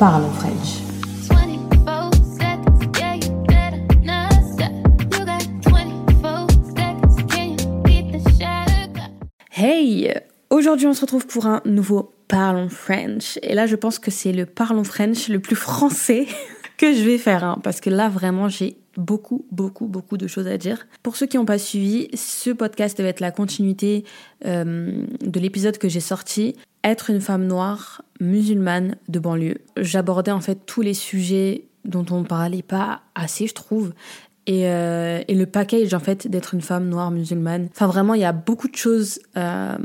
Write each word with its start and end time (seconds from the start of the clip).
Parlons 0.00 0.30
French. 0.30 0.80
Hey 9.52 10.14
Aujourd'hui, 10.48 10.86
on 10.86 10.94
se 10.94 11.02
retrouve 11.02 11.26
pour 11.26 11.44
un 11.44 11.60
nouveau 11.66 12.14
Parlons 12.28 12.70
French. 12.70 13.38
Et 13.42 13.52
là, 13.52 13.66
je 13.66 13.76
pense 13.76 13.98
que 13.98 14.10
c'est 14.10 14.32
le 14.32 14.46
Parlons 14.46 14.84
French 14.84 15.28
le 15.28 15.38
plus 15.38 15.54
français 15.54 16.26
que 16.78 16.94
je 16.94 17.02
vais 17.02 17.18
faire, 17.18 17.44
hein, 17.44 17.58
parce 17.62 17.82
que 17.82 17.90
là, 17.90 18.08
vraiment, 18.08 18.48
j'ai 18.48 18.78
beaucoup, 18.96 19.46
beaucoup, 19.50 19.86
beaucoup 19.86 20.16
de 20.16 20.26
choses 20.26 20.46
à 20.46 20.58
dire. 20.58 20.86
Pour 21.02 21.16
ceux 21.16 21.26
qui 21.26 21.36
n'ont 21.36 21.44
pas 21.44 21.58
suivi, 21.58 22.08
ce 22.14 22.50
podcast 22.50 23.00
va 23.00 23.08
être 23.08 23.20
la 23.20 23.30
continuité 23.30 24.04
euh, 24.46 25.04
de 25.20 25.40
l'épisode 25.40 25.78
que 25.78 25.88
j'ai 25.88 26.00
sorti, 26.00 26.56
Être 26.82 27.10
une 27.10 27.20
femme 27.20 27.46
noire 27.46 28.02
musulmane 28.20 28.96
de 29.08 29.18
banlieue. 29.18 29.58
J'abordais 29.76 30.30
en 30.30 30.40
fait 30.40 30.64
tous 30.64 30.80
les 30.80 30.94
sujets 30.94 31.64
dont 31.84 32.06
on 32.10 32.24
parlait 32.24 32.62
pas 32.62 33.02
assez, 33.14 33.46
je 33.46 33.54
trouve. 33.54 33.92
Et, 34.50 34.66
euh, 34.66 35.22
et, 35.28 35.36
le 35.36 35.46
package 35.46 35.94
en 35.94 36.00
fait 36.00 36.26
d'être 36.26 36.54
une 36.54 36.60
femme 36.60 36.88
noire 36.88 37.12
musulmane. 37.12 37.68
Enfin 37.70 37.86
vraiment, 37.86 38.14
il 38.14 38.20
y 38.20 38.24
a 38.24 38.32
beaucoup 38.32 38.66
de 38.66 38.74
choses 38.74 39.20
euh, 39.36 39.78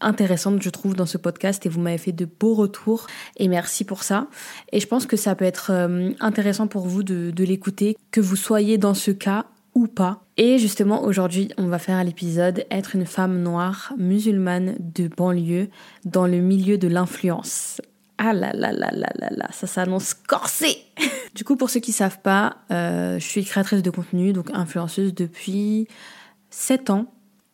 intéressantes 0.00 0.60
je 0.60 0.70
trouve 0.70 0.96
dans 0.96 1.06
ce 1.06 1.18
podcast 1.18 1.64
et 1.66 1.68
vous 1.68 1.80
m'avez 1.80 1.98
fait 1.98 2.10
de 2.10 2.24
beaux 2.24 2.54
retours 2.54 3.06
et 3.36 3.46
merci 3.46 3.84
pour 3.84 4.02
ça. 4.02 4.26
Et 4.72 4.80
je 4.80 4.88
pense 4.88 5.06
que 5.06 5.16
ça 5.16 5.36
peut 5.36 5.44
être 5.44 5.70
euh, 5.72 6.10
intéressant 6.18 6.66
pour 6.66 6.88
vous 6.88 7.04
de 7.04 7.44
l'écouter, 7.44 7.96
que 8.10 8.20
vous 8.20 8.34
soyez 8.34 8.76
dans 8.76 8.94
ce 8.94 9.12
cas 9.12 9.44
ou 9.76 9.86
pas. 9.86 10.24
Et 10.36 10.58
justement 10.58 11.04
aujourd'hui, 11.04 11.50
on 11.56 11.68
va 11.68 11.78
faire 11.78 12.02
l'épisode 12.02 12.64
être 12.72 12.96
une 12.96 13.06
femme 13.06 13.40
noire 13.40 13.94
musulmane 13.98 14.74
de 14.80 15.06
banlieue 15.06 15.68
dans 16.04 16.26
le 16.26 16.38
milieu 16.38 16.76
de 16.76 16.88
l'influence. 16.88 17.80
Ah 18.18 18.32
là 18.32 18.52
là 18.52 18.72
là 18.72 18.90
là 18.92 19.08
là 19.14 19.28
là, 19.30 19.48
ça 19.52 19.66
s'annonce 19.66 20.12
corsé 20.12 20.76
Du 21.34 21.44
coup, 21.44 21.56
pour 21.56 21.70
ceux 21.70 21.80
qui 21.80 21.92
savent 21.92 22.20
pas, 22.20 22.56
euh, 22.72 23.18
je 23.18 23.24
suis 23.24 23.44
créatrice 23.44 23.82
de 23.82 23.90
contenu, 23.90 24.32
donc 24.32 24.50
influenceuse 24.52 25.14
depuis 25.14 25.86
7 26.50 26.90
ans. 26.90 27.06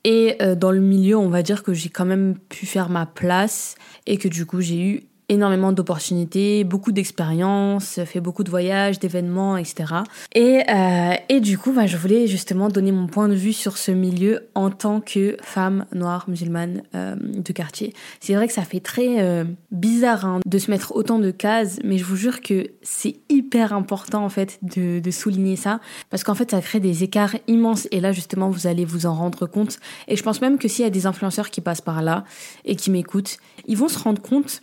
Et 0.04 0.36
euh, 0.42 0.54
dans 0.54 0.70
le 0.70 0.80
milieu, 0.80 1.16
on 1.16 1.28
va 1.28 1.42
dire 1.42 1.62
que 1.62 1.74
j'ai 1.74 1.90
quand 1.90 2.04
même 2.04 2.38
pu 2.38 2.66
faire 2.66 2.88
ma 2.88 3.04
place 3.04 3.74
et 4.06 4.16
que 4.16 4.28
du 4.28 4.46
coup, 4.46 4.60
j'ai 4.60 4.80
eu 4.80 5.02
énormément 5.28 5.72
d'opportunités, 5.72 6.64
beaucoup 6.64 6.92
d'expériences, 6.92 8.00
fait 8.04 8.20
beaucoup 8.20 8.44
de 8.44 8.50
voyages, 8.50 8.98
d'événements, 8.98 9.56
etc. 9.56 9.94
Et, 10.34 10.62
euh, 10.68 11.14
et 11.28 11.40
du 11.40 11.58
coup, 11.58 11.72
bah, 11.72 11.86
je 11.86 11.96
voulais 11.96 12.26
justement 12.26 12.68
donner 12.68 12.92
mon 12.92 13.06
point 13.06 13.28
de 13.28 13.34
vue 13.34 13.52
sur 13.52 13.78
ce 13.78 13.90
milieu 13.90 14.48
en 14.54 14.70
tant 14.70 15.00
que 15.00 15.36
femme 15.42 15.86
noire 15.94 16.26
musulmane 16.28 16.82
euh, 16.94 17.16
de 17.16 17.52
quartier. 17.52 17.94
C'est 18.20 18.34
vrai 18.34 18.46
que 18.46 18.52
ça 18.52 18.62
fait 18.62 18.80
très 18.80 19.20
euh, 19.20 19.44
bizarre 19.70 20.24
hein, 20.24 20.40
de 20.44 20.58
se 20.58 20.70
mettre 20.70 20.94
autant 20.94 21.18
de 21.18 21.30
cases, 21.30 21.78
mais 21.84 21.98
je 21.98 22.04
vous 22.04 22.16
jure 22.16 22.40
que 22.40 22.68
c'est 22.82 23.16
hyper 23.28 23.72
important 23.72 24.24
en 24.24 24.28
fait 24.28 24.58
de, 24.62 25.00
de 25.00 25.10
souligner 25.10 25.56
ça, 25.56 25.80
parce 26.10 26.24
qu'en 26.24 26.34
fait 26.34 26.50
ça 26.50 26.60
crée 26.60 26.80
des 26.80 27.02
écarts 27.02 27.36
immenses, 27.48 27.88
et 27.90 28.00
là 28.00 28.12
justement 28.12 28.50
vous 28.50 28.66
allez 28.66 28.84
vous 28.84 29.06
en 29.06 29.14
rendre 29.14 29.46
compte. 29.46 29.78
Et 30.08 30.16
je 30.16 30.22
pense 30.22 30.40
même 30.40 30.58
que 30.58 30.68
s'il 30.68 30.84
y 30.84 30.88
a 30.88 30.90
des 30.90 31.06
influenceurs 31.06 31.50
qui 31.50 31.60
passent 31.60 31.80
par 31.80 32.02
là 32.02 32.24
et 32.64 32.76
qui 32.76 32.90
m'écoutent, 32.90 33.38
ils 33.66 33.76
vont 33.76 33.88
se 33.88 33.98
rendre 33.98 34.20
compte 34.20 34.62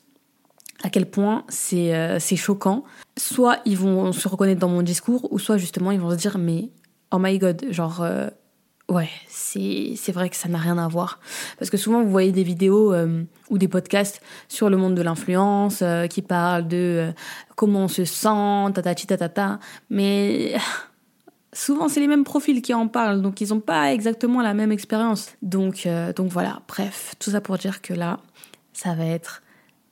à 0.83 0.89
quel 0.89 1.05
point 1.05 1.43
c'est 1.49 1.95
euh, 1.95 2.19
c'est 2.19 2.35
choquant. 2.35 2.83
Soit 3.17 3.59
ils 3.65 3.77
vont 3.77 4.11
se 4.11 4.27
reconnaître 4.27 4.59
dans 4.59 4.69
mon 4.69 4.81
discours, 4.81 5.31
ou 5.31 5.39
soit 5.39 5.57
justement 5.57 5.91
ils 5.91 5.99
vont 5.99 6.11
se 6.11 6.15
dire 6.15 6.37
mais 6.37 6.69
oh 7.11 7.17
my 7.19 7.37
god, 7.37 7.65
genre 7.69 8.01
euh, 8.01 8.27
ouais, 8.89 9.09
c'est 9.27 9.93
c'est 9.95 10.11
vrai 10.11 10.29
que 10.29 10.35
ça 10.35 10.49
n'a 10.49 10.57
rien 10.57 10.77
à 10.77 10.87
voir. 10.87 11.19
Parce 11.59 11.69
que 11.69 11.77
souvent 11.77 12.03
vous 12.03 12.09
voyez 12.09 12.31
des 12.31 12.43
vidéos 12.43 12.93
euh, 12.93 13.23
ou 13.49 13.57
des 13.57 13.67
podcasts 13.67 14.21
sur 14.47 14.69
le 14.69 14.77
monde 14.77 14.95
de 14.95 15.02
l'influence 15.02 15.83
qui 16.09 16.21
parlent 16.21 16.67
de 16.67 17.11
comment 17.55 17.81
on 17.81 17.87
se 17.87 18.05
sent, 18.05 18.73
tatati 18.73 19.07
tatata, 19.07 19.59
mais 19.89 20.55
souvent 21.53 21.89
c'est 21.89 21.99
les 21.99 22.07
mêmes 22.07 22.23
profils 22.23 22.61
qui 22.61 22.73
en 22.73 22.87
parlent, 22.87 23.21
donc 23.21 23.41
ils 23.41 23.49
n'ont 23.49 23.59
pas 23.59 23.93
exactement 23.93 24.41
la 24.41 24.53
même 24.53 24.71
expérience. 24.71 25.31
Donc 25.41 25.87
donc 26.15 26.31
voilà, 26.31 26.61
bref, 26.67 27.14
tout 27.20 27.31
ça 27.31 27.41
pour 27.41 27.58
dire 27.58 27.81
que 27.81 27.93
là, 27.93 28.20
ça 28.73 28.95
va 28.95 29.05
être 29.05 29.43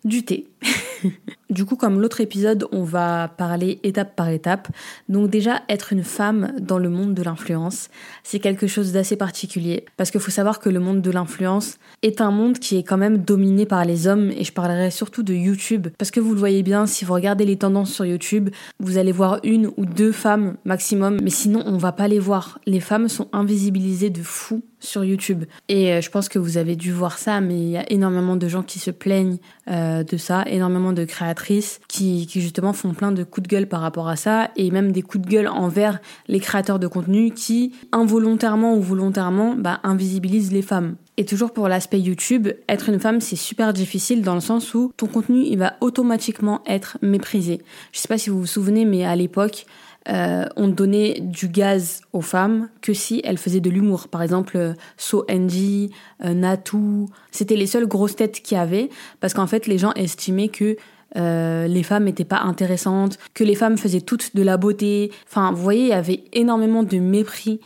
du 0.03 0.23
thé. 0.23 0.47
du 1.49 1.65
coup, 1.65 1.75
comme 1.75 1.99
l'autre 1.99 2.21
épisode, 2.21 2.67
on 2.71 2.83
va 2.83 3.27
parler 3.27 3.79
étape 3.83 4.15
par 4.15 4.29
étape. 4.29 4.67
Donc 5.07 5.29
déjà, 5.29 5.61
être 5.69 5.93
une 5.93 6.03
femme 6.03 6.53
dans 6.59 6.77
le 6.77 6.89
monde 6.89 7.13
de 7.13 7.23
l'influence, 7.23 7.89
c'est 8.23 8.39
quelque 8.39 8.67
chose 8.67 8.91
d'assez 8.91 9.15
particulier. 9.15 9.85
Parce 9.97 10.11
qu'il 10.11 10.21
faut 10.21 10.31
savoir 10.31 10.59
que 10.59 10.69
le 10.69 10.79
monde 10.79 11.01
de 11.01 11.11
l'influence 11.11 11.77
est 12.01 12.21
un 12.21 12.31
monde 12.31 12.59
qui 12.59 12.77
est 12.77 12.83
quand 12.83 12.97
même 12.97 13.19
dominé 13.19 13.65
par 13.65 13.85
les 13.85 14.07
hommes. 14.07 14.31
Et 14.31 14.43
je 14.43 14.53
parlerai 14.53 14.91
surtout 14.91 15.23
de 15.23 15.33
YouTube. 15.33 15.87
Parce 15.97 16.11
que 16.11 16.19
vous 16.19 16.33
le 16.33 16.39
voyez 16.39 16.63
bien, 16.63 16.85
si 16.85 17.05
vous 17.05 17.13
regardez 17.13 17.45
les 17.45 17.57
tendances 17.57 17.91
sur 17.91 18.05
YouTube, 18.05 18.49
vous 18.79 18.97
allez 18.97 19.11
voir 19.11 19.39
une 19.43 19.71
ou 19.77 19.85
deux 19.85 20.11
femmes 20.11 20.57
maximum. 20.65 21.19
Mais 21.21 21.29
sinon, 21.29 21.63
on 21.65 21.77
va 21.77 21.91
pas 21.91 22.07
les 22.07 22.19
voir. 22.19 22.59
Les 22.65 22.79
femmes 22.79 23.07
sont 23.07 23.27
invisibilisées 23.33 24.09
de 24.09 24.21
fou 24.21 24.61
sur 24.79 25.03
YouTube. 25.03 25.45
Et 25.67 25.91
euh, 25.91 26.01
je 26.01 26.09
pense 26.09 26.29
que 26.29 26.39
vous 26.39 26.57
avez 26.57 26.75
dû 26.75 26.91
voir 26.91 27.17
ça, 27.17 27.41
mais 27.41 27.55
il 27.55 27.69
y 27.69 27.77
a 27.77 27.91
énormément 27.91 28.35
de 28.35 28.47
gens 28.47 28.63
qui 28.63 28.79
se 28.79 28.91
plaignent 28.91 29.37
euh, 29.69 30.03
de 30.03 30.17
ça, 30.17 30.43
énormément 30.49 30.93
de 30.93 31.05
créatrices 31.05 31.79
qui, 31.87 32.27
justement 32.29 32.73
font 32.73 32.93
plein 32.93 33.11
de 33.11 33.23
coups 33.23 33.47
de 33.47 33.55
gueule 33.55 33.67
par 33.67 33.81
rapport 33.81 34.09
à 34.09 34.15
ça, 34.15 34.51
et 34.55 34.71
même 34.71 34.91
des 34.91 35.01
coups 35.01 35.25
de 35.25 35.29
gueule 35.29 35.47
envers 35.47 35.99
les 36.27 36.39
créateurs 36.39 36.79
de 36.79 36.87
contenu 36.87 37.31
qui, 37.31 37.73
involontairement 37.91 38.75
ou 38.75 38.81
volontairement, 38.81 39.55
bah, 39.55 39.79
invisibilisent 39.83 40.51
les 40.51 40.61
femmes. 40.61 40.95
Et 41.17 41.25
toujours 41.25 41.51
pour 41.51 41.67
l'aspect 41.67 41.99
YouTube, 41.99 42.47
être 42.69 42.87
une 42.87 42.99
femme, 42.99 43.19
c'est 43.19 43.35
super 43.35 43.73
difficile 43.73 44.21
dans 44.21 44.35
le 44.35 44.39
sens 44.39 44.73
où 44.73 44.93
ton 44.95 45.07
contenu, 45.07 45.43
il 45.43 45.57
va 45.57 45.73
automatiquement 45.81 46.61
être 46.65 46.97
méprisé. 47.01 47.61
Je 47.91 47.99
sais 47.99 48.07
pas 48.07 48.17
si 48.17 48.29
vous 48.29 48.39
vous 48.39 48.45
souvenez, 48.45 48.85
mais 48.85 49.03
à 49.03 49.17
l'époque, 49.17 49.65
euh, 50.07 50.45
on 50.55 50.67
donnait 50.69 51.19
du 51.19 51.49
gaz 51.49 52.01
aux 52.13 52.21
femmes 52.21 52.69
que 52.81 52.93
si 52.93 53.21
elles 53.23 53.37
faisaient 53.37 53.59
de 53.59 53.69
l'humour. 53.69 54.07
Par 54.07 54.21
exemple, 54.21 54.57
euh, 54.57 54.73
So 54.97 55.25
Angie, 55.29 55.91
euh, 56.23 56.33
Natu, 56.33 57.05
c'était 57.31 57.57
les 57.57 57.67
seules 57.67 57.87
grosses 57.87 58.15
têtes 58.15 58.41
qu'il 58.41 58.57
y 58.57 58.59
avait 58.59 58.89
parce 59.19 59.33
qu'en 59.33 59.47
fait 59.47 59.67
les 59.67 59.77
gens 59.77 59.91
estimaient 59.93 60.49
que 60.49 60.77
les 61.15 61.83
femmes 61.83 62.03
n'étaient 62.03 62.23
pas 62.23 62.41
intéressantes, 62.41 63.17
que 63.33 63.43
les 63.43 63.55
femmes 63.55 63.79
faisaient 63.79 64.01
toutes 64.01 64.35
de 64.35 64.43
la 64.43 64.57
beauté. 64.57 65.11
Enfin, 65.27 65.51
vous 65.51 65.61
voyez, 65.63 65.81
il 65.81 65.87
y 65.87 65.93
avait 65.93 66.23
énormément 66.33 66.83
de 66.83 66.97
mépris 66.97 67.59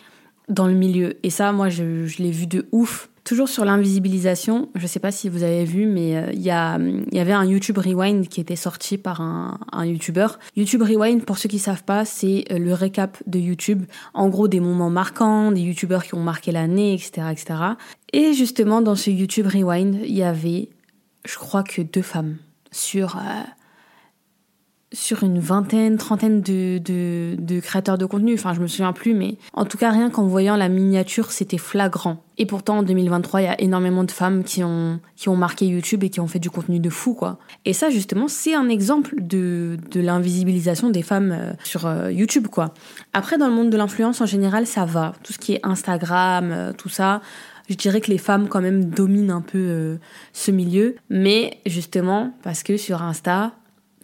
dans 0.49 0.67
le 0.67 0.73
milieu. 0.73 1.17
Et 1.23 1.29
ça, 1.29 1.51
moi, 1.51 1.69
je, 1.69 2.17
l'ai 2.21 2.31
vu 2.31 2.47
de 2.47 2.67
ouf 2.71 3.09
Toujours 3.23 3.47
sur 3.47 3.63
l'invisibilisation, 3.63 4.67
je 4.75 4.81
ne 4.81 4.87
sais 4.87 4.99
pas 4.99 5.11
si 5.11 5.29
vous 5.29 5.43
avez 5.43 5.63
vu, 5.63 5.85
mais 5.85 6.17
euh, 6.17 6.29
il 6.33 6.41
y, 6.41 6.47
y, 6.47 7.19
avait 7.19 7.31
un 7.31 7.45
YouTube 7.45 7.77
Rewind 7.77 8.27
qui 8.27 8.41
était 8.41 8.57
sorti 8.57 8.97
par 8.97 9.21
un, 9.21 9.61
un 9.71 9.85
YouTuber. 9.85 10.27
YouTube 10.57 10.81
Rewind, 10.81 11.23
pour 11.23 11.37
ceux 11.37 11.47
qui 11.47 11.57
savent 11.57 11.85
pas, 11.85 12.03
c'est 12.03 12.43
euh, 12.51 12.57
le 12.57 12.73
récap 12.73 13.17
de 13.25 13.39
YouTube. 13.39 13.85
En 14.13 14.27
gros, 14.27 14.49
des 14.49 14.59
moments 14.59 14.89
marquants, 14.89 15.53
des 15.53 15.61
YouTubeurs 15.61 16.03
qui 16.03 16.15
ont 16.15 16.21
marqué 16.21 16.51
l'année, 16.51 16.95
etc., 16.95 17.27
etc. 17.31 17.55
Et 18.11 18.33
justement, 18.33 18.81
dans 18.81 18.95
ce 18.95 19.09
YouTube 19.09 19.47
Rewind, 19.47 19.99
il 20.03 20.17
y 20.17 20.23
avait, 20.23 20.67
je 21.23 21.37
crois 21.37 21.63
que 21.63 21.81
deux 21.81 22.01
femmes 22.01 22.35
sur... 22.73 23.15
Euh, 23.15 23.21
sur 24.93 25.23
une 25.23 25.39
vingtaine, 25.39 25.97
trentaine 25.97 26.41
de, 26.41 26.77
de, 26.77 27.59
créateurs 27.59 27.97
de 27.97 28.05
contenu. 28.05 28.35
Enfin, 28.35 28.53
je 28.53 28.61
me 28.61 28.67
souviens 28.67 28.93
plus, 28.93 29.15
mais 29.15 29.37
en 29.53 29.65
tout 29.65 29.77
cas, 29.77 29.89
rien 29.89 30.11
qu'en 30.11 30.27
voyant 30.27 30.55
la 30.55 30.69
miniature, 30.69 31.31
c'était 31.31 31.57
flagrant. 31.57 32.23
Et 32.37 32.45
pourtant, 32.45 32.79
en 32.79 32.83
2023, 32.83 33.41
il 33.41 33.43
y 33.45 33.47
a 33.47 33.59
énormément 33.59 34.03
de 34.03 34.11
femmes 34.11 34.43
qui 34.43 34.63
ont, 34.63 34.99
qui 35.15 35.29
ont 35.29 35.35
marqué 35.35 35.65
YouTube 35.65 36.03
et 36.03 36.09
qui 36.09 36.19
ont 36.19 36.27
fait 36.27 36.39
du 36.39 36.49
contenu 36.49 36.79
de 36.79 36.89
fou, 36.89 37.15
quoi. 37.15 37.39
Et 37.65 37.73
ça, 37.73 37.89
justement, 37.89 38.27
c'est 38.27 38.53
un 38.53 38.69
exemple 38.69 39.15
de, 39.19 39.77
de 39.91 39.99
l'invisibilisation 39.99 40.89
des 40.89 41.01
femmes 41.01 41.31
euh, 41.31 41.53
sur 41.63 41.87
euh, 41.87 42.11
YouTube, 42.11 42.47
quoi. 42.47 42.73
Après, 43.13 43.37
dans 43.37 43.47
le 43.47 43.53
monde 43.53 43.71
de 43.71 43.77
l'influence, 43.77 44.21
en 44.21 44.25
général, 44.27 44.67
ça 44.67 44.85
va. 44.85 45.13
Tout 45.23 45.33
ce 45.33 45.39
qui 45.39 45.53
est 45.53 45.59
Instagram, 45.63 46.51
euh, 46.51 46.73
tout 46.73 46.89
ça, 46.89 47.21
je 47.69 47.75
dirais 47.75 48.01
que 48.01 48.11
les 48.11 48.17
femmes 48.19 48.47
quand 48.47 48.61
même 48.61 48.85
dominent 48.85 49.31
un 49.31 49.41
peu 49.41 49.97
ce 50.33 50.51
milieu. 50.51 50.95
Mais 51.09 51.59
justement, 51.65 52.33
parce 52.43 52.61
que 52.61 52.75
sur 52.75 53.01
Insta, 53.01 53.53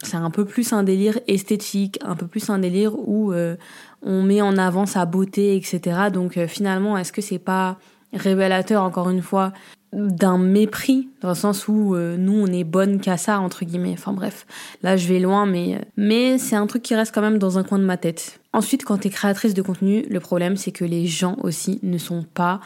c'est 0.02 0.16
un 0.16 0.30
peu 0.30 0.44
plus 0.44 0.72
un 0.72 0.82
délire 0.82 1.18
esthétique, 1.26 1.98
un 2.02 2.16
peu 2.16 2.26
plus 2.26 2.48
un 2.50 2.58
délire 2.58 2.92
où 2.96 3.32
euh, 3.32 3.56
on 4.02 4.22
met 4.22 4.40
en 4.40 4.56
avant 4.56 4.86
sa 4.86 5.04
beauté, 5.04 5.56
etc. 5.56 6.08
Donc 6.12 6.36
euh, 6.36 6.46
finalement, 6.46 6.96
est-ce 6.96 7.12
que 7.12 7.20
c'est 7.20 7.38
pas 7.38 7.78
révélateur, 8.12 8.82
encore 8.82 9.10
une 9.10 9.22
fois, 9.22 9.52
d'un 9.92 10.38
mépris, 10.38 11.08
dans 11.20 11.30
le 11.30 11.34
sens 11.34 11.68
où 11.68 11.94
euh, 11.94 12.16
nous, 12.16 12.32
on 12.32 12.46
est 12.46 12.64
bonne 12.64 13.00
qu'à 13.00 13.16
ça, 13.16 13.40
entre 13.40 13.64
guillemets. 13.64 13.92
Enfin 13.92 14.12
bref, 14.12 14.46
là, 14.82 14.96
je 14.96 15.06
vais 15.08 15.18
loin, 15.18 15.46
mais, 15.46 15.80
mais 15.96 16.38
c'est 16.38 16.56
un 16.56 16.66
truc 16.66 16.82
qui 16.82 16.94
reste 16.94 17.14
quand 17.14 17.22
même 17.22 17.38
dans 17.38 17.58
un 17.58 17.64
coin 17.64 17.78
de 17.78 17.84
ma 17.84 17.96
tête. 17.96 18.40
Ensuite, 18.52 18.84
quand 18.84 18.98
tu 18.98 19.08
es 19.08 19.10
créatrice 19.10 19.54
de 19.54 19.62
contenu, 19.62 20.06
le 20.08 20.20
problème, 20.20 20.56
c'est 20.56 20.72
que 20.72 20.84
les 20.84 21.06
gens 21.06 21.36
aussi 21.42 21.78
ne 21.82 21.98
sont 21.98 22.24
pas 22.34 22.60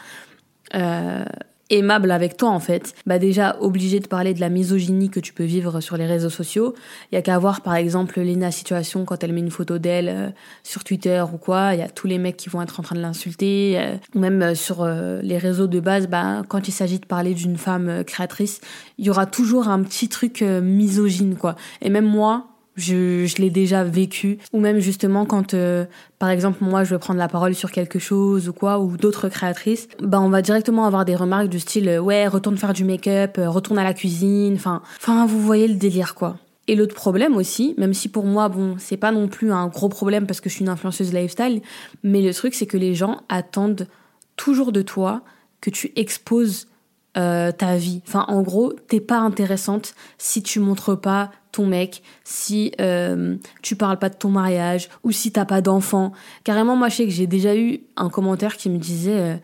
aimable 1.69 2.11
avec 2.11 2.37
toi 2.37 2.49
en 2.49 2.59
fait, 2.59 2.93
bah 3.05 3.19
déjà 3.19 3.57
obligé 3.59 3.99
de 3.99 4.07
parler 4.07 4.33
de 4.33 4.39
la 4.39 4.49
misogynie 4.49 5.09
que 5.09 5.19
tu 5.19 5.33
peux 5.33 5.43
vivre 5.43 5.81
sur 5.81 5.97
les 5.97 6.05
réseaux 6.05 6.29
sociaux. 6.29 6.75
Il 7.11 7.15
y 7.15 7.17
a 7.17 7.21
qu'à 7.21 7.37
voir 7.39 7.61
par 7.61 7.75
exemple 7.75 8.19
Lena 8.21 8.51
Situation 8.51 9.05
quand 9.05 9.23
elle 9.23 9.33
met 9.33 9.39
une 9.39 9.51
photo 9.51 9.77
d'elle 9.77 10.09
euh, 10.09 10.29
sur 10.63 10.83
Twitter 10.83 11.23
ou 11.33 11.37
quoi, 11.37 11.73
il 11.73 11.79
y 11.79 11.83
a 11.83 11.89
tous 11.89 12.07
les 12.07 12.17
mecs 12.17 12.37
qui 12.37 12.49
vont 12.49 12.61
être 12.61 12.79
en 12.79 12.83
train 12.83 12.95
de 12.95 13.01
l'insulter. 13.01 13.79
Euh, 13.79 13.95
ou 14.13 14.19
même 14.19 14.41
euh, 14.41 14.55
sur 14.55 14.85
les 14.85 15.37
réseaux 15.37 15.67
de 15.67 15.79
base, 15.79 16.07
bah 16.07 16.43
quand 16.47 16.67
il 16.67 16.71
s'agit 16.71 16.99
de 16.99 17.05
parler 17.05 17.33
d'une 17.33 17.57
femme 17.57 18.03
créatrice, 18.03 18.61
il 18.97 19.05
y 19.05 19.09
aura 19.09 19.25
toujours 19.25 19.67
un 19.67 19.81
petit 19.83 20.09
truc 20.09 20.41
misogyne 20.41 21.35
quoi. 21.35 21.55
Et 21.81 21.89
même 21.89 22.05
moi, 22.05 22.47
Je, 22.75 23.41
l'ai 23.41 23.49
déjà 23.49 23.83
vécu. 23.83 24.37
Ou 24.53 24.59
même 24.59 24.79
justement 24.79 25.25
quand, 25.25 25.53
euh, 25.53 25.85
par 26.19 26.29
exemple, 26.29 26.63
moi, 26.63 26.83
je 26.83 26.93
veux 26.93 26.99
prendre 26.99 27.19
la 27.19 27.27
parole 27.27 27.55
sur 27.55 27.71
quelque 27.71 27.99
chose 27.99 28.49
ou 28.49 28.53
quoi, 28.53 28.79
ou 28.79 28.97
d'autres 28.97 29.29
créatrices, 29.29 29.87
bah 30.01 30.19
on 30.19 30.29
va 30.29 30.41
directement 30.41 30.85
avoir 30.85 31.05
des 31.05 31.15
remarques 31.15 31.47
du 31.47 31.59
style 31.59 31.87
euh, 31.87 31.99
ouais, 31.99 32.27
retourne 32.27 32.57
faire 32.57 32.73
du 32.73 32.83
make-up, 32.83 33.37
euh, 33.37 33.49
retourne 33.49 33.79
à 33.79 33.83
la 33.83 33.93
cuisine. 33.93 34.55
Enfin, 34.55 34.81
enfin, 34.97 35.25
vous 35.25 35.39
voyez 35.39 35.67
le 35.67 35.75
délire 35.75 36.15
quoi. 36.15 36.37
Et 36.67 36.75
l'autre 36.75 36.95
problème 36.95 37.35
aussi, 37.37 37.75
même 37.77 37.93
si 37.93 38.09
pour 38.09 38.25
moi, 38.25 38.49
bon, 38.49 38.75
c'est 38.79 38.97
pas 38.97 39.11
non 39.11 39.27
plus 39.27 39.51
un 39.51 39.67
gros 39.67 39.89
problème 39.89 40.25
parce 40.25 40.41
que 40.41 40.49
je 40.49 40.55
suis 40.55 40.63
une 40.63 40.69
influenceuse 40.69 41.13
lifestyle, 41.13 41.61
mais 42.03 42.21
le 42.21 42.33
truc, 42.33 42.55
c'est 42.55 42.65
que 42.65 42.77
les 42.77 42.95
gens 42.95 43.21
attendent 43.29 43.87
toujours 44.35 44.71
de 44.71 44.81
toi 44.81 45.21
que 45.61 45.69
tu 45.69 45.91
exposes 45.95 46.67
euh, 47.17 47.51
ta 47.51 47.77
vie. 47.77 48.01
Enfin, 48.07 48.25
en 48.27 48.41
gros, 48.41 48.73
t'es 48.73 48.99
pas 48.99 49.17
intéressante 49.17 49.95
si 50.17 50.43
tu 50.43 50.59
montres 50.59 50.99
pas 50.99 51.31
ton 51.53 51.65
mec, 51.65 52.03
si 52.25 52.73
euh, 52.81 53.37
tu 53.61 53.77
parles 53.77 53.97
pas 53.97 54.09
de 54.09 54.15
ton 54.15 54.29
mariage 54.29 54.89
ou 55.03 55.11
si 55.11 55.31
t'as 55.31 55.45
pas 55.45 55.61
d'enfant. 55.61 56.11
Carrément, 56.43 56.75
moi, 56.75 56.89
je 56.89 56.97
sais 56.97 57.05
que 57.05 57.11
j'ai 57.11 57.27
déjà 57.27 57.55
eu 57.55 57.79
un 57.95 58.09
commentaire 58.09 58.57
qui 58.57 58.69
me 58.69 58.77
disait 58.77 59.17
euh, 59.17 59.35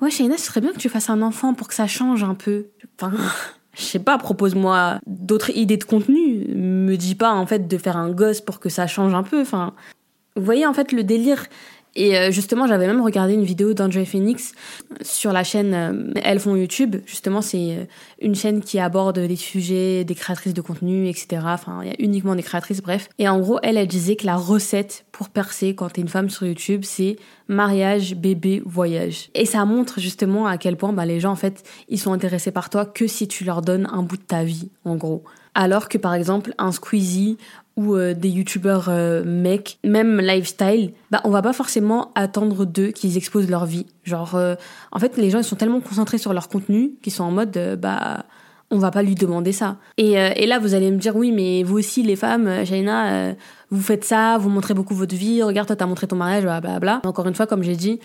Ouais, 0.00 0.10
Shaina, 0.10 0.36
ce 0.36 0.46
serait 0.46 0.60
bien 0.60 0.72
que 0.72 0.78
tu 0.78 0.88
fasses 0.88 1.10
un 1.10 1.22
enfant 1.22 1.54
pour 1.54 1.68
que 1.68 1.74
ça 1.74 1.86
change 1.86 2.24
un 2.24 2.34
peu. 2.34 2.66
Enfin, 3.00 3.12
je 3.74 3.82
sais 3.82 4.00
pas, 4.00 4.18
propose-moi 4.18 4.98
d'autres 5.06 5.56
idées 5.56 5.76
de 5.76 5.84
contenu. 5.84 6.44
Me 6.54 6.96
dis 6.96 7.14
pas, 7.14 7.32
en 7.32 7.46
fait, 7.46 7.68
de 7.68 7.78
faire 7.78 7.96
un 7.96 8.10
gosse 8.10 8.40
pour 8.40 8.58
que 8.58 8.68
ça 8.68 8.88
change 8.88 9.14
un 9.14 9.22
peu. 9.22 9.40
Enfin, 9.40 9.74
vous 10.34 10.44
voyez, 10.44 10.66
en 10.66 10.74
fait, 10.74 10.90
le 10.90 11.04
délire. 11.04 11.44
Et 11.94 12.16
euh, 12.16 12.30
justement, 12.30 12.66
j'avais 12.66 12.86
même 12.86 13.02
regardé 13.02 13.34
une 13.34 13.44
vidéo 13.44 13.74
d'André 13.74 14.04
Phoenix 14.04 14.52
sur 15.02 15.32
la 15.32 15.44
chaîne 15.44 15.74
euh, 15.74 16.20
Elles 16.22 16.40
font 16.40 16.56
YouTube. 16.56 16.96
Justement, 17.06 17.42
c'est 17.42 17.76
euh, 17.76 17.84
une 18.20 18.34
chaîne 18.34 18.62
qui 18.62 18.78
aborde 18.78 19.18
des 19.18 19.36
sujets, 19.36 20.04
des 20.04 20.14
créatrices 20.14 20.54
de 20.54 20.62
contenu, 20.62 21.08
etc. 21.08 21.42
Enfin, 21.44 21.80
il 21.82 21.88
y 21.88 21.90
a 21.90 21.96
uniquement 21.98 22.34
des 22.34 22.42
créatrices, 22.42 22.80
bref. 22.80 23.08
Et 23.18 23.28
en 23.28 23.38
gros, 23.40 23.58
elle, 23.62 23.76
elle 23.76 23.86
disait 23.86 24.16
que 24.16 24.26
la 24.26 24.36
recette 24.36 25.04
pour 25.12 25.28
percer 25.28 25.74
quand 25.74 25.90
t'es 25.90 26.00
une 26.00 26.08
femme 26.08 26.30
sur 26.30 26.46
YouTube, 26.46 26.82
c'est 26.84 27.16
mariage, 27.48 28.14
bébé, 28.14 28.62
voyage. 28.64 29.28
Et 29.34 29.44
ça 29.44 29.64
montre 29.66 30.00
justement 30.00 30.46
à 30.46 30.56
quel 30.56 30.76
point 30.76 30.92
bah, 30.94 31.04
les 31.04 31.20
gens, 31.20 31.32
en 31.32 31.36
fait, 31.36 31.62
ils 31.88 32.00
sont 32.00 32.12
intéressés 32.12 32.52
par 32.52 32.70
toi 32.70 32.86
que 32.86 33.06
si 33.06 33.28
tu 33.28 33.44
leur 33.44 33.60
donnes 33.60 33.86
un 33.92 34.02
bout 34.02 34.16
de 34.16 34.22
ta 34.22 34.44
vie, 34.44 34.70
en 34.84 34.96
gros. 34.96 35.24
Alors 35.54 35.88
que 35.88 35.98
par 35.98 36.14
exemple, 36.14 36.54
un 36.56 36.72
Squeezie 36.72 37.36
ou 37.76 37.94
euh, 37.94 38.14
des 38.14 38.28
youtubeurs 38.28 38.86
euh, 38.88 39.22
mecs, 39.24 39.78
même 39.84 40.20
lifestyle, 40.20 40.92
bah 41.10 41.20
on 41.24 41.30
va 41.30 41.42
pas 41.42 41.52
forcément 41.52 42.12
attendre 42.14 42.64
d'eux 42.64 42.90
qu'ils 42.90 43.16
exposent 43.16 43.48
leur 43.48 43.66
vie. 43.66 43.86
Genre, 44.04 44.34
euh, 44.34 44.54
en 44.90 44.98
fait, 44.98 45.16
les 45.16 45.30
gens 45.30 45.38
ils 45.38 45.44
sont 45.44 45.56
tellement 45.56 45.80
concentrés 45.80 46.18
sur 46.18 46.32
leur 46.32 46.48
contenu 46.48 46.92
qu'ils 47.02 47.12
sont 47.12 47.24
en 47.24 47.30
mode, 47.30 47.78
bah 47.80 48.24
on 48.70 48.78
va 48.78 48.90
pas 48.90 49.02
lui 49.02 49.14
demander 49.14 49.52
ça. 49.52 49.76
Et, 49.98 50.12
et, 50.12 50.46
là, 50.46 50.58
vous 50.58 50.72
allez 50.72 50.90
me 50.90 50.96
dire, 50.96 51.14
oui, 51.14 51.30
mais 51.30 51.62
vous 51.62 51.78
aussi, 51.78 52.02
les 52.02 52.16
femmes, 52.16 52.64
Jaina, 52.64 53.34
vous 53.70 53.82
faites 53.82 54.02
ça, 54.02 54.38
vous 54.38 54.48
montrez 54.48 54.72
beaucoup 54.72 54.94
votre 54.94 55.14
vie, 55.14 55.42
regarde, 55.42 55.66
toi, 55.66 55.76
t'as 55.76 55.84
montré 55.84 56.06
ton 56.06 56.16
mariage, 56.16 56.44
bla 56.44 56.80
bla 56.80 57.02
Encore 57.04 57.28
une 57.28 57.34
fois, 57.34 57.46
comme 57.46 57.62
j'ai 57.62 57.76
dit, 57.76 58.00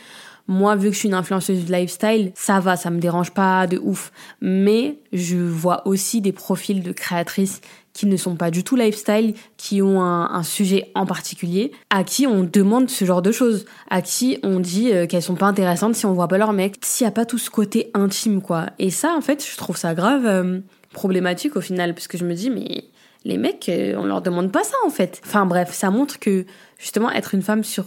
moi, 0.48 0.76
vu 0.76 0.88
que 0.88 0.94
je 0.94 1.00
suis 1.00 1.10
une 1.10 1.14
influenceuse 1.14 1.66
de 1.66 1.74
lifestyle, 1.74 2.32
ça 2.34 2.60
va, 2.60 2.78
ça 2.78 2.90
me 2.90 3.00
dérange 3.00 3.32
pas 3.32 3.68
de 3.68 3.78
ouf. 3.78 4.12
Mais 4.42 5.00
je 5.12 5.38
vois 5.38 5.86
aussi 5.86 6.22
des 6.22 6.32
profils 6.32 6.82
de 6.82 6.92
créatrices 6.94 7.62
qui 7.98 8.06
ne 8.06 8.16
sont 8.16 8.36
pas 8.36 8.52
du 8.52 8.64
tout 8.64 8.76
lifestyle, 8.76 9.34
qui 9.58 9.82
ont 9.82 10.04
un, 10.04 10.44
sujet 10.44 10.92
en 10.94 11.08
particulier, 11.08 11.72
à 11.90 12.04
qui 12.04 12.28
on 12.28 12.44
demande 12.44 12.92
ce 12.92 13.06
genre 13.06 13.24
de 13.24 13.32
choses, 13.32 13.66
à 13.90 14.04
qui 14.04 14.38
on 14.44 14.60
dit 14.60 14.94
euh, 14.94 15.08
qu'elles 15.08 15.24
sont 15.24 15.34
pas 15.34 15.48
intéressantes 15.48 15.96
si 15.96 16.06
on 16.06 16.14
voit 16.14 16.28
pas 16.28 16.38
leur 16.38 16.54
mec, 16.54 16.76
s'il 16.84 17.06
y 17.06 17.08
a 17.08 17.12
pas 17.12 17.26
tout 17.26 17.40
ce 17.40 17.50
côté 17.50 17.90
intime 17.96 18.44
quoi. 18.44 18.68
Et 18.78 18.92
ça 18.92 19.16
en 19.18 19.22
fait, 19.22 19.44
je 19.44 19.58
trouve 19.58 19.78
ça 19.78 19.96
grave 19.96 20.28
euh, 20.28 20.60
problématique 20.92 21.56
au 21.56 21.62
final 21.62 21.96
parce 21.96 22.08
que 22.08 22.20
je 22.20 22.26
me 22.26 22.36
dis 22.36 22.52
mais 22.52 22.84
les 23.26 23.40
mecs, 23.40 23.68
euh, 23.68 23.96
on 23.98 24.06
leur 24.06 24.22
demande 24.22 24.52
pas 24.52 24.64
ça 24.64 24.78
en 24.86 24.92
fait. 24.92 25.20
Enfin 25.26 25.48
bref, 25.48 25.74
ça 25.74 25.90
montre 25.90 26.20
que 26.20 26.46
justement 26.78 27.10
être 27.10 27.34
une 27.34 27.42
femme 27.42 27.64
sur 27.64 27.86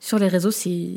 sur 0.00 0.18
les 0.18 0.28
réseaux 0.28 0.50
c'est 0.50 0.96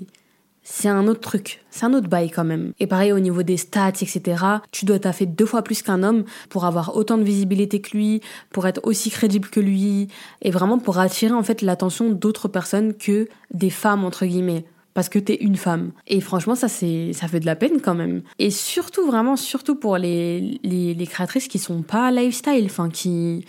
c'est 0.72 0.88
un 0.88 1.08
autre 1.08 1.20
truc, 1.20 1.66
c'est 1.72 1.86
un 1.86 1.94
autre 1.96 2.08
bail 2.08 2.30
quand 2.30 2.44
même. 2.44 2.74
Et 2.80 2.86
pareil 2.86 3.12
au 3.12 3.20
niveau 3.20 3.42
des 3.42 3.58
stats, 3.58 3.90
etc. 3.90 4.46
Tu 4.72 4.86
dois 4.86 5.00
taffer 5.00 5.26
deux 5.26 5.48
fois 5.48 5.64
plus 5.64 5.82
qu'un 5.82 6.04
homme 6.04 6.26
pour 6.48 6.64
avoir 6.64 6.96
autant 6.96 7.18
de 7.18 7.24
visibilité 7.24 7.82
que 7.82 7.98
lui, 7.98 8.22
pour 8.52 8.68
être 8.68 8.80
aussi 8.84 9.10
crédible 9.10 9.50
que 9.50 9.60
lui, 9.60 10.10
et 10.44 10.52
vraiment 10.52 10.78
pour 10.78 11.00
attirer 11.00 11.34
en 11.34 11.42
fait 11.42 11.64
l'attention 11.64 12.12
d'autres 12.12 12.48
personnes 12.48 12.94
que 12.94 13.28
des 13.52 13.72
femmes 13.72 14.06
entre 14.06 14.28
guillemets. 14.28 14.64
Parce 14.94 15.10
que 15.10 15.18
t'es 15.18 15.36
une 15.36 15.56
femme. 15.56 15.92
Et 16.06 16.22
franchement, 16.22 16.56
ça, 16.56 16.68
c'est, 16.68 17.14
ça 17.14 17.28
fait 17.28 17.40
de 17.40 17.46
la 17.46 17.56
peine 17.56 17.82
quand 17.82 17.96
même. 17.96 18.22
Et 18.38 18.52
surtout, 18.52 19.06
vraiment, 19.06 19.38
surtout 19.38 19.76
pour 19.76 19.98
les, 19.98 20.60
les, 20.64 21.08
créatrices 21.08 21.48
qui 21.48 21.58
sont 21.58 21.82
pas 21.82 22.12
lifestyle, 22.12 22.66
enfin, 22.66 22.90
qui, 22.90 23.46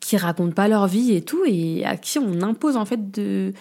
qui 0.00 0.16
racontent 0.16 0.54
pas 0.54 0.66
leur 0.66 0.86
vie 0.86 1.14
et 1.14 1.22
tout, 1.22 1.44
et 1.46 1.84
à 1.84 1.96
qui 1.96 2.18
on 2.18 2.42
impose 2.42 2.76
en 2.76 2.84
fait 2.84 3.12
de, 3.12 3.52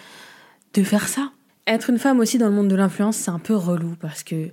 de 0.73 0.83
faire 0.83 1.07
ça. 1.07 1.31
Être 1.65 1.89
une 1.89 1.97
femme 1.97 2.19
aussi 2.19 2.37
dans 2.37 2.47
le 2.47 2.53
monde 2.53 2.67
de 2.67 2.75
l'influence, 2.75 3.15
c'est 3.15 3.31
un 3.31 3.39
peu 3.39 3.55
relou 3.55 3.95
parce 3.99 4.23
que 4.23 4.49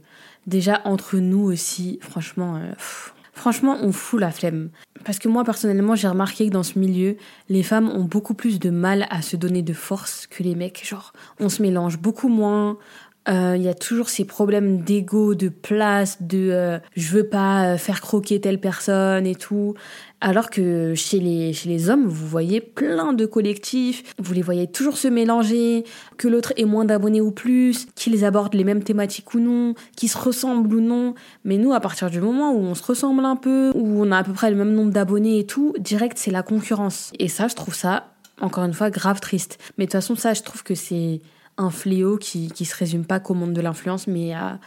déjà 0.47 0.81
entre 0.85 1.17
nous 1.17 1.43
aussi, 1.43 1.99
franchement, 2.03 2.57
euh, 2.57 2.73
franchement, 3.33 3.79
on 3.83 3.91
fout 3.91 4.21
la 4.21 4.31
flemme. 4.31 4.71
Parce 5.05 5.19
que 5.19 5.29
moi 5.29 5.43
personnellement, 5.43 5.97
j'ai 5.97 6.07
remarqué 6.07 6.47
que 6.47 6.53
dans 6.53 6.63
ce 6.63 6.79
milieu, 6.79 7.17
les 7.49 7.65
femmes 7.65 7.89
ont 7.89 8.05
beaucoup 8.05 8.35
plus 8.35 8.61
de 8.61 8.71
mal 8.71 9.09
à 9.11 9.23
se 9.23 9.37
donner 9.37 9.63
de 9.63 9.73
force 9.73 10.29
que 10.29 10.45
les 10.45 10.55
mecs. 10.55 10.87
Genre, 10.87 11.13
on 11.41 11.49
se 11.49 11.63
mélange 11.63 11.99
beaucoup 11.99 12.29
moins. 12.29 12.79
Euh, 13.29 13.55
il 13.57 13.63
y 13.63 13.69
a 13.69 13.75
toujours 13.75 14.09
ces 14.09 14.25
problèmes 14.25 14.83
d'ego, 14.83 15.35
de 15.35 15.49
place, 15.49 16.23
de 16.23 16.51
euh, 16.53 16.79
je 16.97 17.09
veux 17.09 17.29
pas 17.29 17.77
faire 17.77 18.01
croquer 18.01 18.41
telle 18.41 18.61
personne 18.61 19.27
et 19.27 19.35
tout. 19.35 19.75
Alors 20.23 20.51
que 20.51 20.95
chez 20.95 21.19
les, 21.19 21.55
chez 21.55 21.71
les 21.71 21.89
hommes, 21.89 22.07
vous 22.07 22.27
voyez 22.27 22.61
plein 22.61 23.15
de 23.15 23.25
collectifs, 23.25 24.15
vous 24.19 24.35
les 24.35 24.43
voyez 24.43 24.67
toujours 24.67 24.99
se 24.99 25.09
mélanger, 25.09 25.85
que 26.19 26.29
l'autre 26.29 26.53
ait 26.59 26.67
moins 26.67 26.85
d'abonnés 26.85 27.23
ou 27.23 27.31
plus, 27.31 27.87
qu'ils 27.95 28.23
abordent 28.27 28.53
les 28.53 28.65
mêmes 28.65 28.83
thématiques 28.83 29.33
ou 29.33 29.41
non, 29.41 29.75
qu'ils 29.97 30.11
se 30.11 30.19
ressemblent 30.19 30.75
ou 30.75 30.81
non. 30.81 31.15
Mais 31.45 31.57
nous, 31.57 31.73
à 31.73 31.81
partir 31.81 32.11
du 32.11 32.21
moment 32.21 32.53
où 32.53 32.59
on 32.59 32.75
se 32.75 32.83
ressemble 32.83 33.25
un 33.25 33.37
peu, 33.37 33.73
où 33.75 34.05
on 34.05 34.13
a 34.13 34.19
à 34.19 34.23
peu 34.23 34.35
près 34.35 34.51
le 34.51 34.57
même 34.57 34.75
nombre 34.75 34.93
d'abonnés 34.93 35.39
et 35.39 35.47
tout, 35.47 35.73
direct, 35.79 36.19
c'est 36.19 36.31
la 36.31 36.43
concurrence. 36.43 37.13
Et 37.19 37.29
ça, 37.29 37.49
je 37.49 37.55
trouve 37.55 37.75
ça, 37.75 38.13
encore 38.43 38.65
une 38.65 38.75
fois, 38.75 38.91
grave 38.91 39.21
triste. 39.21 39.59
Mais 39.79 39.87
de 39.87 39.91
toute 39.91 40.01
façon, 40.01 40.17
ça, 40.17 40.35
je 40.35 40.43
trouve 40.43 40.63
que 40.63 40.75
c'est 40.75 41.23
un 41.57 41.71
fléau 41.71 42.19
qui, 42.19 42.49
qui 42.49 42.67
se 42.67 42.77
résume 42.77 43.07
pas 43.07 43.21
qu'au 43.21 43.35
monde 43.35 43.55
de 43.55 43.61
l'influence, 43.63 44.07
mais 44.07 44.35
à 44.35 44.59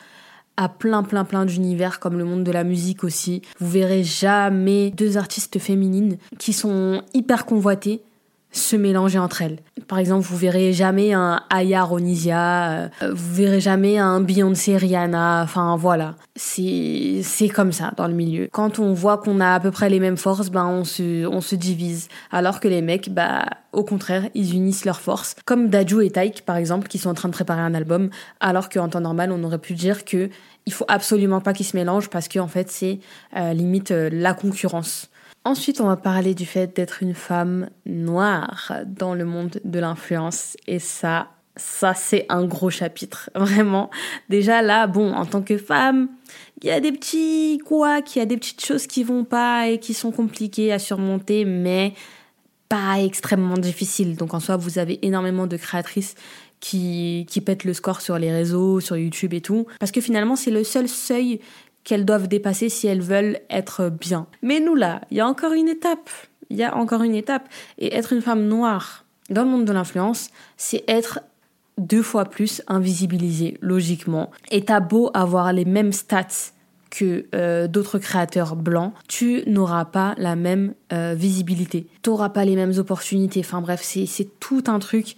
à 0.58 0.70
plein 0.70 1.04
plein 1.04 1.24
plein 1.24 1.46
d'univers 1.46 2.00
comme 2.00 2.18
le 2.18 2.26
monde 2.26 2.44
de 2.44 2.52
la 2.52 2.64
musique 2.64 3.04
aussi. 3.04 3.42
Vous 3.60 3.70
verrez 3.70 4.04
jamais 4.04 4.92
deux 4.92 5.18
artistes 5.18 5.60
féminines 5.60 6.18
qui 6.38 6.54
sont 6.54 7.02
hyper 7.14 7.46
convoitées 7.46 8.02
se 8.54 8.76
mélanger 8.76 9.20
entre 9.20 9.42
elles. 9.42 9.58
Par 9.88 9.98
exemple, 9.98 10.26
vous 10.26 10.38
verrez 10.38 10.72
jamais 10.72 11.12
un 11.12 11.42
Aya 11.50 11.84
Ronisia, 11.84 12.74
euh, 12.74 12.88
vous 13.14 13.34
verrez 13.34 13.60
jamais 13.60 13.98
un 13.98 14.22
Beyoncé 14.22 14.78
Rihanna, 14.78 15.42
enfin 15.44 15.76
voilà. 15.76 16.16
C'est 16.36 17.22
c'est 17.24 17.50
comme 17.50 17.72
ça 17.72 17.92
dans 17.98 18.08
le 18.08 18.14
milieu. 18.14 18.48
Quand 18.52 18.80
on 18.80 18.94
voit 18.94 19.18
qu'on 19.18 19.40
a 19.40 19.54
à 19.54 19.60
peu 19.60 19.72
près 19.72 19.90
les 19.90 20.00
mêmes 20.00 20.18
forces, 20.18 20.50
ben 20.50 20.66
on 20.66 20.84
se 20.84 21.26
on 21.26 21.42
se 21.42 21.56
divise 21.56 22.08
alors 22.32 22.60
que 22.60 22.68
les 22.68 22.82
mecs 22.82 23.14
bah 23.14 23.46
au 23.72 23.84
contraire, 23.84 24.30
ils 24.36 24.56
unissent 24.56 24.86
leurs 24.86 25.02
forces 25.02 25.36
comme 25.46 25.70
Daju 25.70 26.02
et 26.02 26.12
Taïk 26.12 26.46
par 26.46 26.56
exemple 26.56 26.88
qui 26.88 27.00
sont 27.00 27.10
en 27.10 27.16
train 27.16 27.30
de 27.30 27.34
préparer 27.34 27.62
un 27.62 27.74
album 27.74 28.10
alors 28.40 28.70
qu'en 28.70 28.88
temps 28.88 29.02
normal, 29.02 29.32
on 29.32 29.44
aurait 29.44 29.60
pu 29.60 29.74
dire 29.74 30.06
que 30.06 30.30
il 30.66 30.74
faut 30.74 30.86
absolument 30.88 31.42
pas 31.42 31.54
qu'ils 31.54 31.66
se 31.66 31.76
mélangent 31.76 32.10
parce 32.10 32.28
que 32.28 32.40
en 32.40 32.48
fait, 32.48 32.70
c'est 32.70 33.00
euh, 33.36 33.54
limite 33.54 33.92
euh, 33.92 34.10
la 34.12 34.34
concurrence. 34.34 35.10
Ensuite, 35.46 35.82
on 35.82 35.88
va 35.88 35.98
parler 35.98 36.34
du 36.34 36.46
fait 36.46 36.74
d'être 36.74 37.04
une 37.04 37.14
femme 37.14 37.70
noire 37.86 38.74
dans 38.88 39.14
le 39.14 39.26
monde 39.26 39.60
de 39.66 39.80
l'influence. 39.80 40.56
Et 40.68 40.80
ça, 40.80 41.28
ça, 41.58 41.94
c'est 41.94 42.26
un 42.30 42.46
gros 42.46 42.70
chapitre. 42.70 43.30
Vraiment. 43.36 43.90
Déjà 44.30 44.62
là, 44.62 44.88
bon, 44.88 45.14
en 45.14 45.26
tant 45.26 45.42
que 45.42 45.58
femme, 45.58 46.08
il 46.62 46.68
y 46.68 46.72
a 46.72 46.80
des 46.80 46.94
petits 46.94 47.60
quoi, 47.66 48.00
il 48.16 48.20
y 48.20 48.22
a 48.22 48.26
des 48.26 48.38
petites 48.38 48.66
choses 48.66 48.88
qui 48.88 49.04
vont 49.04 49.26
pas 49.26 49.68
et 49.68 49.80
qui 49.80 49.94
sont 49.94 50.12
compliquées 50.12 50.72
à 50.72 50.80
surmonter, 50.80 51.44
mais 51.44 51.94
pas 52.70 53.02
extrêmement 53.02 53.58
difficiles. 53.58 54.16
Donc 54.16 54.34
en 54.34 54.40
soi, 54.40 54.56
vous 54.56 54.80
avez 54.80 55.06
énormément 55.06 55.46
de 55.46 55.58
créatrices 55.58 56.16
qui, 56.62 57.26
qui 57.30 57.42
pètent 57.42 57.66
le 57.66 57.74
score 57.74 58.00
sur 58.00 58.18
les 58.18 58.32
réseaux, 58.32 58.80
sur 58.80 58.96
YouTube 58.96 59.34
et 59.34 59.42
tout. 59.42 59.68
Parce 59.80 59.92
que 59.92 60.00
finalement, 60.00 60.38
c'est 60.38 60.52
le 60.52 60.64
seul 60.64 60.88
seuil 60.88 61.42
qu'elles 61.84 62.06
doivent 62.06 62.28
dépasser 62.28 62.70
si 62.70 62.88
elles 62.88 63.02
veulent 63.02 63.40
être 63.50 63.90
bien. 63.90 64.28
Mais 64.42 64.60
nous 64.60 64.76
là, 64.76 65.02
il 65.12 65.18
y 65.18 65.20
a 65.20 65.28
encore 65.28 65.54
une 65.54 65.68
étape. 65.68 66.10
Il 66.50 66.58
y 66.58 66.64
a 66.64 66.76
encore 66.76 67.04
une 67.04 67.16
étape. 67.16 67.48
Et 67.78 67.94
être 67.96 68.14
une 68.14 68.22
femme 68.22 68.46
noire 68.46 69.06
dans 69.30 69.44
le 69.44 69.50
monde 69.50 69.66
de 69.66 69.74
l'influence, 69.74 70.30
c'est 70.58 70.84
être 70.88 71.20
deux 71.78 72.04
fois 72.04 72.26
plus 72.26 72.62
invisibilisée, 72.68 73.58
logiquement. 73.62 74.32
Et 74.52 74.66
t'as 74.66 74.80
beau 74.80 75.10
avoir 75.14 75.54
les 75.54 75.66
mêmes 75.66 75.92
stats 75.92 76.52
que 76.92 77.26
euh, 77.34 77.68
d'autres 77.68 77.98
créateurs 77.98 78.56
blancs, 78.56 78.94
tu 79.08 79.42
n'auras 79.48 79.86
pas 79.86 80.14
la 80.18 80.36
même 80.36 80.76
euh, 80.92 81.16
visibilité. 81.18 81.88
Tu 82.04 82.10
n'auras 82.10 82.30
pas 82.30 82.46
les 82.46 82.56
mêmes 82.56 82.74
opportunités. 82.78 83.40
Enfin 83.40 83.62
bref, 83.62 83.82
c'est 83.82 84.40
tout 84.40 84.64
un 84.68 84.78
truc. 84.78 85.16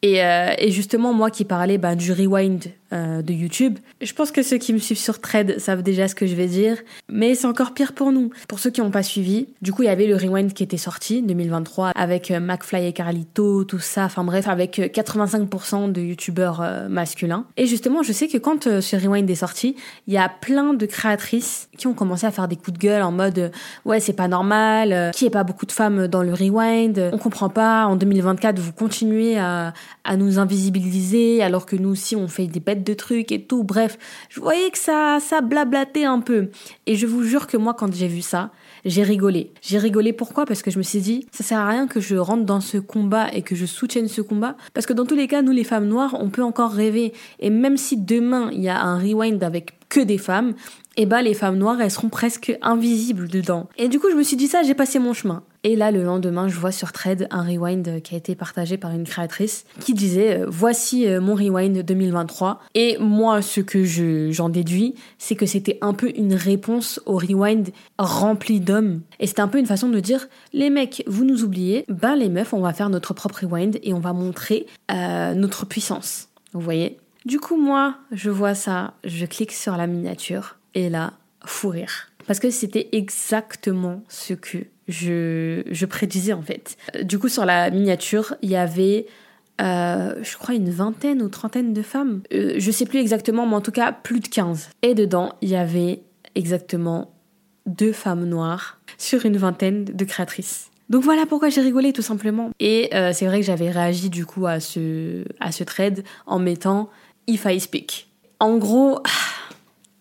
Et, 0.00 0.24
euh, 0.24 0.54
et, 0.58 0.70
justement, 0.70 1.12
moi 1.12 1.30
qui 1.30 1.44
parlais 1.44 1.76
bah, 1.76 1.96
du 1.96 2.12
rewind 2.12 2.62
euh, 2.92 3.20
de 3.20 3.34
YouTube. 3.34 3.78
Je 4.00 4.12
pense 4.14 4.32
que 4.32 4.42
ceux 4.42 4.56
qui 4.56 4.72
me 4.72 4.78
suivent 4.78 4.98
sur 4.98 5.20
Thread 5.20 5.58
savent 5.58 5.82
déjà 5.82 6.08
ce 6.08 6.14
que 6.14 6.26
je 6.26 6.34
vais 6.34 6.46
dire, 6.46 6.78
mais 7.10 7.34
c'est 7.34 7.46
encore 7.46 7.74
pire 7.74 7.92
pour 7.92 8.12
nous. 8.12 8.30
Pour 8.48 8.58
ceux 8.58 8.70
qui 8.70 8.80
n'ont 8.80 8.90
pas 8.90 9.02
suivi, 9.02 9.48
du 9.60 9.72
coup, 9.72 9.82
il 9.82 9.86
y 9.86 9.90
avait 9.90 10.06
le 10.06 10.16
Rewind 10.16 10.54
qui 10.54 10.62
était 10.62 10.78
sorti 10.78 11.20
2023 11.20 11.90
avec 11.94 12.30
euh, 12.30 12.40
McFly 12.40 12.86
et 12.86 12.92
Carlito, 12.94 13.64
tout 13.64 13.78
ça, 13.78 14.04
enfin 14.04 14.24
bref, 14.24 14.48
avec 14.48 14.78
85% 14.78 15.92
de 15.92 16.00
YouTubeurs 16.00 16.88
masculins. 16.88 17.44
Et 17.58 17.66
justement, 17.66 18.02
je 18.02 18.12
sais 18.12 18.26
que 18.26 18.38
quand 18.38 18.80
ce 18.80 18.96
Rewind 18.96 19.28
est 19.28 19.34
sorti, 19.34 19.76
il 20.06 20.14
y 20.14 20.18
a 20.18 20.28
plein 20.28 20.72
de 20.72 20.86
créatrices 20.86 21.68
qui 21.76 21.86
ont 21.88 21.94
commencé 21.94 22.26
à 22.26 22.30
faire 22.30 22.48
des 22.48 22.56
coups 22.56 22.72
de 22.72 22.78
gueule 22.78 23.02
en 23.02 23.12
mode 23.12 23.52
ouais, 23.84 24.00
c'est 24.00 24.14
pas 24.14 24.28
normal, 24.28 25.10
qui 25.14 25.26
est 25.26 25.30
pas 25.30 25.44
beaucoup 25.44 25.66
de 25.66 25.72
femmes 25.72 26.06
dans 26.06 26.22
le 26.22 26.32
Rewind, 26.32 27.10
on 27.12 27.18
comprend 27.18 27.50
pas, 27.50 27.86
en 27.86 27.96
2024, 27.96 28.58
vous 28.58 28.72
continuez 28.72 29.38
à, 29.38 29.74
à 30.04 30.16
nous 30.16 30.38
invisibiliser 30.38 31.42
alors 31.42 31.66
que 31.66 31.76
nous 31.76 31.90
aussi 31.90 32.16
on 32.16 32.28
fait 32.28 32.46
des 32.46 32.60
bêtes 32.60 32.77
de 32.84 32.94
trucs 32.94 33.32
et 33.32 33.42
tout. 33.42 33.64
Bref, 33.64 33.98
je 34.28 34.40
voyais 34.40 34.70
que 34.70 34.78
ça, 34.78 35.18
ça 35.20 35.40
blablatait 35.40 36.04
un 36.04 36.20
peu. 36.20 36.48
Et 36.86 36.96
je 36.96 37.06
vous 37.06 37.22
jure 37.22 37.46
que 37.46 37.56
moi, 37.56 37.74
quand 37.74 37.92
j'ai 37.94 38.08
vu 38.08 38.22
ça, 38.22 38.50
j'ai 38.84 39.02
rigolé. 39.02 39.52
J'ai 39.62 39.78
rigolé 39.78 40.12
pourquoi? 40.12 40.46
Parce 40.46 40.62
que 40.62 40.70
je 40.70 40.78
me 40.78 40.82
suis 40.82 41.00
dit, 41.00 41.26
ça 41.32 41.44
sert 41.44 41.58
à 41.58 41.68
rien 41.68 41.86
que 41.86 42.00
je 42.00 42.16
rentre 42.16 42.44
dans 42.44 42.60
ce 42.60 42.78
combat 42.78 43.28
et 43.32 43.42
que 43.42 43.54
je 43.54 43.66
soutienne 43.66 44.08
ce 44.08 44.20
combat. 44.20 44.56
Parce 44.74 44.86
que 44.86 44.92
dans 44.92 45.06
tous 45.06 45.16
les 45.16 45.28
cas, 45.28 45.42
nous 45.42 45.52
les 45.52 45.64
femmes 45.64 45.86
noires, 45.86 46.16
on 46.18 46.30
peut 46.30 46.42
encore 46.42 46.72
rêver. 46.72 47.12
Et 47.40 47.50
même 47.50 47.76
si 47.76 47.96
demain, 47.96 48.50
il 48.52 48.60
y 48.60 48.68
a 48.68 48.80
un 48.80 48.98
rewind 48.98 49.42
avec 49.42 49.78
que 49.88 50.00
des 50.00 50.18
femmes, 50.18 50.54
et 50.98 51.02
eh 51.02 51.06
ben 51.06 51.22
les 51.22 51.32
femmes 51.32 51.58
noires, 51.58 51.80
elles 51.80 51.92
seront 51.92 52.08
presque 52.08 52.58
invisibles 52.60 53.28
dedans. 53.28 53.68
Et 53.76 53.86
du 53.86 54.00
coup, 54.00 54.10
je 54.10 54.16
me 54.16 54.24
suis 54.24 54.36
dit 54.36 54.48
ça, 54.48 54.64
j'ai 54.64 54.74
passé 54.74 54.98
mon 54.98 55.12
chemin. 55.12 55.44
Et 55.62 55.76
là, 55.76 55.92
le 55.92 56.02
lendemain, 56.02 56.48
je 56.48 56.58
vois 56.58 56.72
sur 56.72 56.90
Thread 56.90 57.28
un 57.30 57.44
rewind 57.44 58.02
qui 58.02 58.16
a 58.16 58.18
été 58.18 58.34
partagé 58.34 58.78
par 58.78 58.90
une 58.90 59.04
créatrice 59.04 59.64
qui 59.78 59.94
disait 59.94 60.40
euh, 60.40 60.46
Voici 60.48 61.06
euh, 61.06 61.20
mon 61.20 61.36
rewind 61.36 61.84
2023. 61.84 62.62
Et 62.74 62.96
moi, 62.98 63.42
ce 63.42 63.60
que 63.60 63.84
j'en 63.84 64.48
déduis, 64.48 64.96
c'est 65.18 65.36
que 65.36 65.46
c'était 65.46 65.78
un 65.82 65.94
peu 65.94 66.10
une 66.16 66.34
réponse 66.34 67.00
au 67.06 67.16
rewind 67.16 67.68
rempli 67.96 68.58
d'hommes. 68.58 69.02
Et 69.20 69.28
c'était 69.28 69.42
un 69.42 69.48
peu 69.48 69.60
une 69.60 69.66
façon 69.66 69.88
de 69.90 70.00
dire 70.00 70.26
Les 70.52 70.68
mecs, 70.68 71.04
vous 71.06 71.24
nous 71.24 71.44
oubliez, 71.44 71.84
ben 71.88 72.16
les 72.16 72.28
meufs, 72.28 72.52
on 72.52 72.60
va 72.60 72.72
faire 72.72 72.90
notre 72.90 73.14
propre 73.14 73.44
rewind 73.44 73.78
et 73.84 73.94
on 73.94 74.00
va 74.00 74.12
montrer 74.12 74.66
euh, 74.90 75.34
notre 75.34 75.64
puissance. 75.64 76.28
Vous 76.54 76.60
voyez? 76.60 76.98
Du 77.24 77.38
coup, 77.38 77.56
moi, 77.56 77.94
je 78.10 78.30
vois 78.30 78.54
ça, 78.54 78.94
je 79.04 79.26
clique 79.26 79.52
sur 79.52 79.76
la 79.76 79.86
miniature 79.86 80.57
et 80.78 80.88
là, 80.88 81.14
fou 81.44 81.70
rire. 81.70 82.10
Parce 82.26 82.38
que 82.38 82.50
c'était 82.50 82.88
exactement 82.92 84.02
ce 84.08 84.34
que 84.34 84.58
je, 84.86 85.62
je 85.70 85.86
prédisais 85.86 86.32
en 86.32 86.42
fait. 86.42 86.76
Du 87.02 87.18
coup, 87.18 87.28
sur 87.28 87.44
la 87.44 87.70
miniature, 87.70 88.34
il 88.42 88.50
y 88.50 88.56
avait 88.56 89.06
euh, 89.60 90.14
je 90.22 90.36
crois 90.36 90.54
une 90.54 90.70
vingtaine 90.70 91.20
ou 91.20 91.28
trentaine 91.28 91.72
de 91.72 91.82
femmes. 91.82 92.22
Euh, 92.32 92.54
je 92.58 92.70
sais 92.70 92.86
plus 92.86 93.00
exactement, 93.00 93.46
mais 93.46 93.56
en 93.56 93.60
tout 93.60 93.72
cas 93.72 93.92
plus 93.92 94.20
de 94.20 94.28
15. 94.28 94.70
Et 94.82 94.94
dedans, 94.94 95.32
il 95.42 95.48
y 95.48 95.56
avait 95.56 96.02
exactement 96.36 97.10
deux 97.66 97.92
femmes 97.92 98.24
noires 98.24 98.78
sur 98.98 99.26
une 99.26 99.36
vingtaine 99.36 99.84
de 99.84 100.04
créatrices. 100.04 100.70
Donc 100.90 101.02
voilà 101.02 101.26
pourquoi 101.26 101.48
j'ai 101.48 101.60
rigolé 101.60 101.92
tout 101.92 102.02
simplement. 102.02 102.50
Et 102.60 102.88
euh, 102.94 103.12
c'est 103.12 103.26
vrai 103.26 103.40
que 103.40 103.46
j'avais 103.46 103.70
réagi 103.70 104.10
du 104.10 104.24
coup 104.24 104.46
à 104.46 104.60
ce, 104.60 105.24
à 105.40 105.50
ce 105.50 105.64
trade 105.64 106.04
en 106.26 106.38
mettant 106.38 106.88
If 107.26 107.44
I 107.46 107.60
speak. 107.60 108.08
En 108.40 108.56
gros, 108.56 109.02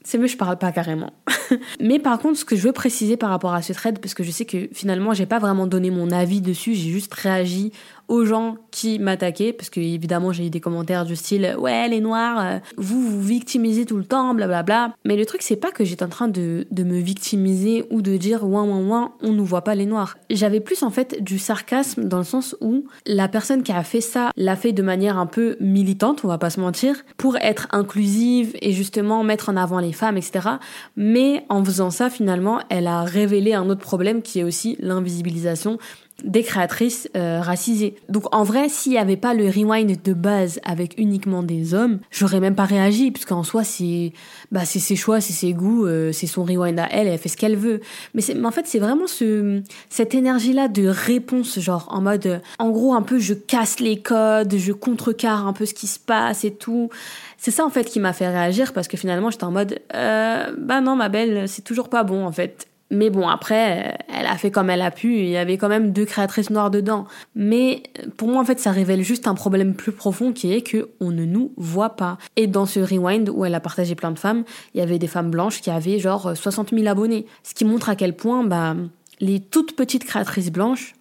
c'est 0.08 0.18
mieux 0.18 0.28
je 0.28 0.38
parle 0.38 0.58
pas 0.58 0.72
carrément. 0.72 1.12
Mais 1.82 2.00
par 2.00 2.18
contre, 2.18 2.40
ce 2.40 2.46
que 2.46 2.56
je 2.56 2.62
veux 2.62 2.72
préciser 2.72 3.18
par 3.18 3.30
rapport 3.30 3.54
à 3.54 3.62
ce 3.62 3.74
thread, 3.74 4.00
parce 4.00 4.14
que 4.14 4.24
je 4.24 4.32
sais 4.32 4.46
que 4.46 4.70
finalement, 4.72 5.14
j'ai 5.14 5.26
pas 5.26 5.38
vraiment 5.38 5.68
donné 5.68 5.92
mon 5.92 6.12
avis 6.12 6.40
dessus, 6.40 6.76
j'ai 6.76 6.92
juste 6.92 7.14
réagi 7.14 7.74
aux 8.08 8.26
gens 8.26 8.58
qui 8.72 9.00
m'attaquaient, 9.00 9.54
parce 9.54 9.70
que 9.70 9.80
évidemment 9.80 10.32
j'ai 10.32 10.48
eu 10.48 10.50
des 10.50 10.60
commentaires 10.60 11.06
du 11.06 11.16
style 11.16 11.56
ouais 11.60 11.88
les 11.88 12.00
noirs, 12.00 12.40
euh, 12.40 12.60
vous 12.78 13.02
vous 13.02 13.22
victimisez 13.22 13.86
tout 13.86 13.98
le 13.98 14.06
temps, 14.06 14.34
blablabla. 14.34 14.64
Bla, 14.64 14.88
bla. 14.88 14.96
Mais 15.06 15.16
le 15.16 15.26
truc 15.26 15.42
c'est 15.42 15.56
pas 15.56 15.72
que 15.72 15.84
j'étais 15.84 16.04
en 16.04 16.10
train 16.10 16.28
de, 16.28 16.68
de, 16.72 16.84
me 16.84 17.00
victimiser 17.00 17.86
ou 17.90 18.02
de 18.02 18.18
dire 18.18 18.44
ouin 18.44 18.64
ouin 18.64 18.80
ouin, 18.80 19.12
on 19.22 19.34
nous 19.34 19.46
voit 19.46 19.64
pas 19.64 19.76
les 19.76 19.86
noirs. 19.86 20.18
J'avais 20.30 20.60
plus 20.60 20.84
en 20.84 20.90
fait 20.90 21.22
du 21.22 21.38
sarcasme 21.40 22.06
dans 22.06 22.18
le 22.18 22.24
sens 22.24 22.56
où 22.62 22.86
la 23.06 23.28
personne 23.28 23.64
qui 23.64 23.72
a 23.72 23.84
fait 23.84 24.02
ça 24.02 24.32
l'a 24.38 24.56
fait 24.56 24.72
de 24.72 24.82
manière 24.82 25.18
un 25.18 25.26
peu 25.26 25.58
militante, 25.60 26.22
on 26.24 26.28
va 26.28 26.38
pas 26.38 26.50
se 26.50 26.60
mentir, 26.60 26.96
pour 27.18 27.38
être 27.38 27.68
inclusive 27.72 28.56
et 28.62 28.72
justement 28.72 29.24
mettre 29.24 29.50
en 29.50 29.58
avant 29.58 29.80
les 29.80 29.94
femmes, 29.94 30.18
etc. 30.18 30.50
Mais 30.96 31.44
en 31.50 31.64
faisant 31.64 31.90
ça 31.90 32.10
finalement, 32.10 32.60
elle 32.70 32.88
a 32.88 33.04
révélé 33.04 33.54
un 33.54 33.70
autre 33.70 33.82
problème 33.82 34.22
qui 34.22 34.40
est 34.40 34.44
aussi 34.44 34.78
l'invisibilisation 34.80 35.78
des 36.24 36.42
créatrices 36.42 37.10
euh, 37.16 37.42
racisées. 37.42 37.96
Donc 38.10 38.24
en 38.36 38.44
vrai, 38.44 38.70
s'il 38.70 38.92
n'y 38.92 38.98
avait 38.98 39.18
pas 39.18 39.34
le 39.34 39.46
rewind 39.48 40.02
de 40.02 40.14
base 40.14 40.60
avec 40.64 40.96
uniquement 40.98 41.44
des 41.44 41.74
hommes, 41.74 42.00
j'aurais 42.10 42.40
même 42.40 42.56
pas 42.56 42.66
réagi, 42.66 43.12
puisqu'en 43.12 43.44
soi, 43.44 43.64
c'est 43.64 44.14
bah, 44.52 44.66
ses 44.66 44.96
choix, 44.96 45.22
c'est 45.22 45.34
ses 45.34 45.54
goûts, 45.54 45.86
euh, 45.86 46.12
c'est 46.12 46.28
son 46.28 46.44
rewind 46.44 46.80
à 46.80 46.88
elle, 46.90 47.08
elle 47.08 47.20
fait 47.20 47.30
ce 47.30 47.38
qu'elle 47.38 47.56
veut. 47.56 47.82
Mais, 48.16 48.24
en 48.44 48.52
fait, 48.52 48.66
c'est 48.66 48.80
vraiment 48.80 49.08
ce, 49.08 49.62
cette 49.90 50.16
énergie-là 50.16 50.68
de 50.68 50.88
réponse, 50.88 51.60
genre 51.60 51.88
en 51.92 52.02
mode, 52.02 52.26
euh, 52.26 52.40
en 52.58 52.72
gros, 52.72 52.94
un 52.94 53.04
peu 53.04 53.20
je 53.20 53.36
casse 53.36 53.80
les 53.80 54.00
codes, 54.00 54.56
je 54.58 54.72
contrecarre 54.72 55.48
un 55.48 55.54
peu 55.54 55.66
ce 55.66 55.74
qui 55.74 55.88
se 55.88 56.00
passe 56.00 56.44
et 56.44 56.54
tout. 56.54 56.90
C'est 57.38 57.52
ça 57.52 57.64
en 57.66 57.70
fait 57.70 57.86
qui 57.86 58.00
m'a 58.00 58.14
fait 58.14 58.28
réagir, 58.28 58.74
parce 58.74 58.88
que 58.88 58.98
finalement, 58.98 59.30
j'étais 59.30 59.44
en 59.44 59.52
mode, 59.52 59.80
bah 59.94 60.82
non, 60.82 60.96
ma 60.96 61.10
belle, 61.10 61.48
c'est 61.48 61.62
toujours 61.62 61.90
pas 61.90 62.04
bon 62.04 62.26
en 62.26 62.32
fait. 62.32 62.68
Mais 62.90 63.10
bon, 63.10 63.28
après, 63.28 63.98
elle 64.14 64.26
a 64.26 64.38
fait 64.38 64.52
comme 64.52 64.70
elle 64.70 64.82
a 64.82 64.92
pu. 64.92 65.20
Il 65.20 65.28
y 65.30 65.38
avait 65.38 65.58
quand 65.58 65.68
même 65.68 65.92
deux 65.92 66.06
créatrices 66.06 66.50
noires 66.50 66.72
dedans. 66.72 67.06
Mais 67.36 67.84
pour 68.16 68.30
moi, 68.30 68.42
en 68.42 68.46
fait, 68.46 68.60
ça 68.60 68.72
révèle 68.72 69.04
juste 69.04 69.28
un 69.28 69.36
problème 69.36 69.74
plus 69.76 69.92
profond 69.92 70.32
qui 70.32 70.54
est 70.54 70.62
que 70.62 70.90
on 71.02 71.12
ne 71.12 71.26
nous 71.26 71.52
voit 71.58 71.96
pas. 71.98 72.18
Et 72.38 72.48
dans 72.48 72.66
ce 72.66 72.80
rewind 72.80 73.30
où 73.30 73.44
elle 73.44 73.56
a 73.56 73.60
partagé 73.60 73.96
plein 73.96 74.12
de 74.12 74.20
femmes, 74.20 74.44
il 74.74 74.80
y 74.80 74.82
avait 74.82 75.00
des 75.00 75.08
femmes 75.08 75.32
blanches 75.32 75.62
qui 75.62 75.70
avaient 75.70 76.00
genre 76.00 76.36
60 76.36 76.70
000 76.74 76.88
abonnés. 76.88 77.26
Ce 77.44 77.54
qui 77.54 77.66
montre 77.66 77.90
à 77.90 77.96
quel 77.96 78.16
point, 78.16 78.44
bah, 78.44 78.76
les 79.20 79.40
toutes 79.40 79.76
petites 79.76 80.06
créatrices 80.06 80.52
blanches 80.52 80.94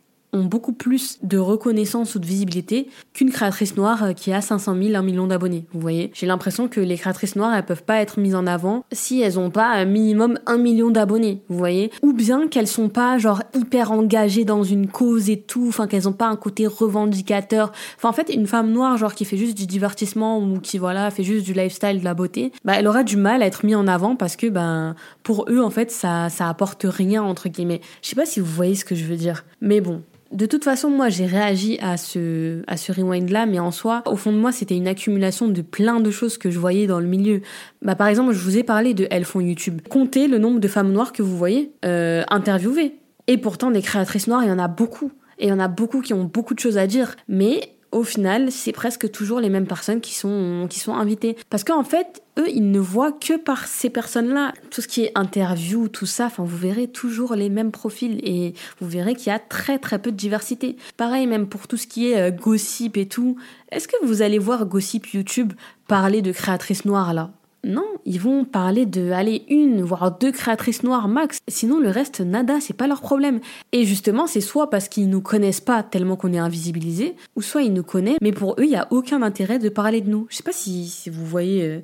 beaucoup 0.45 0.73
plus 0.73 1.19
de 1.23 1.39
reconnaissance 1.39 2.15
ou 2.15 2.19
de 2.19 2.27
visibilité 2.27 2.89
qu'une 3.13 3.31
créatrice 3.31 3.77
noire 3.77 4.05
euh, 4.05 4.13
qui 4.13 4.33
a 4.33 4.41
500 4.41 4.77
000, 4.81 4.95
1 4.95 5.03
million 5.03 5.27
d'abonnés. 5.27 5.65
Vous 5.73 5.81
voyez 5.81 6.11
J'ai 6.15 6.27
l'impression 6.27 6.69
que 6.69 6.81
les 6.81 6.97
créatrices 6.97 7.37
noires, 7.37 7.55
elles 7.55 7.65
peuvent 7.65 7.83
pas 7.83 8.01
être 8.01 8.19
mises 8.19 8.35
en 8.35 8.47
avant 8.47 8.85
si 8.93 9.21
elles 9.21 9.39
ont 9.39 9.51
pas 9.51 9.69
un 9.69 9.85
minimum 9.85 10.39
1 10.47 10.59
million 10.59 10.91
d'abonnés. 10.91 11.43
Vous 11.49 11.59
voyez 11.59 11.91
Ou 12.03 12.13
bien 12.13 12.49
qu'elles 12.49 12.67
sont 12.67 12.89
pas 12.89 13.19
genre 13.19 13.43
hyper 13.55 13.93
engagées 13.93 14.45
dans 14.45 14.63
une 14.63 14.89
cause 14.89 15.31
et 15.31 15.41
tout, 15.41 15.67
enfin 15.69 15.87
qu'elles 15.87 16.09
ont 16.09 16.13
pas 16.13 16.27
un 16.27 16.37
côté 16.37 16.67
revendicateur. 16.67 17.73
Enfin 17.97 18.11
en 18.11 18.13
fait, 18.13 18.33
une 18.33 18.47
femme 18.47 18.71
noire 18.71 18.97
genre 18.97 19.15
qui 19.15 19.25
fait 19.25 19.37
juste 19.37 19.57
du 19.57 19.67
divertissement 19.67 20.39
ou 20.39 20.61
qui 20.61 20.79
voilà, 20.79 21.11
fait 21.11 21.25
juste 21.25 21.45
du 21.45 21.53
lifestyle, 21.53 22.01
de 22.01 22.05
la 22.05 22.15
beauté, 22.15 22.53
bah 22.65 22.75
elle 22.77 22.87
aura 22.87 23.03
du 23.03 23.17
mal 23.17 23.43
à 23.43 23.47
être 23.47 23.65
mise 23.65 23.77
en 23.77 23.87
avant 23.87 24.17
parce 24.17 24.37
que 24.37 24.47
ben 24.47 24.95
pour 25.23 25.47
eux 25.49 25.61
en 25.61 25.71
fait 25.71 25.91
ça 25.91 26.29
ça 26.29 26.49
apporte 26.49 26.85
rien 26.89 27.23
entre 27.23 27.49
guillemets. 27.49 27.81
Je 28.03 28.09
sais 28.09 28.17
pas 28.17 28.27
si 28.27 28.41
vous 28.41 28.47
voyez 28.47 28.75
ce 28.75 28.85
que 28.85 28.95
je 28.95 29.05
veux 29.05 29.17
dire. 29.17 29.45
Mais 29.61 29.81
bon, 29.81 30.03
de 30.33 30.47
toute 30.47 30.65
façon, 30.65 30.91
moi, 30.91 31.09
j'ai 31.09 31.27
réagi 31.27 31.79
à 31.81 31.97
ce, 31.97 32.63
à 32.67 32.77
ce 32.77 32.93
rewind-là, 32.93 33.47
mais 33.47 33.59
en 33.59 33.71
soi, 33.71 34.03
au 34.07 34.17
fond 34.17 34.33
de 34.33 34.39
moi, 34.39 34.53
c'était 34.53 34.77
une 34.77 34.89
accumulation 34.89 35.49
de 35.49 35.63
plein 35.63 36.01
de 36.01 36.11
choses 36.11 36.37
que 36.37 36.51
je 36.51 36.59
voyais 36.59 36.87
dans 36.87 37.01
le 37.01 37.07
milieu. 37.07 37.43
Bah, 37.83 37.95
par 37.95 38.09
exemple, 38.09 38.33
je 38.33 38.41
vous 38.41 38.59
ai 38.59 38.63
parlé 38.63 38.93
de 38.93 39.07
Elles 39.11 39.25
font 39.25 39.41
YouTube. 39.41 39.81
Comptez 39.89 40.27
le 40.27 40.39
nombre 40.39 40.59
de 40.59 40.69
femmes 40.69 40.93
noires 40.93 41.13
que 41.13 41.23
vous 41.23 41.37
voyez 41.37 41.73
euh, 41.85 42.25
interviewées. 42.29 42.97
Et 43.29 43.39
pourtant, 43.39 43.71
des 43.71 43.83
créatrices 43.83 44.27
noires, 44.27 44.43
il 44.43 44.49
y 44.49 44.53
en 44.53 44.59
a 44.59 44.69
beaucoup. 44.69 45.13
Et 45.39 45.47
il 45.47 45.49
y 45.51 45.53
en 45.53 45.61
a 45.61 45.69
beaucoup 45.69 46.01
qui 46.01 46.15
ont 46.15 46.25
beaucoup 46.25 46.55
de 46.55 46.61
choses 46.61 46.79
à 46.79 46.87
dire. 46.87 47.15
Mais 47.29 47.76
au 47.97 48.05
final, 48.05 48.53
c'est 48.53 48.73
presque 48.73 49.11
toujours 49.11 49.41
les 49.41 49.49
mêmes 49.49 49.67
personnes 49.67 50.03
qui 50.03 50.15
sont, 50.15 50.69
invitées. 50.89 51.37
Parce 51.49 51.65
qu'en 51.65 51.83
fait, 51.83 52.23
eux, 52.39 52.49
ils 52.49 52.71
ne 52.71 52.79
voient 52.79 53.13
que 53.13 53.39
par 53.39 53.67
ces 53.67 53.89
personnes-là. 53.89 54.53
Tout 54.71 54.83
ce 54.83 54.89
qui 54.89 55.05
est 55.05 55.13
interview, 55.15 55.89
tout 55.89 56.05
ça, 56.05 56.27
enfin, 56.27 56.45
vous 56.45 56.59
verrez 56.59 56.89
toujours 56.89 57.35
les 57.35 57.49
mêmes 57.49 57.73
profils 57.73 58.21
et 58.23 58.53
vous 58.81 58.89
verrez 58.89 59.15
qu'il 59.15 59.29
y 59.29 59.35
a 59.35 59.39
très 59.39 59.79
très 59.79 59.99
peu 59.99 60.13
de 60.13 60.17
diversité. 60.17 60.77
Pareil, 60.99 61.27
même 61.27 61.49
pour 61.49 61.69
tout 61.69 61.79
ce 61.79 61.87
qui 61.87 62.13
est 62.13 62.21
euh, 62.21 62.31
gossip 62.31 62.99
et 62.99 63.09
tout. 63.09 63.37
Est-ce 63.73 63.89
que 63.89 63.97
vous 64.05 64.21
allez 64.21 64.39
voir 64.39 64.67
gossip 64.67 65.07
YouTube 65.09 65.55
parler 65.89 66.21
de 66.21 66.33
créatrices 66.33 66.85
noires 66.85 67.15
là? 67.15 67.31
Non, 67.65 67.87
ils 68.05 68.21
vont 68.21 68.45
parler 68.45 68.87
de 68.87 69.11
aller 69.11 69.45
une 69.49 69.83
voire 69.83 70.17
deux 70.17 70.31
créatrices 70.31 70.85
noires 70.85 71.09
max. 71.09 71.39
Sinon 71.49 71.81
le 71.81 71.89
reste 71.89 72.21
nada, 72.21 72.61
c'est 72.61 72.77
pas 72.77 72.87
leur 72.87 73.01
problème. 73.01 73.41
Et 73.73 73.85
justement, 73.85 74.29
c'est 74.29 74.41
soit 74.41 74.71
parce 74.71 74.89
qu'ils 74.89 75.09
nous 75.09 75.21
connaissent 75.21 75.61
pas 75.61 75.83
tellement 75.83 76.15
qu'on 76.17 76.33
est 76.33 76.39
invisibilisé, 76.39 77.17
ou 77.35 77.43
soit 77.43 77.63
ils 77.63 77.73
nous 77.73 77.83
connaissent, 77.83 78.19
mais 78.21 78.33
pour 78.33 78.53
eux, 78.53 78.65
il 78.65 78.71
y 78.71 78.77
a 78.77 78.87
aucun 78.91 79.21
intérêt 79.23 79.59
de 79.59 79.69
parler 79.69 80.01
de 80.01 80.09
nous. 80.09 80.27
Je 80.31 80.37
sais 80.37 80.43
pas 80.45 80.53
si, 80.53 80.87
si 80.87 81.11
vous 81.11 81.27
voyez 81.27 81.65
euh, 81.65 81.81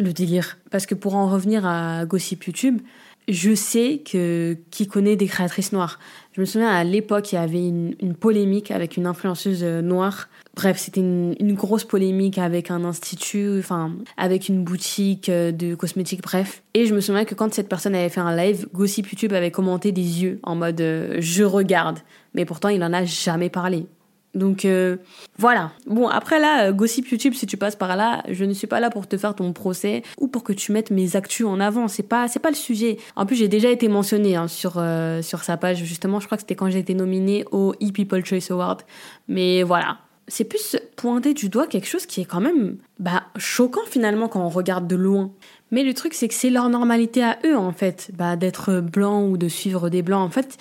le 0.00 0.12
délire. 0.12 0.58
Parce 0.70 0.86
que 0.86 0.96
pour 0.96 1.14
en 1.14 1.28
revenir 1.28 1.64
à 1.64 2.04
Gossip 2.06 2.44
YouTube, 2.44 2.80
je 3.28 3.54
sais 3.54 4.02
que 4.04 4.56
qui 4.70 4.86
connaît 4.86 5.16
des 5.16 5.26
créatrices 5.26 5.72
noires. 5.72 5.98
Je 6.32 6.40
me 6.40 6.46
souviens 6.46 6.68
à 6.68 6.82
l'époque, 6.82 7.32
il 7.32 7.36
y 7.36 7.38
avait 7.38 7.68
une, 7.68 8.14
polémique 8.18 8.70
avec 8.70 8.96
une 8.96 9.06
influenceuse 9.06 9.62
euh, 9.62 9.82
noire. 9.82 10.28
Bref, 10.56 10.78
c'était 10.78 11.00
une, 11.00 11.54
grosse 11.54 11.84
polémique 11.84 12.38
avec 12.38 12.70
un 12.70 12.84
institut, 12.84 13.58
enfin, 13.58 13.92
avec 14.16 14.48
une 14.48 14.64
boutique 14.64 15.28
euh, 15.28 15.52
de 15.52 15.74
cosmétiques, 15.74 16.22
bref. 16.22 16.62
Et 16.74 16.86
je 16.86 16.94
me 16.94 17.00
souviens 17.00 17.24
que 17.24 17.34
quand 17.34 17.54
cette 17.54 17.68
personne 17.68 17.94
avait 17.94 18.08
fait 18.08 18.20
un 18.20 18.34
live, 18.36 18.66
Gossip 18.74 19.08
YouTube 19.10 19.32
avait 19.32 19.52
commenté 19.52 19.92
des 19.92 20.22
yeux 20.22 20.40
en 20.42 20.56
mode 20.56 20.80
euh, 20.80 21.16
je 21.20 21.44
regarde. 21.44 22.00
Mais 22.34 22.44
pourtant, 22.44 22.68
il 22.68 22.82
en 22.82 22.92
a 22.92 23.04
jamais 23.04 23.48
parlé. 23.48 23.86
Donc 24.34 24.64
euh, 24.64 24.96
voilà. 25.38 25.70
Bon 25.86 26.08
après 26.08 26.40
là, 26.40 26.66
euh, 26.66 26.72
gossip 26.72 27.08
YouTube, 27.08 27.34
si 27.34 27.46
tu 27.46 27.56
passes 27.56 27.76
par 27.76 27.96
là, 27.96 28.22
je 28.28 28.44
ne 28.44 28.52
suis 28.52 28.66
pas 28.66 28.80
là 28.80 28.90
pour 28.90 29.06
te 29.06 29.16
faire 29.16 29.34
ton 29.34 29.52
procès 29.52 30.02
ou 30.18 30.28
pour 30.28 30.42
que 30.42 30.52
tu 30.52 30.72
mettes 30.72 30.90
mes 30.90 31.16
actus 31.16 31.46
en 31.46 31.60
avant. 31.60 31.88
C'est 31.88 32.02
pas 32.02 32.26
c'est 32.28 32.40
pas 32.40 32.50
le 32.50 32.56
sujet. 32.56 32.98
En 33.16 33.26
plus 33.26 33.36
j'ai 33.36 33.48
déjà 33.48 33.70
été 33.70 33.88
mentionnée 33.88 34.36
hein, 34.36 34.48
sur 34.48 34.74
euh, 34.76 35.22
sur 35.22 35.44
sa 35.44 35.56
page 35.56 35.84
justement. 35.84 36.20
Je 36.20 36.26
crois 36.26 36.36
que 36.36 36.42
c'était 36.42 36.56
quand 36.56 36.68
j'ai 36.68 36.80
été 36.80 36.94
nominée 36.94 37.44
au 37.52 37.74
e-People 37.82 38.24
Choice 38.24 38.50
Award. 38.50 38.82
Mais 39.28 39.62
voilà. 39.62 39.98
C'est 40.26 40.44
plus 40.44 40.76
pointer 40.96 41.34
du 41.34 41.50
doigt 41.50 41.66
quelque 41.66 41.86
chose 41.86 42.06
qui 42.06 42.22
est 42.22 42.24
quand 42.24 42.40
même 42.40 42.78
bah, 42.98 43.24
choquant 43.36 43.82
finalement 43.86 44.26
quand 44.26 44.40
on 44.40 44.48
regarde 44.48 44.88
de 44.88 44.96
loin. 44.96 45.30
Mais 45.70 45.84
le 45.84 45.92
truc 45.92 46.14
c'est 46.14 46.28
que 46.28 46.34
c'est 46.34 46.50
leur 46.50 46.70
normalité 46.70 47.22
à 47.22 47.38
eux 47.44 47.56
en 47.56 47.72
fait, 47.72 48.10
bah, 48.14 48.34
d'être 48.34 48.80
blanc 48.80 49.26
ou 49.26 49.36
de 49.36 49.48
suivre 49.48 49.90
des 49.90 50.00
blancs. 50.00 50.26
En 50.26 50.30
fait, 50.30 50.56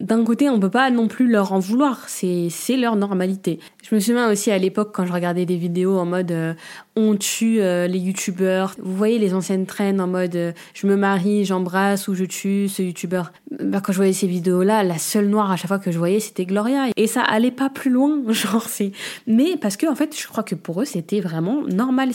d'un 0.00 0.22
côté, 0.24 0.48
on 0.48 0.60
peut 0.60 0.70
pas 0.70 0.90
non 0.90 1.08
plus 1.08 1.28
leur 1.28 1.52
en 1.52 1.58
vouloir, 1.58 2.08
c'est 2.08 2.50
leur 2.76 2.94
normalité. 2.94 3.58
Je 3.82 3.94
me 3.94 4.00
souviens 4.00 4.30
aussi 4.30 4.50
à 4.50 4.58
l'époque 4.58 4.90
quand 4.94 5.04
je 5.04 5.12
regardais 5.12 5.44
des 5.44 5.56
vidéos 5.56 5.98
en 5.98 6.04
mode 6.04 6.30
euh, 6.30 6.54
on 6.94 7.16
tue 7.16 7.60
euh, 7.60 7.88
les 7.88 7.98
youtubeurs. 7.98 8.74
Vous 8.78 8.94
voyez 8.94 9.18
les 9.18 9.34
anciennes 9.34 9.66
traînes 9.66 10.00
en 10.00 10.06
mode 10.06 10.36
euh, 10.36 10.52
je 10.74 10.86
me 10.86 10.96
marie, 10.96 11.44
j'embrasse 11.44 12.06
ou 12.06 12.14
je 12.14 12.24
tue 12.24 12.68
ce 12.68 12.82
youtubeur. 12.82 13.32
Bah 13.60 13.80
quand 13.80 13.92
je 13.92 13.96
voyais 13.96 14.12
ces 14.12 14.28
vidéos-là, 14.28 14.84
la 14.84 14.98
seule 14.98 15.26
noire 15.28 15.50
à 15.50 15.56
chaque 15.56 15.68
fois 15.68 15.78
que 15.80 15.90
je 15.90 15.98
voyais, 15.98 16.20
c'était 16.20 16.44
Gloria 16.44 16.86
et 16.96 17.06
ça 17.08 17.22
allait 17.22 17.50
pas 17.50 17.70
plus 17.70 17.90
loin, 17.90 18.22
genre 18.28 18.68
c'est 18.68 18.92
mais 19.26 19.56
parce 19.56 19.76
que 19.76 19.86
en 19.86 19.96
fait, 19.96 20.16
je 20.16 20.28
crois 20.28 20.44
que 20.44 20.54
pour 20.54 20.80
eux, 20.80 20.84
c'était 20.84 21.20
vraiment 21.20 21.62
normal, 21.62 22.10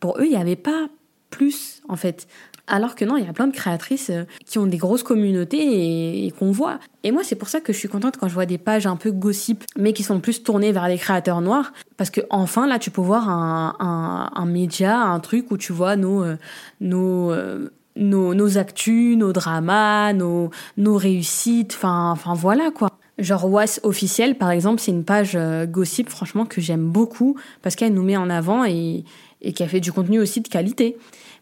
pour 0.00 0.18
eux, 0.18 0.26
il 0.26 0.32
y 0.32 0.36
avait 0.36 0.56
pas 0.56 0.88
plus 1.30 1.80
en 1.88 1.96
fait. 1.96 2.26
Alors 2.66 2.94
que 2.94 3.04
non, 3.04 3.18
il 3.18 3.26
y 3.26 3.28
a 3.28 3.32
plein 3.32 3.46
de 3.46 3.54
créatrices 3.54 4.08
euh, 4.08 4.24
qui 4.46 4.58
ont 4.58 4.66
des 4.66 4.78
grosses 4.78 5.02
communautés 5.02 6.26
et, 6.26 6.30
qu'on 6.30 6.50
voit. 6.50 6.78
Et 7.02 7.12
moi, 7.12 7.22
c'est 7.22 7.34
pour 7.34 7.48
ça 7.48 7.60
que 7.60 7.74
je 7.74 7.78
suis 7.78 7.88
contente 7.88 8.16
quand 8.16 8.26
je 8.26 8.34
vois 8.34 8.46
des 8.46 8.56
pages 8.56 8.86
un 8.86 8.96
peu 8.96 9.10
gossip, 9.10 9.64
mais 9.76 9.92
qui 9.92 10.02
sont 10.02 10.18
plus 10.18 10.42
tournées 10.42 10.72
vers 10.72 10.88
les 10.88 10.96
créateurs 10.96 11.42
noirs. 11.42 11.74
Parce 11.98 12.08
que 12.08 12.22
enfin, 12.30 12.66
là, 12.66 12.78
tu 12.78 12.90
peux 12.90 13.02
voir 13.02 13.28
un, 13.28 14.46
média, 14.46 14.98
un 14.98 15.20
truc 15.20 15.50
où 15.50 15.58
tu 15.58 15.72
vois 15.72 15.96
nos, 15.96 16.24
euh, 16.24 16.36
nos, 16.80 17.32
euh, 17.32 17.68
nos, 17.96 18.32
nos 18.32 18.56
actus, 18.56 19.18
nos 19.18 19.34
dramas, 19.34 20.14
nos, 20.14 20.50
nos 20.78 20.96
réussites. 20.96 21.78
Enfin, 21.82 22.16
voilà 22.34 22.70
quoi. 22.70 22.88
Genre 23.18 23.48
Was 23.48 23.78
officiel, 23.84 24.36
par 24.36 24.50
exemple, 24.50 24.80
c'est 24.80 24.90
une 24.90 25.04
page 25.04 25.38
gossip, 25.68 26.08
franchement, 26.08 26.46
que 26.46 26.60
j'aime 26.60 26.88
beaucoup 26.88 27.36
parce 27.62 27.76
qu'elle 27.76 27.94
nous 27.94 28.02
met 28.02 28.16
en 28.16 28.28
avant 28.28 28.64
et, 28.64 29.04
et 29.40 29.52
qui 29.52 29.62
a 29.62 29.68
fait 29.68 29.80
du 29.80 29.92
contenu 29.92 30.18
aussi 30.18 30.40
de 30.40 30.48
qualité. 30.48 30.96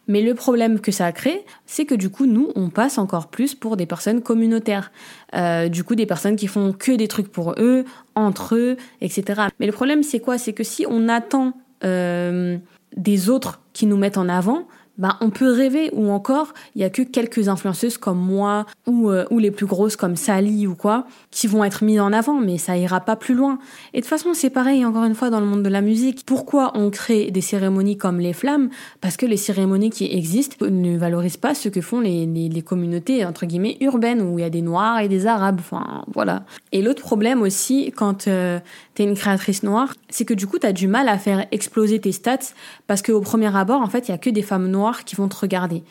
Mais 0.07 0.21
le 0.21 0.33
problème 0.33 0.79
que 0.79 0.91
ça 0.91 1.05
a 1.05 1.11
créé, 1.11 1.45
c'est 1.65 1.85
que 1.85 1.95
du 1.95 2.09
coup, 2.09 2.25
nous, 2.25 2.51
on 2.55 2.69
passe 2.69 2.97
encore 2.97 3.27
plus 3.27 3.55
pour 3.55 3.77
des 3.77 3.85
personnes 3.85 4.21
communautaires. 4.21 4.91
Euh, 5.33 5.69
du 5.69 5.83
coup, 5.83 5.95
des 5.95 6.05
personnes 6.05 6.35
qui 6.35 6.47
font 6.47 6.73
que 6.73 6.91
des 6.91 7.07
trucs 7.07 7.31
pour 7.31 7.55
eux, 7.57 7.85
entre 8.15 8.55
eux, 8.55 8.77
etc. 9.01 9.43
Mais 9.59 9.65
le 9.65 9.71
problème, 9.71 10.03
c'est 10.03 10.19
quoi? 10.19 10.37
C'est 10.37 10.53
que 10.53 10.63
si 10.63 10.85
on 10.89 11.07
attend 11.07 11.53
euh, 11.83 12.57
des 12.97 13.29
autres 13.29 13.61
qui 13.71 13.85
nous 13.85 13.97
mettent 13.97 14.17
en 14.17 14.29
avant, 14.29 14.67
ben, 14.99 15.17
on 15.21 15.31
peut 15.31 15.51
rêver 15.51 15.89
ou 15.93 16.11
encore 16.11 16.53
il 16.75 16.81
y 16.81 16.83
a 16.83 16.89
que 16.91 17.01
quelques 17.01 17.47
influenceuses 17.47 17.97
comme 17.97 18.19
moi 18.19 18.67
ou, 18.85 19.09
euh, 19.09 19.25
ou 19.31 19.39
les 19.39 19.49
plus 19.49 19.65
grosses 19.65 19.95
comme 19.95 20.15
Sally 20.15 20.67
ou 20.67 20.75
quoi 20.75 21.07
qui 21.31 21.47
vont 21.47 21.63
être 21.63 21.83
mises 21.83 21.99
en 21.99 22.13
avant 22.13 22.39
mais 22.39 22.59
ça 22.59 22.77
ira 22.77 23.01
pas 23.01 23.15
plus 23.15 23.33
loin. 23.33 23.57
Et 23.93 23.97
de 23.97 24.01
toute 24.01 24.09
façon 24.09 24.35
c'est 24.35 24.51
pareil 24.51 24.85
encore 24.85 25.03
une 25.05 25.15
fois 25.15 25.31
dans 25.31 25.39
le 25.39 25.47
monde 25.47 25.63
de 25.63 25.69
la 25.69 25.81
musique. 25.81 26.23
Pourquoi 26.27 26.73
on 26.75 26.91
crée 26.91 27.31
des 27.31 27.41
cérémonies 27.41 27.97
comme 27.97 28.19
les 28.19 28.33
flammes? 28.33 28.69
Parce 29.01 29.17
que 29.17 29.25
les 29.25 29.37
cérémonies 29.37 29.89
qui 29.89 30.05
existent 30.05 30.63
ne 30.63 30.95
valorisent 30.95 31.37
pas 31.37 31.55
ce 31.55 31.69
que 31.69 31.81
font 31.81 31.99
les, 31.99 32.27
les, 32.27 32.49
les 32.49 32.61
communautés 32.61 33.25
entre 33.25 33.47
guillemets 33.47 33.77
urbaines 33.81 34.21
où 34.21 34.37
il 34.37 34.43
y 34.43 34.45
a 34.45 34.51
des 34.51 34.61
noirs 34.61 34.99
et 34.99 35.07
des 35.07 35.25
arabes 35.25 35.57
enfin 35.59 36.05
voilà. 36.13 36.43
Et 36.71 36.83
l'autre 36.83 37.01
problème 37.01 37.41
aussi 37.41 37.91
quand 37.95 38.27
euh, 38.27 38.59
t'es 38.93 39.05
une 39.05 39.15
créatrice 39.15 39.63
noire 39.63 39.95
c'est 40.09 40.25
que 40.25 40.35
du 40.35 40.45
coup 40.45 40.59
t'as 40.59 40.71
du 40.71 40.87
mal 40.87 41.09
à 41.09 41.17
faire 41.17 41.47
exploser 41.51 41.99
tes 41.99 42.11
stats 42.11 42.53
parce 42.85 43.01
qu'au 43.01 43.21
premier 43.21 43.55
abord 43.55 43.81
en 43.81 43.87
fait 43.87 44.07
il 44.07 44.11
y 44.11 44.13
a 44.13 44.19
que 44.19 44.29
des 44.29 44.43
femmes 44.43 44.67
noires 44.67 44.82
qui 45.05 45.15
vont 45.15 45.27
te 45.27 45.35
regarder. 45.35 45.83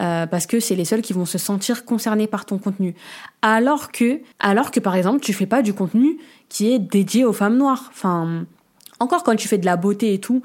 Euh, 0.00 0.26
parce 0.26 0.46
que 0.46 0.60
c'est 0.60 0.74
les 0.74 0.84
seuls 0.84 1.00
qui 1.00 1.14
vont 1.14 1.24
se 1.24 1.38
sentir 1.38 1.84
concernés 1.84 2.26
par 2.26 2.44
ton 2.44 2.58
contenu. 2.58 2.94
Alors 3.40 3.92
que, 3.92 4.20
alors 4.38 4.70
que 4.70 4.80
par 4.80 4.94
exemple, 4.94 5.20
tu 5.20 5.32
fais 5.32 5.46
pas 5.46 5.62
du 5.62 5.72
contenu 5.72 6.18
qui 6.48 6.70
est 6.70 6.78
dédié 6.78 7.24
aux 7.24 7.32
femmes 7.32 7.56
noires. 7.56 7.86
Enfin, 7.90 8.44
encore 9.00 9.22
quand 9.24 9.36
tu 9.36 9.48
fais 9.48 9.58
de 9.58 9.66
la 9.66 9.76
beauté 9.76 10.12
et 10.12 10.20
tout, 10.20 10.42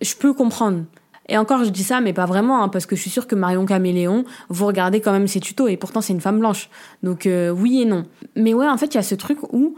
je 0.00 0.14
peux 0.14 0.32
comprendre. 0.32 0.84
Et 1.28 1.38
encore, 1.38 1.64
je 1.64 1.70
dis 1.70 1.84
ça, 1.84 2.00
mais 2.00 2.12
pas 2.12 2.26
vraiment, 2.26 2.62
hein, 2.62 2.68
parce 2.68 2.86
que 2.86 2.96
je 2.96 3.00
suis 3.00 3.10
sûre 3.10 3.28
que 3.28 3.36
Marion 3.36 3.64
Caméléon, 3.64 4.24
vous 4.48 4.66
regardez 4.66 5.00
quand 5.00 5.12
même 5.12 5.28
ses 5.28 5.40
tutos, 5.40 5.68
et 5.68 5.76
pourtant 5.76 6.00
c'est 6.00 6.12
une 6.12 6.20
femme 6.20 6.40
blanche. 6.40 6.68
Donc 7.02 7.26
euh, 7.26 7.50
oui 7.50 7.82
et 7.82 7.84
non. 7.84 8.06
Mais 8.34 8.54
ouais, 8.54 8.68
en 8.68 8.76
fait, 8.76 8.94
il 8.94 8.96
y 8.96 8.98
a 8.98 9.04
ce 9.04 9.14
truc 9.14 9.38
où, 9.52 9.76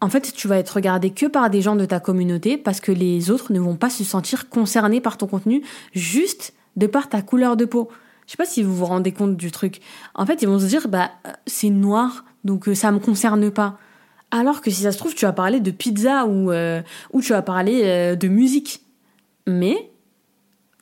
en 0.00 0.08
fait, 0.08 0.32
tu 0.32 0.46
vas 0.46 0.58
être 0.58 0.70
regardé 0.70 1.10
que 1.10 1.26
par 1.26 1.50
des 1.50 1.60
gens 1.60 1.74
de 1.74 1.84
ta 1.84 1.98
communauté, 1.98 2.56
parce 2.56 2.80
que 2.80 2.92
les 2.92 3.30
autres 3.30 3.52
ne 3.52 3.58
vont 3.58 3.74
pas 3.74 3.90
se 3.90 4.04
sentir 4.04 4.48
concernés 4.48 5.00
par 5.00 5.18
ton 5.18 5.26
contenu, 5.26 5.62
juste 5.92 6.54
de 6.76 6.86
par 6.86 7.08
ta 7.08 7.22
couleur 7.22 7.56
de 7.56 7.64
peau. 7.64 7.88
Je 8.30 8.32
sais 8.32 8.36
pas 8.36 8.46
si 8.46 8.62
vous 8.62 8.76
vous 8.76 8.84
rendez 8.84 9.10
compte 9.10 9.36
du 9.36 9.50
truc. 9.50 9.80
En 10.14 10.24
fait, 10.24 10.42
ils 10.42 10.46
vont 10.46 10.60
se 10.60 10.66
dire, 10.66 10.86
bah, 10.86 11.10
c'est 11.46 11.68
noir, 11.68 12.24
donc 12.44 12.68
euh, 12.68 12.76
ça 12.76 12.92
me 12.92 13.00
concerne 13.00 13.50
pas. 13.50 13.76
Alors 14.30 14.60
que 14.60 14.70
si 14.70 14.82
ça 14.82 14.92
se 14.92 14.98
trouve, 14.98 15.16
tu 15.16 15.24
vas 15.24 15.32
parler 15.32 15.58
de 15.58 15.72
pizza 15.72 16.26
ou, 16.26 16.52
euh, 16.52 16.80
ou 17.12 17.22
tu 17.22 17.32
vas 17.32 17.42
parler 17.42 17.82
euh, 17.84 18.14
de 18.14 18.28
musique. 18.28 18.82
Mais, 19.48 19.90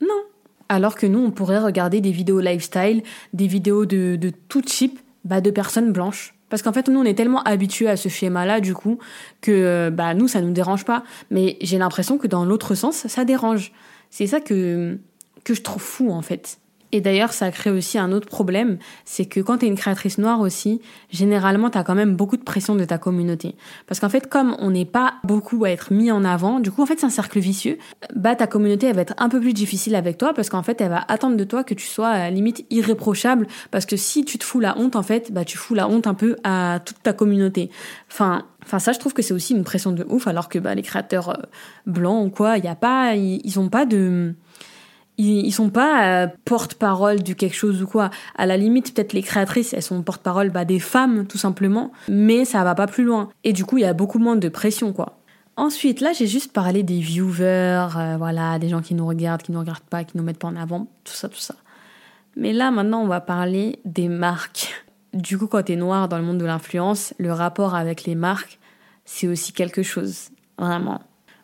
non. 0.03 0.20
Alors 0.68 0.94
que 0.94 1.07
nous, 1.07 1.20
on 1.20 1.31
pourrait 1.31 1.59
regarder 1.59 2.03
des 2.03 2.11
vidéos 2.11 2.40
lifestyle, 2.40 3.03
des 3.33 3.46
vidéos 3.46 3.87
de, 3.87 4.16
de 4.16 4.31
tout 4.48 4.61
type, 4.61 5.01
bah, 5.24 5.40
de 5.40 5.51
personnes 5.51 5.90
blanches. 5.90 6.35
Parce 6.51 6.61
qu'en 6.61 6.74
fait, 6.74 6.88
nous, 6.88 7.01
on 7.01 7.05
est 7.05 7.14
tellement 7.14 7.42
habitués 7.44 7.88
à 7.88 7.96
ce 7.96 8.11
schéma-là, 8.11 8.61
du 8.61 8.74
coup, 8.74 8.98
que 9.40 9.88
bah, 9.88 10.12
nous, 10.12 10.29
ça 10.29 10.42
nous 10.42 10.53
dérange 10.53 10.85
pas. 10.85 11.03
Mais 11.31 11.57
j'ai 11.62 11.79
l'impression 11.79 12.18
que 12.18 12.27
dans 12.27 12.44
l'autre 12.44 12.74
sens, 12.74 13.07
ça 13.07 13.24
dérange. 13.24 13.72
C'est 14.11 14.27
ça 14.27 14.40
que, 14.40 14.98
que 15.48 15.54
je 15.54 15.62
trouve 15.62 15.82
fou 15.82 16.11
en 16.11 16.22
fait. 16.22 16.58
Et 16.90 17.02
d'ailleurs, 17.02 17.34
ça 17.34 17.50
crée 17.50 17.70
aussi 17.70 17.98
un 17.98 18.12
autre 18.12 18.28
problème, 18.28 18.78
c'est 19.04 19.26
que 19.26 19.40
quand 19.40 19.58
tu 19.58 19.66
es 19.66 19.68
une 19.68 19.76
créatrice 19.76 20.16
noire 20.16 20.40
aussi, 20.40 20.80
généralement, 21.11 21.68
tu 21.68 21.76
as 21.76 21.84
quand 21.84 21.94
même 21.94 22.16
beaucoup 22.16 22.38
de 22.38 22.42
pression 22.42 22.76
de 22.76 22.84
ta 22.84 22.96
communauté. 22.96 23.56
Parce 23.87 24.00
qu'en 24.00 24.08
fait, 24.08 24.26
comme 24.26 24.56
on 24.58 24.70
n'est 24.70 24.87
pas 24.87 25.14
beaucoup 25.22 25.64
à 25.66 25.70
être 25.70 25.92
mis 25.92 26.11
en 26.11 26.24
avant, 26.24 26.61
du 26.61 26.70
coup, 26.70 26.82
en 26.82 26.87
fait, 26.87 26.98
c'est 26.98 27.06
un 27.06 27.11
cercle 27.11 27.40
vicieux, 27.40 27.76
bah 28.16 28.34
ta 28.37 28.46
communauté, 28.46 28.87
elle 28.87 28.96
va 28.96 29.02
être 29.02 29.14
un 29.18 29.28
peu 29.28 29.38
plus 29.38 29.52
difficile 29.52 29.94
avec 29.96 30.16
toi, 30.16 30.32
parce 30.32 30.48
qu'en 30.48 30.62
fait, 30.62 30.80
elle 30.80 30.88
va 30.88 31.04
attendre 31.08 31.37
de 31.37 31.44
toi 31.44 31.62
que 31.62 31.74
tu 31.74 31.87
sois 31.87 32.08
à 32.08 32.18
la 32.18 32.30
limite 32.30 32.64
irréprochable, 32.70 33.46
parce 33.70 33.84
que 33.84 33.98
si 33.98 34.24
tu 34.24 34.38
te 34.38 34.44
fous 34.44 34.61
la 34.61 34.78
honte, 34.78 34.96
en 34.96 35.02
fait, 35.02 35.30
bah 35.30 35.44
tu 35.44 35.58
fous 35.58 35.74
la 35.74 35.88
honte 35.88 36.06
un 36.06 36.14
peu 36.14 36.37
à 36.42 36.80
toute 36.84 37.02
ta 37.02 37.12
communauté. 37.12 37.70
Enfin, 38.11 38.46
Enfin, 38.64 38.80
ça, 38.80 38.92
je 38.92 38.98
trouve 38.98 39.14
que 39.14 39.22
c'est 39.22 39.32
aussi 39.32 39.54
une 39.54 39.64
pression 39.64 39.92
de 39.92 40.04
ouf, 40.11 40.26
alors 40.26 40.50
que 40.50 40.58
bah, 40.58 40.74
les 40.74 40.82
créateurs 40.82 41.30
euh, 41.30 41.42
blancs 41.87 42.26
ou 42.26 42.28
quoi, 42.28 42.58
il 42.58 42.64
y 42.64 42.68
a 42.68 42.74
pas, 42.74 43.14
ils, 43.14 43.40
ils 43.42 43.58
ont 43.58 43.70
pas 43.70 43.87
de, 43.87 44.34
ils, 45.18 45.52
sont 45.52 45.68
pas 45.68 46.22
euh, 46.22 46.26
porte-parole 46.44 47.22
du 47.22 47.35
quelque 47.35 47.57
chose 47.57 47.83
ou 47.83 47.87
quoi. 47.87 48.11
À 48.37 48.46
la 48.46 48.57
limite, 48.57 48.94
peut-être 48.94 49.12
les 49.12 49.22
créatrices, 49.22 49.74
elles 49.74 49.83
sont 49.83 50.00
porte-parole 50.02 50.50
bah, 50.50 50.64
des 50.64 50.78
femmes, 50.78 51.26
tout 51.26 51.38
simplement, 51.38 51.92
mais 52.09 52.44
ça 52.44 52.62
va 52.64 52.74
pas 52.74 52.87
plus 52.87 53.04
loin. 53.04 53.28
Et 53.44 53.52
du 53.52 53.64
coup, 53.64 53.78
il 53.78 53.83
y 53.83 53.87
a 53.87 53.94
beaucoup 53.94 54.18
moins 54.18 54.37
de 54.37 54.48
pression, 54.48 54.92
quoi. 54.92 55.18
Ensuite, 55.57 56.00
là, 56.00 56.12
j'ai 56.12 56.28
juste 56.28 56.52
parlé 56.52 56.85
des 56.85 57.00
viewers, 57.00 57.88
euh, 57.96 58.16
voilà, 58.16 58.61
des 58.61 58.68
gens 58.68 58.81
qui 58.81 58.94
nous 58.94 59.07
regardent, 59.07 59.42
qui 59.42 59.50
nous 59.50 59.59
regardent 59.59 59.81
pas, 59.81 60.04
qui 60.04 60.16
nous 60.16 60.22
mettent 60.22 60.38
pas 60.38 60.48
en 60.48 60.57
avant, 60.57 60.87
tout 61.02 61.14
ça, 61.14 61.28
tout 61.28 61.38
ça. 61.38 61.57
Mais 62.37 62.52
là, 62.52 62.70
maintenant, 62.70 63.02
on 63.02 63.09
va 63.09 63.20
parler 63.20 63.81
des 63.85 64.09
marques. 64.09 64.85
Du 65.14 65.37
coup, 65.37 65.48
quand 65.48 65.64
t'es 65.64 65.74
noir 65.74 66.09
dans 66.09 66.18
le 66.18 66.22
monde 66.22 66.38
de 66.38 66.44
l'influence, 66.44 67.12
le 67.18 67.33
rapport 67.33 67.74
avec 67.74 68.04
les 68.04 68.14
marques, 68.14 68.61
c'est 69.04 69.26
aussi 69.26 69.52
quelque 69.52 69.83
chose. 69.83 70.28
Vraiment. 70.59 71.00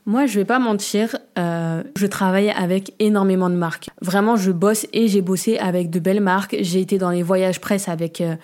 Moi, 0.06 0.26
je 0.26 0.38
vais 0.38 0.44
pas 0.44 0.58
mentir, 0.58 1.16
euh, 1.38 1.82
je 1.96 2.06
travaille 2.06 2.50
avec 2.50 2.92
énormément 2.98 3.48
de 3.48 3.54
marques. 3.54 3.88
Vraiment, 4.02 4.36
je 4.36 4.52
bosse 4.52 4.86
et 4.92 5.08
j'ai 5.08 5.22
bossé 5.22 5.56
avec 5.56 5.88
de 5.88 5.98
belles 5.98 6.20
marques. 6.20 6.56
J'ai 6.60 6.80
été 6.80 6.98
dans 6.98 7.10
les 7.10 7.22
voyages 7.22 7.58
presse 7.58 7.88
avec 7.88 8.20
euh, 8.20 8.36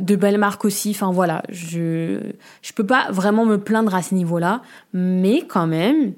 de 0.00 0.16
belles 0.16 0.38
marques 0.38 0.64
aussi. 0.64 0.90
Enfin 0.90 1.12
voilà, 1.12 1.42
je 1.50 2.20
je 2.62 2.72
peux 2.72 2.86
pas 2.86 3.10
vraiment 3.10 3.44
me 3.44 3.58
plaindre 3.58 3.94
à 3.94 4.02
ce 4.02 4.14
niveau-là, 4.14 4.62
mais 4.94 5.42
quand 5.46 5.66
même, 5.66 6.14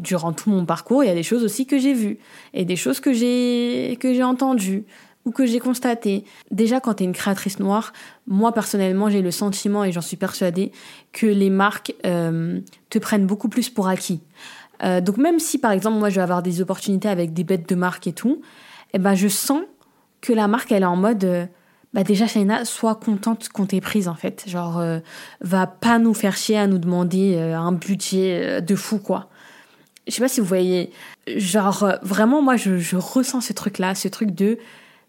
durant 0.00 0.32
tout 0.32 0.50
mon 0.50 0.64
parcours, 0.64 1.04
il 1.04 1.06
y 1.06 1.10
a 1.10 1.14
des 1.14 1.22
choses 1.22 1.44
aussi 1.44 1.66
que 1.66 1.78
j'ai 1.78 1.94
vues 1.94 2.18
et 2.54 2.64
des 2.64 2.76
choses 2.76 2.98
que 2.98 3.12
j'ai 3.12 3.96
que 4.00 4.12
j'ai 4.14 4.24
entendues 4.24 4.84
ou 5.28 5.30
que 5.30 5.44
j'ai 5.44 5.60
constaté. 5.60 6.24
Déjà, 6.50 6.80
quand 6.80 6.94
tu 6.94 7.02
es 7.02 7.06
une 7.06 7.12
créatrice 7.12 7.60
noire, 7.60 7.92
moi 8.26 8.52
personnellement, 8.52 9.10
j'ai 9.10 9.20
le 9.20 9.30
sentiment, 9.30 9.84
et 9.84 9.92
j'en 9.92 10.00
suis 10.00 10.16
persuadée, 10.16 10.72
que 11.12 11.26
les 11.26 11.50
marques 11.50 11.94
euh, 12.06 12.60
te 12.88 12.98
prennent 12.98 13.26
beaucoup 13.26 13.50
plus 13.50 13.68
pour 13.68 13.88
acquis. 13.88 14.22
Euh, 14.82 15.02
donc 15.02 15.18
même 15.18 15.38
si, 15.38 15.58
par 15.58 15.72
exemple, 15.72 15.98
moi, 15.98 16.08
je 16.08 16.14
vais 16.14 16.22
avoir 16.22 16.42
des 16.42 16.62
opportunités 16.62 17.08
avec 17.08 17.34
des 17.34 17.44
bêtes 17.44 17.68
de 17.68 17.74
marque 17.74 18.06
et 18.06 18.14
tout, 18.14 18.40
eh 18.94 18.98
ben, 18.98 19.14
je 19.14 19.28
sens 19.28 19.60
que 20.22 20.32
la 20.32 20.48
marque, 20.48 20.72
elle 20.72 20.82
est 20.82 20.86
en 20.86 20.96
mode... 20.96 21.24
Euh, 21.24 21.46
bah 21.94 22.04
déjà 22.04 22.26
Shaina, 22.26 22.66
sois 22.66 22.94
contente 22.94 23.48
qu'on 23.48 23.64
t'ait 23.64 23.80
prise 23.80 24.08
en 24.08 24.14
fait. 24.14 24.44
Genre, 24.46 24.78
va 25.40 25.66
pas 25.66 25.98
nous 25.98 26.12
faire 26.12 26.36
chier 26.36 26.58
à 26.58 26.66
nous 26.66 26.76
demander 26.76 27.38
un 27.38 27.72
budget 27.72 28.60
de 28.60 28.76
fou 28.76 28.98
quoi. 28.98 29.30
Je 30.06 30.12
sais 30.12 30.20
pas 30.20 30.28
si 30.28 30.40
vous 30.40 30.46
voyez, 30.46 30.90
genre 31.26 31.94
vraiment 32.02 32.42
moi 32.42 32.56
je, 32.56 32.76
je 32.76 32.96
ressens 32.96 33.40
ce 33.40 33.54
truc 33.54 33.78
là, 33.78 33.94
ce 33.94 34.06
truc 34.06 34.32
de 34.32 34.58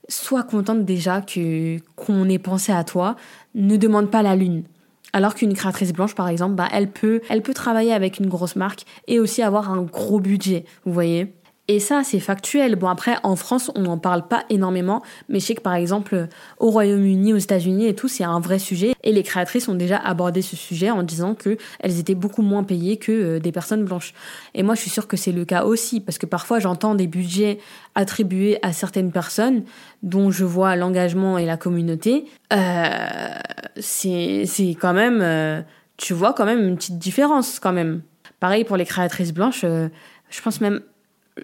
sois 0.10 0.44
contente 0.44 0.84
déjà 0.84 1.22
que 1.22 1.78
qu'on 1.96 2.28
ait 2.28 2.40
pensé 2.40 2.74
à 2.74 2.84
toi. 2.84 3.16
Ne 3.56 3.78
demande 3.78 4.12
pas 4.12 4.22
la 4.22 4.36
lune. 4.36 4.64
Alors 5.14 5.34
qu'une 5.34 5.54
créatrice 5.54 5.94
blanche, 5.94 6.14
par 6.14 6.28
exemple, 6.28 6.56
bah, 6.56 6.68
elle 6.72 6.92
peut, 6.92 7.22
elle 7.30 7.42
peut 7.42 7.54
travailler 7.54 7.94
avec 7.94 8.20
une 8.20 8.28
grosse 8.28 8.56
marque 8.56 8.84
et 9.08 9.20
aussi 9.20 9.42
avoir 9.42 9.72
un 9.72 9.82
gros 9.82 10.20
budget, 10.20 10.66
vous 10.86 10.94
voyez. 10.94 11.34
Et 11.70 11.80
ça, 11.80 12.02
c'est 12.04 12.20
factuel. 12.20 12.76
Bon, 12.76 12.88
après, 12.88 13.18
en 13.22 13.36
France, 13.36 13.70
on 13.76 13.82
n'en 13.82 14.00
parle 14.00 14.28
pas 14.28 14.44
énormément, 14.50 15.04
mais 15.30 15.40
je 15.40 15.46
sais 15.46 15.54
que 15.54 15.62
par 15.62 15.76
exemple, 15.76 16.28
au 16.58 16.72
Royaume-Uni, 16.72 17.32
aux 17.32 17.38
États-Unis 17.38 17.86
et 17.86 17.94
tout, 17.94 18.08
c'est 18.08 18.24
un 18.24 18.40
vrai 18.40 18.58
sujet. 18.58 18.94
Et 19.04 19.12
les 19.12 19.22
créatrices 19.22 19.68
ont 19.68 19.76
déjà 19.76 19.98
abordé 19.98 20.42
ce 20.42 20.56
sujet 20.56 20.90
en 20.90 21.04
disant 21.04 21.36
qu'elles 21.36 22.00
étaient 22.00 22.16
beaucoup 22.16 22.42
moins 22.42 22.64
payées 22.64 22.98
que 22.98 23.12
euh, 23.12 23.40
des 23.40 23.52
personnes 23.52 23.86
blanches. 23.86 24.16
Et 24.56 24.64
moi, 24.64 24.74
je 24.74 24.82
suis 24.82 24.90
sûre 24.90 25.08
que 25.08 25.16
c'est 25.16 25.32
le 25.32 25.46
cas 25.46 25.64
aussi, 25.64 26.00
parce 26.00 26.18
que 26.18 26.26
parfois, 26.26 26.58
j'entends 26.58 26.96
des 26.96 27.06
budgets 27.06 27.60
attribués 27.94 28.58
à 28.64 28.74
certaines 28.74 29.12
personnes 29.12 29.62
dont 30.02 30.32
je 30.32 30.46
vois 30.46 30.76
l'engagement 30.76 31.38
et 31.38 31.46
la 31.46 31.56
communauté. 31.56 32.26
Euh, 32.52 32.88
c'est 33.78 34.76
quand 34.82 34.94
même, 34.94 35.20
euh, 35.22 35.62
tu 35.98 36.16
vois 36.16 36.34
quand 36.34 36.46
même 36.46 36.68
une 36.68 36.78
petite 36.78 36.98
différence 36.98 37.60
quand 37.60 37.74
même. 37.74 38.02
Pareil 38.40 38.64
pour 38.64 38.76
les 38.76 38.86
créatrices 38.86 39.34
blanches, 39.36 39.62
euh, 39.66 39.90
je 40.32 40.42
pense 40.42 40.62
même 40.62 40.82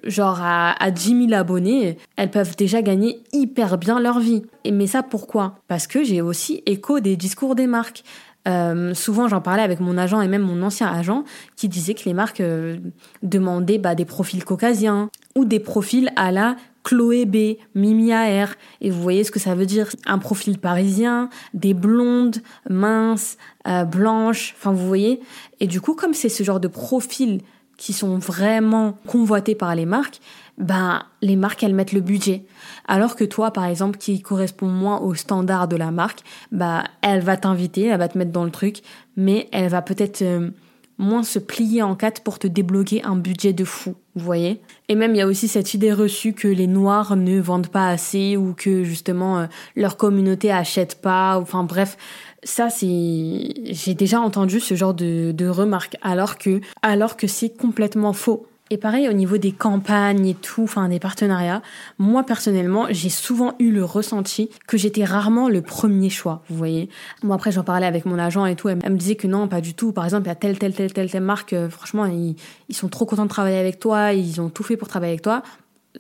genre 0.03 0.39
à, 0.41 0.71
à 0.83 0.91
10 0.91 1.27
000 1.27 1.33
abonnés, 1.33 1.97
elles 2.15 2.31
peuvent 2.31 2.55
déjà 2.55 2.81
gagner 2.81 3.19
hyper 3.33 3.77
bien 3.77 3.99
leur 3.99 4.19
vie. 4.19 4.43
Et 4.63 4.71
mais 4.71 4.87
ça 4.87 5.03
pourquoi? 5.03 5.55
Parce 5.67 5.87
que 5.87 6.03
j'ai 6.03 6.21
aussi 6.21 6.63
écho 6.65 6.99
des 6.99 7.15
discours 7.15 7.55
des 7.55 7.67
marques. 7.67 8.03
Euh, 8.47 8.93
souvent, 8.93 9.27
j'en 9.27 9.41
parlais 9.41 9.63
avec 9.63 9.79
mon 9.79 9.97
agent 9.97 10.21
et 10.21 10.27
même 10.27 10.43
mon 10.43 10.61
ancien 10.61 10.87
agent 10.87 11.23
qui 11.55 11.67
disait 11.67 11.95
que 11.95 12.05
les 12.05 12.13
marques 12.13 12.41
euh, 12.41 12.77
demandaient 13.23 13.79
bah, 13.79 13.95
des 13.95 14.05
profils 14.05 14.43
caucasiens 14.43 15.09
ou 15.35 15.45
des 15.45 15.59
profils 15.59 16.11
à 16.15 16.31
la 16.31 16.55
Chloé 16.83 17.25
B, 17.25 17.57
Mimi 17.73 18.13
AR. 18.13 18.49
Et 18.81 18.91
vous 18.91 19.01
voyez 19.01 19.23
ce 19.23 19.31
que 19.31 19.39
ça 19.39 19.55
veut 19.55 19.65
dire? 19.65 19.89
Un 20.05 20.19
profil 20.19 20.59
parisien, 20.59 21.29
des 21.55 21.73
blondes, 21.73 22.37
minces, 22.69 23.37
euh, 23.67 23.83
blanches, 23.83 24.53
enfin 24.57 24.71
vous 24.71 24.87
voyez? 24.87 25.19
Et 25.59 25.65
du 25.65 25.81
coup, 25.81 25.95
comme 25.95 26.13
c'est 26.13 26.29
ce 26.29 26.43
genre 26.43 26.59
de 26.59 26.67
profil 26.67 27.41
qui 27.77 27.93
sont 27.93 28.17
vraiment 28.17 28.97
convoités 29.07 29.55
par 29.55 29.75
les 29.75 29.85
marques, 29.85 30.19
ben 30.57 31.03
les 31.21 31.35
marques 31.35 31.63
elles 31.63 31.75
mettent 31.75 31.91
le 31.91 32.01
budget. 32.01 32.45
Alors 32.87 33.15
que 33.15 33.23
toi 33.23 33.51
par 33.51 33.65
exemple 33.65 33.97
qui 33.97 34.21
correspond 34.21 34.67
moins 34.67 34.99
aux 34.99 35.15
standards 35.15 35.67
de 35.67 35.75
la 35.75 35.91
marque, 35.91 36.21
bah 36.51 36.83
elle 37.01 37.21
va 37.21 37.37
t'inviter, 37.37 37.87
elle 37.87 37.99
va 37.99 38.07
te 38.07 38.17
mettre 38.17 38.31
dans 38.31 38.45
le 38.45 38.51
truc, 38.51 38.81
mais 39.17 39.49
elle 39.51 39.69
va 39.69 39.81
peut-être 39.81 40.21
euh, 40.21 40.49
moins 40.97 41.23
se 41.23 41.39
plier 41.39 41.81
en 41.81 41.95
quatre 41.95 42.21
pour 42.21 42.39
te 42.39 42.47
débloquer 42.47 43.03
un 43.03 43.15
budget 43.15 43.53
de 43.53 43.65
fou, 43.65 43.95
vous 44.15 44.23
voyez 44.23 44.61
Et 44.87 44.95
même 44.95 45.13
il 45.13 45.17
y 45.17 45.21
a 45.21 45.27
aussi 45.27 45.47
cette 45.47 45.73
idée 45.73 45.91
reçue 45.91 46.33
que 46.33 46.47
les 46.47 46.67
noirs 46.67 47.15
ne 47.15 47.39
vendent 47.39 47.67
pas 47.67 47.89
assez 47.89 48.37
ou 48.37 48.53
que 48.53 48.83
justement 48.83 49.39
euh, 49.39 49.45
leur 49.75 49.97
communauté 49.97 50.51
achète 50.51 51.01
pas, 51.01 51.37
enfin 51.37 51.63
bref, 51.63 51.97
ça, 52.45 52.69
c'est, 52.69 53.53
j'ai 53.65 53.95
déjà 53.95 54.21
entendu 54.21 54.59
ce 54.59 54.75
genre 54.75 54.93
de, 54.93 55.47
remarques, 55.47 55.97
alors 56.01 56.37
que, 56.37 56.61
alors 56.81 57.17
que 57.17 57.27
c'est 57.27 57.49
complètement 57.49 58.13
faux. 58.13 58.45
Et 58.71 58.77
pareil 58.77 59.07
au 59.07 59.13
niveau 59.13 59.37
des 59.37 59.51
campagnes 59.51 60.25
et 60.25 60.33
tout, 60.33 60.63
enfin 60.63 60.89
des 60.89 60.99
partenariats, 60.99 61.61
moi 61.99 62.23
personnellement, 62.23 62.87
j'ai 62.89 63.09
souvent 63.09 63.53
eu 63.59 63.69
le 63.69 63.85
ressenti 63.85 64.49
que 64.65 64.75
j'étais 64.75 65.03
rarement 65.03 65.49
le 65.49 65.61
premier 65.61 66.09
choix, 66.09 66.41
vous 66.49 66.55
voyez. 66.55 66.89
Moi 67.21 67.35
après 67.35 67.51
j'en 67.51 67.63
parlais 67.63 67.85
avec 67.85 68.05
mon 68.05 68.17
agent 68.17 68.43
et 68.47 68.55
tout, 68.55 68.67
elle, 68.67 68.77
me 68.77 68.97
disait 68.97 69.15
que 69.15 69.27
non, 69.27 69.47
pas 69.47 69.61
du 69.61 69.75
tout. 69.75 69.91
Par 69.91 70.03
exemple, 70.03 70.23
il 70.25 70.29
y 70.29 70.31
a 70.31 70.35
telle 70.35 70.57
telle 70.57 70.73
telle 70.73 70.93
telle 70.93 71.11
telle 71.11 71.21
marque, 71.21 71.53
euh, 71.53 71.69
franchement, 71.69 72.07
ils, 72.07 72.35
sont 72.75 72.89
trop 72.89 73.05
contents 73.05 73.25
de 73.25 73.29
travailler 73.29 73.59
avec 73.59 73.79
toi, 73.79 74.13
ils 74.13 74.41
ont 74.41 74.49
tout 74.49 74.63
fait 74.63 74.77
pour 74.77 74.87
travailler 74.87 75.11
avec 75.11 75.21
toi. 75.21 75.43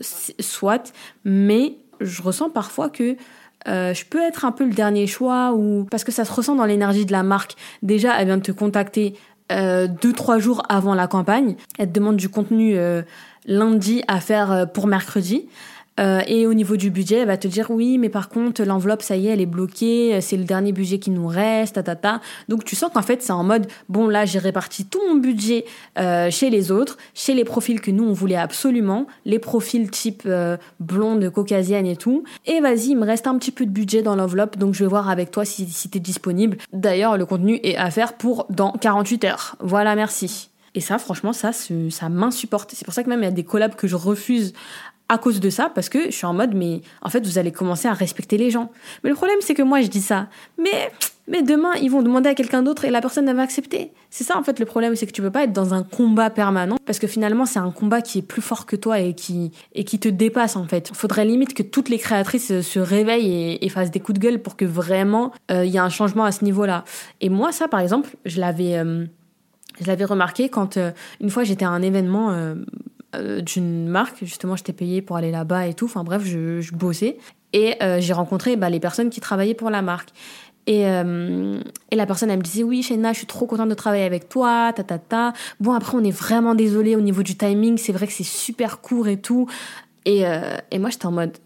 Soit, 0.01 0.91
mais 1.23 1.75
je 2.01 2.23
ressens 2.23 2.49
parfois 2.49 2.89
que 2.89 3.15
euh, 3.67 3.93
je 3.93 4.05
peux 4.05 4.21
être 4.21 4.43
un 4.43 4.51
peu 4.51 4.65
le 4.65 4.73
dernier 4.73 5.05
choix 5.05 5.53
ou 5.53 5.85
parce 5.89 6.03
que 6.03 6.11
ça 6.11 6.25
se 6.25 6.31
ressent 6.31 6.55
dans 6.55 6.65
l'énergie 6.65 7.05
de 7.05 7.11
la 7.11 7.21
marque. 7.21 7.55
Déjà, 7.83 8.19
elle 8.19 8.25
vient 8.25 8.37
de 8.37 8.41
te 8.41 8.51
contacter 8.51 9.15
euh, 9.51 9.87
deux 9.87 10.13
trois 10.13 10.39
jours 10.39 10.63
avant 10.69 10.95
la 10.95 11.07
campagne. 11.07 11.55
Elle 11.77 11.91
demande 11.91 12.17
du 12.17 12.29
contenu 12.29 12.77
euh, 12.77 13.03
lundi 13.45 14.03
à 14.07 14.19
faire 14.19 14.51
euh, 14.51 14.65
pour 14.65 14.87
mercredi. 14.87 15.47
Euh, 15.99 16.21
et 16.27 16.45
au 16.45 16.53
niveau 16.53 16.75
du 16.75 16.89
budget, 16.89 17.17
elle 17.17 17.27
va 17.27 17.37
te 17.37 17.47
dire 17.47 17.71
oui, 17.71 17.97
mais 17.97 18.09
par 18.09 18.29
contre, 18.29 18.63
l'enveloppe, 18.63 19.01
ça 19.01 19.15
y 19.15 19.27
est, 19.27 19.31
elle 19.31 19.41
est 19.41 19.45
bloquée, 19.45 20.19
c'est 20.21 20.37
le 20.37 20.43
dernier 20.43 20.71
budget 20.71 20.99
qui 20.99 21.09
nous 21.09 21.27
reste, 21.27 21.75
ta, 21.75 21.83
ta, 21.83 21.95
ta. 21.95 22.21
Donc 22.49 22.65
tu 22.65 22.75
sens 22.75 22.91
qu'en 22.93 23.01
fait, 23.01 23.21
c'est 23.21 23.31
en 23.31 23.43
mode, 23.43 23.67
bon, 23.87 24.07
là, 24.07 24.25
j'ai 24.25 24.39
réparti 24.39 24.85
tout 24.85 24.99
mon 25.07 25.15
budget 25.15 25.65
euh, 25.97 26.29
chez 26.29 26.49
les 26.49 26.71
autres, 26.71 26.97
chez 27.13 27.33
les 27.33 27.45
profils 27.45 27.79
que 27.79 27.91
nous, 27.91 28.03
on 28.03 28.13
voulait 28.13 28.35
absolument, 28.35 29.07
les 29.25 29.39
profils 29.39 29.89
type 29.89 30.23
euh, 30.25 30.57
blonde, 30.79 31.29
caucasienne 31.29 31.85
et 31.85 31.95
tout. 31.95 32.23
Et 32.45 32.59
vas-y, 32.59 32.89
il 32.89 32.97
me 32.97 33.05
reste 33.05 33.27
un 33.27 33.37
petit 33.37 33.51
peu 33.51 33.65
de 33.65 33.71
budget 33.71 34.01
dans 34.01 34.15
l'enveloppe, 34.15 34.57
donc 34.57 34.73
je 34.73 34.83
vais 34.83 34.89
voir 34.89 35.09
avec 35.09 35.31
toi 35.31 35.45
si, 35.45 35.67
si 35.67 35.89
t'es 35.89 35.99
disponible. 35.99 36.57
D'ailleurs, 36.73 37.17
le 37.17 37.25
contenu 37.25 37.59
est 37.63 37.77
à 37.77 37.89
faire 37.91 38.13
pour 38.13 38.47
dans 38.49 38.71
48 38.73 39.23
heures. 39.23 39.55
Voilà, 39.59 39.95
merci. 39.95 40.49
Et 40.75 40.81
ça, 40.81 40.97
franchement, 40.97 41.31
ça, 41.31 41.51
ça 41.53 42.09
m'insupporte. 42.09 42.71
C'est 42.73 42.83
pour 42.83 42.93
ça 42.93 43.01
que 43.01 43.09
même 43.09 43.21
il 43.21 43.25
y 43.25 43.27
a 43.27 43.31
des 43.31 43.45
collabs 43.45 43.75
que 43.75 43.87
je 43.87 43.95
refuse 43.95 44.51
à 45.07 45.17
cause 45.17 45.39
de 45.39 45.49
ça, 45.49 45.71
parce 45.73 45.89
que 45.89 46.05
je 46.05 46.15
suis 46.15 46.25
en 46.25 46.33
mode, 46.33 46.55
mais 46.55 46.81
en 47.01 47.09
fait, 47.09 47.25
vous 47.25 47.37
allez 47.37 47.51
commencer 47.51 47.87
à 47.87 47.93
respecter 47.93 48.37
les 48.37 48.49
gens. 48.49 48.71
Mais 49.03 49.09
le 49.09 49.15
problème, 49.15 49.37
c'est 49.41 49.53
que 49.53 49.61
moi, 49.61 49.81
je 49.81 49.87
dis 49.87 50.01
ça. 50.01 50.27
Mais, 50.57 50.91
mais 51.27 51.43
demain, 51.43 51.73
ils 51.79 51.91
vont 51.91 52.01
demander 52.01 52.29
à 52.29 52.33
quelqu'un 52.33 52.63
d'autre 52.63 52.85
et 52.85 52.89
la 52.89 53.01
personne, 53.01 53.29
elle 53.29 53.35
va 53.35 53.43
accepter. 53.43 53.91
C'est 54.09 54.23
ça, 54.23 54.35
en 54.35 54.41
fait, 54.41 54.59
le 54.59 54.65
problème, 54.65 54.95
c'est 54.95 55.05
que 55.05 55.11
tu 55.11 55.21
peux 55.21 55.29
pas 55.29 55.43
être 55.43 55.53
dans 55.53 55.75
un 55.75 55.83
combat 55.83 56.31
permanent, 56.31 56.77
parce 56.85 56.97
que 56.97 57.05
finalement, 57.05 57.45
c'est 57.45 57.59
un 57.59 57.69
combat 57.69 58.01
qui 58.01 58.19
est 58.19 58.23
plus 58.23 58.41
fort 58.41 58.65
que 58.65 58.75
toi 58.75 58.99
et 58.99 59.13
qui, 59.13 59.51
et 59.75 59.83
qui 59.83 59.99
te 59.99 60.09
dépasse, 60.09 60.55
en 60.55 60.65
fait. 60.65 60.89
Il 60.89 60.95
faudrait 60.95 61.25
limite 61.25 61.53
que 61.53 61.63
toutes 61.63 61.89
les 61.89 61.99
créatrices 61.99 62.61
se 62.61 62.79
réveillent 62.79 63.59
et, 63.61 63.69
fassent 63.69 63.91
des 63.91 63.99
coups 63.99 64.19
de 64.19 64.23
gueule 64.23 64.41
pour 64.41 64.55
que 64.55 64.65
vraiment, 64.65 65.33
euh, 65.51 65.65
il 65.65 65.71
y 65.71 65.75
ait 65.75 65.79
un 65.79 65.89
changement 65.89 66.23
à 66.23 66.31
ce 66.31 66.43
niveau-là. 66.43 66.83
Et 67.21 67.29
moi, 67.29 67.51
ça, 67.51 67.67
par 67.67 67.79
exemple, 67.79 68.09
je 68.25 68.39
l'avais, 68.39 68.77
euh, 68.77 69.05
je 69.79 69.85
l'avais 69.85 70.05
remarqué 70.05 70.49
quand, 70.49 70.77
euh, 70.77 70.91
une 71.21 71.29
fois, 71.29 71.43
j'étais 71.43 71.65
à 71.65 71.69
un 71.69 71.81
événement, 71.81 72.55
euh, 73.19 73.41
d'une 73.41 73.87
marque. 73.87 74.23
Justement, 74.23 74.55
j'étais 74.55 74.73
payée 74.73 75.01
pour 75.01 75.17
aller 75.17 75.31
là-bas 75.31 75.67
et 75.67 75.73
tout. 75.73 75.85
Enfin 75.85 76.03
bref, 76.03 76.23
je, 76.25 76.61
je 76.61 76.73
bossais. 76.73 77.17
Et 77.53 77.75
euh, 77.81 77.99
j'ai 77.99 78.13
rencontré 78.13 78.55
bah, 78.55 78.69
les 78.69 78.79
personnes 78.79 79.09
qui 79.09 79.21
travaillaient 79.21 79.53
pour 79.53 79.69
la 79.69 79.81
marque. 79.81 80.09
Et, 80.67 80.87
euh, 80.87 81.59
et 81.91 81.95
la 81.95 82.05
personne, 82.05 82.31
elle 82.31 82.39
me 82.39 82.43
disait, 82.43 82.63
oui, 82.63 82.81
Shena, 82.81 83.13
je 83.13 83.19
suis 83.19 83.27
trop 83.27 83.45
contente 83.45 83.69
de 83.69 83.75
travailler 83.75 84.03
avec 84.03 84.29
toi, 84.29 84.73
ta, 84.73 84.83
ta, 84.83 84.97
ta. 84.97 85.33
Bon, 85.59 85.73
après, 85.73 85.95
on 85.95 86.03
est 86.03 86.11
vraiment 86.17 86.55
désolé 86.55 86.95
au 86.95 87.01
niveau 87.01 87.23
du 87.23 87.35
timing. 87.37 87.77
C'est 87.77 87.93
vrai 87.93 88.07
que 88.07 88.13
c'est 88.13 88.23
super 88.23 88.81
court 88.81 89.07
et 89.07 89.17
tout. 89.17 89.47
Et, 90.05 90.23
et 90.71 90.79
moi, 90.79 90.89
j'étais 90.89 91.05
en 91.05 91.11
mode, 91.11 91.37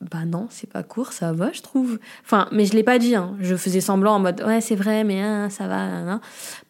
bah 0.00 0.24
non, 0.26 0.46
c'est 0.50 0.70
pas 0.70 0.82
court, 0.82 1.12
ça 1.12 1.32
va, 1.32 1.52
je 1.52 1.62
trouve. 1.62 1.98
Enfin, 2.24 2.48
mais 2.52 2.66
je 2.66 2.74
l'ai 2.74 2.82
pas 2.82 2.98
dit, 2.98 3.14
hein. 3.14 3.36
je 3.40 3.56
faisais 3.56 3.80
semblant 3.80 4.16
en 4.16 4.18
mode 4.18 4.42
ouais, 4.46 4.60
c'est 4.60 4.74
vrai, 4.74 5.04
mais 5.04 5.20
hein, 5.22 5.48
ça 5.48 5.66
va, 5.66 5.80
hein. 5.80 6.20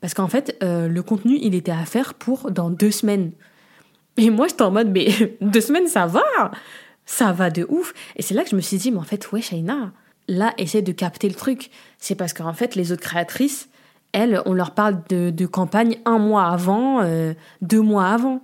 parce 0.01 0.15
qu'en 0.15 0.29
fait, 0.29 0.57
euh, 0.63 0.89
le 0.89 1.03
contenu, 1.03 1.39
il 1.41 1.55
était 1.55 1.73
à 1.73 1.85
faire 1.85 2.15
pour 2.15 2.51
dans 2.51 2.71
deux 2.71 2.91
semaines. 2.91 3.33
Et 4.17 4.31
moi, 4.31 4.47
j'étais 4.49 4.63
en 4.63 4.71
mode 4.71 4.91
mais 4.91 5.09
deux 5.41 5.61
semaines, 5.61 5.89
ça 5.89 6.07
va, 6.07 6.23
ça 7.05 7.33
va 7.33 7.51
de 7.51 7.67
ouf. 7.69 7.95
Et 8.17 8.23
c'est 8.23 8.35
là 8.35 8.45
que 8.45 8.51
je 8.51 8.57
me 8.57 8.61
suis 8.61 8.79
dit, 8.79 8.91
mais 8.91 8.99
en 8.99 9.03
fait, 9.03 9.31
ouais, 9.33 9.41
Shaina, 9.41 9.93
là, 10.29 10.55
essaie 10.59 10.83
de 10.83 10.93
capter 10.93 11.29
le 11.29 11.35
truc. 11.35 11.71
C'est 11.99 12.15
parce 12.15 12.33
qu'en 12.33 12.53
fait, 12.53 12.75
les 12.75 12.93
autres 12.93 13.03
créatrices, 13.03 13.69
elles, 14.13 14.41
on 14.47 14.55
leur 14.55 14.73
parle 14.73 15.03
de, 15.09 15.31
de 15.31 15.47
campagne 15.47 15.99
un 16.05 16.19
mois 16.19 16.45
avant, 16.45 17.03
euh, 17.03 17.35
deux 17.61 17.81
mois 17.81 18.07
avant. 18.07 18.43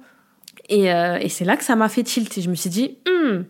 Et, 0.68 0.92
euh, 0.92 1.18
et 1.20 1.28
c'est 1.28 1.44
là 1.44 1.56
que 1.56 1.64
ça 1.64 1.76
m'a 1.76 1.88
fait 1.88 2.02
tilt. 2.02 2.36
Et 2.36 2.42
je 2.42 2.50
me 2.50 2.54
suis 2.54 2.70
dit, 2.70 2.98
hmm, 3.06 3.42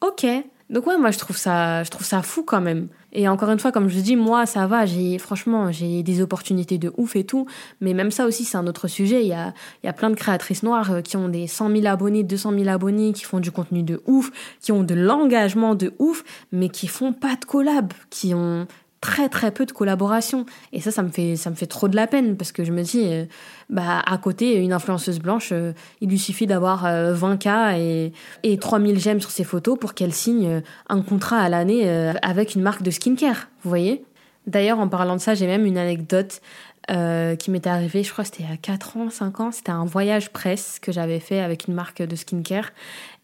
ok, 0.00 0.26
donc 0.72 0.86
ouais, 0.86 0.96
moi 0.96 1.10
je 1.10 1.18
trouve 1.18 1.36
ça, 1.36 1.84
je 1.84 1.90
trouve 1.90 2.06
ça 2.06 2.22
fou 2.22 2.42
quand 2.42 2.62
même. 2.62 2.88
Et 3.12 3.28
encore 3.28 3.50
une 3.50 3.58
fois, 3.58 3.72
comme 3.72 3.90
je 3.90 4.00
dis, 4.00 4.16
moi 4.16 4.46
ça 4.46 4.66
va, 4.66 4.86
j'ai 4.86 5.18
franchement 5.18 5.70
j'ai 5.70 6.02
des 6.02 6.22
opportunités 6.22 6.78
de 6.78 6.94
ouf 6.96 7.14
et 7.14 7.24
tout. 7.24 7.46
Mais 7.82 7.92
même 7.92 8.10
ça 8.10 8.24
aussi 8.24 8.44
c'est 8.44 8.56
un 8.56 8.66
autre 8.66 8.88
sujet. 8.88 9.20
Il 9.20 9.28
y 9.28 9.34
a, 9.34 9.52
il 9.82 9.86
y 9.86 9.88
a 9.90 9.92
plein 9.92 10.08
de 10.08 10.14
créatrices 10.14 10.62
noires 10.62 10.90
euh, 10.90 11.00
qui 11.02 11.18
ont 11.18 11.28
des 11.28 11.46
100 11.46 11.70
000 11.70 11.86
abonnés, 11.86 12.22
200 12.22 12.52
000 12.58 12.68
abonnés, 12.68 13.12
qui 13.12 13.24
font 13.24 13.38
du 13.38 13.52
contenu 13.52 13.82
de 13.82 14.00
ouf, 14.06 14.30
qui 14.62 14.72
ont 14.72 14.82
de 14.82 14.94
l'engagement 14.94 15.74
de 15.74 15.92
ouf, 15.98 16.24
mais 16.52 16.70
qui 16.70 16.86
font 16.86 17.12
pas 17.12 17.36
de 17.36 17.44
collab, 17.44 17.92
qui 18.08 18.32
ont 18.32 18.66
très 19.02 19.28
très 19.28 19.50
peu 19.50 19.66
de 19.66 19.72
collaboration 19.72 20.46
et 20.72 20.80
ça 20.80 20.92
ça 20.92 21.02
me 21.02 21.10
fait 21.10 21.34
ça 21.34 21.50
me 21.50 21.56
fait 21.56 21.66
trop 21.66 21.88
de 21.88 21.96
la 21.96 22.06
peine 22.06 22.36
parce 22.36 22.52
que 22.52 22.62
je 22.62 22.70
me 22.70 22.82
dis 22.82 23.02
euh, 23.04 23.24
bah 23.68 24.00
à 24.06 24.16
côté 24.16 24.54
une 24.54 24.72
influenceuse 24.72 25.18
blanche 25.18 25.48
euh, 25.50 25.72
il 26.00 26.08
lui 26.08 26.20
suffit 26.20 26.46
d'avoir 26.46 26.84
20 26.84 27.46
euh, 27.46 27.72
et 27.76 28.12
et 28.44 28.58
3000 28.58 29.00
j'aime 29.00 29.20
sur 29.20 29.32
ses 29.32 29.42
photos 29.42 29.76
pour 29.76 29.94
qu'elle 29.94 30.14
signe 30.14 30.62
un 30.88 31.02
contrat 31.02 31.38
à 31.38 31.48
l'année 31.48 31.90
avec 32.22 32.54
une 32.54 32.62
marque 32.62 32.82
de 32.82 32.90
skincare 32.92 33.48
vous 33.64 33.68
voyez? 33.68 34.04
D'ailleurs 34.46 34.78
en 34.78 34.86
parlant 34.88 35.16
de 35.16 35.20
ça 35.20 35.34
j'ai 35.34 35.48
même 35.48 35.66
une 35.66 35.78
anecdote 35.78 36.40
qui 36.88 37.50
m'était 37.50 37.70
arrivée 37.70 38.04
je 38.04 38.12
crois 38.12 38.24
c'était 38.24 38.44
a 38.44 38.56
4 38.56 38.96
ans 38.98 39.10
5 39.10 39.40
ans. 39.40 39.50
C'était 39.50 39.72
un 39.72 39.84
voyage 39.84 40.30
presse 40.30 40.78
que 40.80 40.92
j'avais 40.92 41.20
fait 41.20 41.40
avec 41.40 41.66
une 41.66 41.74
marque 41.74 42.02
de 42.02 42.14
skincare. 42.14 42.70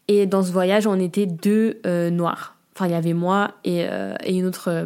Et 0.09 0.25
dans 0.25 0.43
ce 0.43 0.51
voyage 0.51 0.87
on 0.87 0.99
était 0.99 1.25
deux 1.25 1.79
noirs. 2.09 2.57
Enfin 2.75 2.87
il 2.87 2.91
y 2.91 2.95
avait 2.95 3.13
moi 3.13 3.51
et, 3.63 3.85
et 4.23 4.37
une 4.37 4.45
autre 4.45 4.85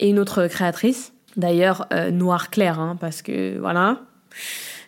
et 0.00 0.08
une 0.08 0.18
autre 0.18 0.46
créatrice, 0.46 1.12
d'ailleurs 1.36 1.86
euh, 1.92 2.10
noir 2.10 2.50
clair, 2.50 2.80
hein, 2.80 2.96
parce 3.00 3.22
que 3.22 3.58
voilà. 3.58 4.00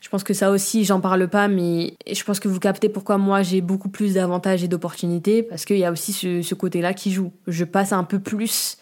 Je 0.07 0.09
pense 0.09 0.23
que 0.23 0.35
ça 0.35 0.53
aussi, 0.53 0.85
j'en 0.85 1.01
parle 1.01 1.27
pas, 1.27 1.49
mais 1.49 1.97
je 2.09 2.23
pense 2.23 2.39
que 2.39 2.47
vous 2.47 2.61
captez 2.61 2.89
pourquoi 2.89 3.19
moi 3.19 3.43
j'ai 3.43 3.61
beaucoup 3.61 3.89
plus 3.89 4.15
d'avantages 4.15 4.63
et 4.63 4.69
d'opportunités, 4.69 5.43
parce 5.43 5.65
qu'il 5.65 5.79
y 5.79 5.85
a 5.85 5.91
aussi 5.91 6.13
ce, 6.13 6.55
côté-là 6.55 6.95
qui 6.95 7.11
joue. 7.11 7.33
Je 7.49 7.65
passe 7.65 7.93
un 7.93 8.05
peu 8.05 8.21
plus 8.21 8.79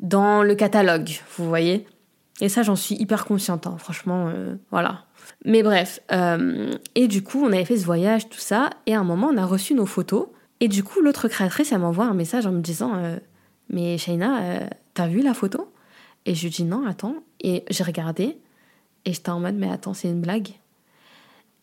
dans 0.00 0.42
le 0.42 0.54
catalogue, 0.54 1.10
vous 1.36 1.46
voyez. 1.46 1.86
Et 2.40 2.48
ça, 2.48 2.62
j'en 2.62 2.74
suis 2.74 2.94
hyper 2.94 3.26
consciente, 3.26 3.66
hein. 3.66 3.76
franchement, 3.78 4.28
euh, 4.34 4.54
voilà. 4.70 5.04
Mais 5.44 5.62
bref, 5.62 6.00
euh, 6.10 6.72
et 6.94 7.06
du 7.06 7.22
coup, 7.22 7.44
on 7.44 7.48
avait 7.48 7.66
fait 7.66 7.76
ce 7.76 7.84
voyage, 7.84 8.30
tout 8.30 8.38
ça, 8.38 8.70
et 8.86 8.94
à 8.94 9.00
un 9.00 9.04
moment, 9.04 9.28
on 9.30 9.36
a 9.36 9.44
reçu 9.44 9.74
nos 9.74 9.84
photos. 9.84 10.28
Et 10.60 10.68
du 10.68 10.82
coup, 10.82 11.02
l'autre 11.02 11.28
créatrice, 11.28 11.70
elle 11.72 11.80
m'envoie 11.80 12.06
un 12.06 12.14
message 12.14 12.46
en 12.46 12.52
me 12.52 12.62
disant 12.62 12.92
euh, 12.94 13.18
Mais 13.68 13.98
Shaina, 13.98 14.70
t'as 15.00 15.08
vu 15.08 15.22
la 15.22 15.32
photo? 15.32 15.72
Et 16.26 16.34
je 16.34 16.42
lui 16.42 16.50
dis 16.50 16.64
Non, 16.64 16.86
attends. 16.86 17.24
Et 17.40 17.64
j'ai 17.70 17.84
regardé, 17.84 18.36
et 19.06 19.12
j'étais 19.14 19.30
en 19.30 19.40
mode 19.40 19.54
Mais 19.54 19.70
attends, 19.70 19.94
c'est 19.94 20.08
une 20.08 20.20
blague. 20.20 20.50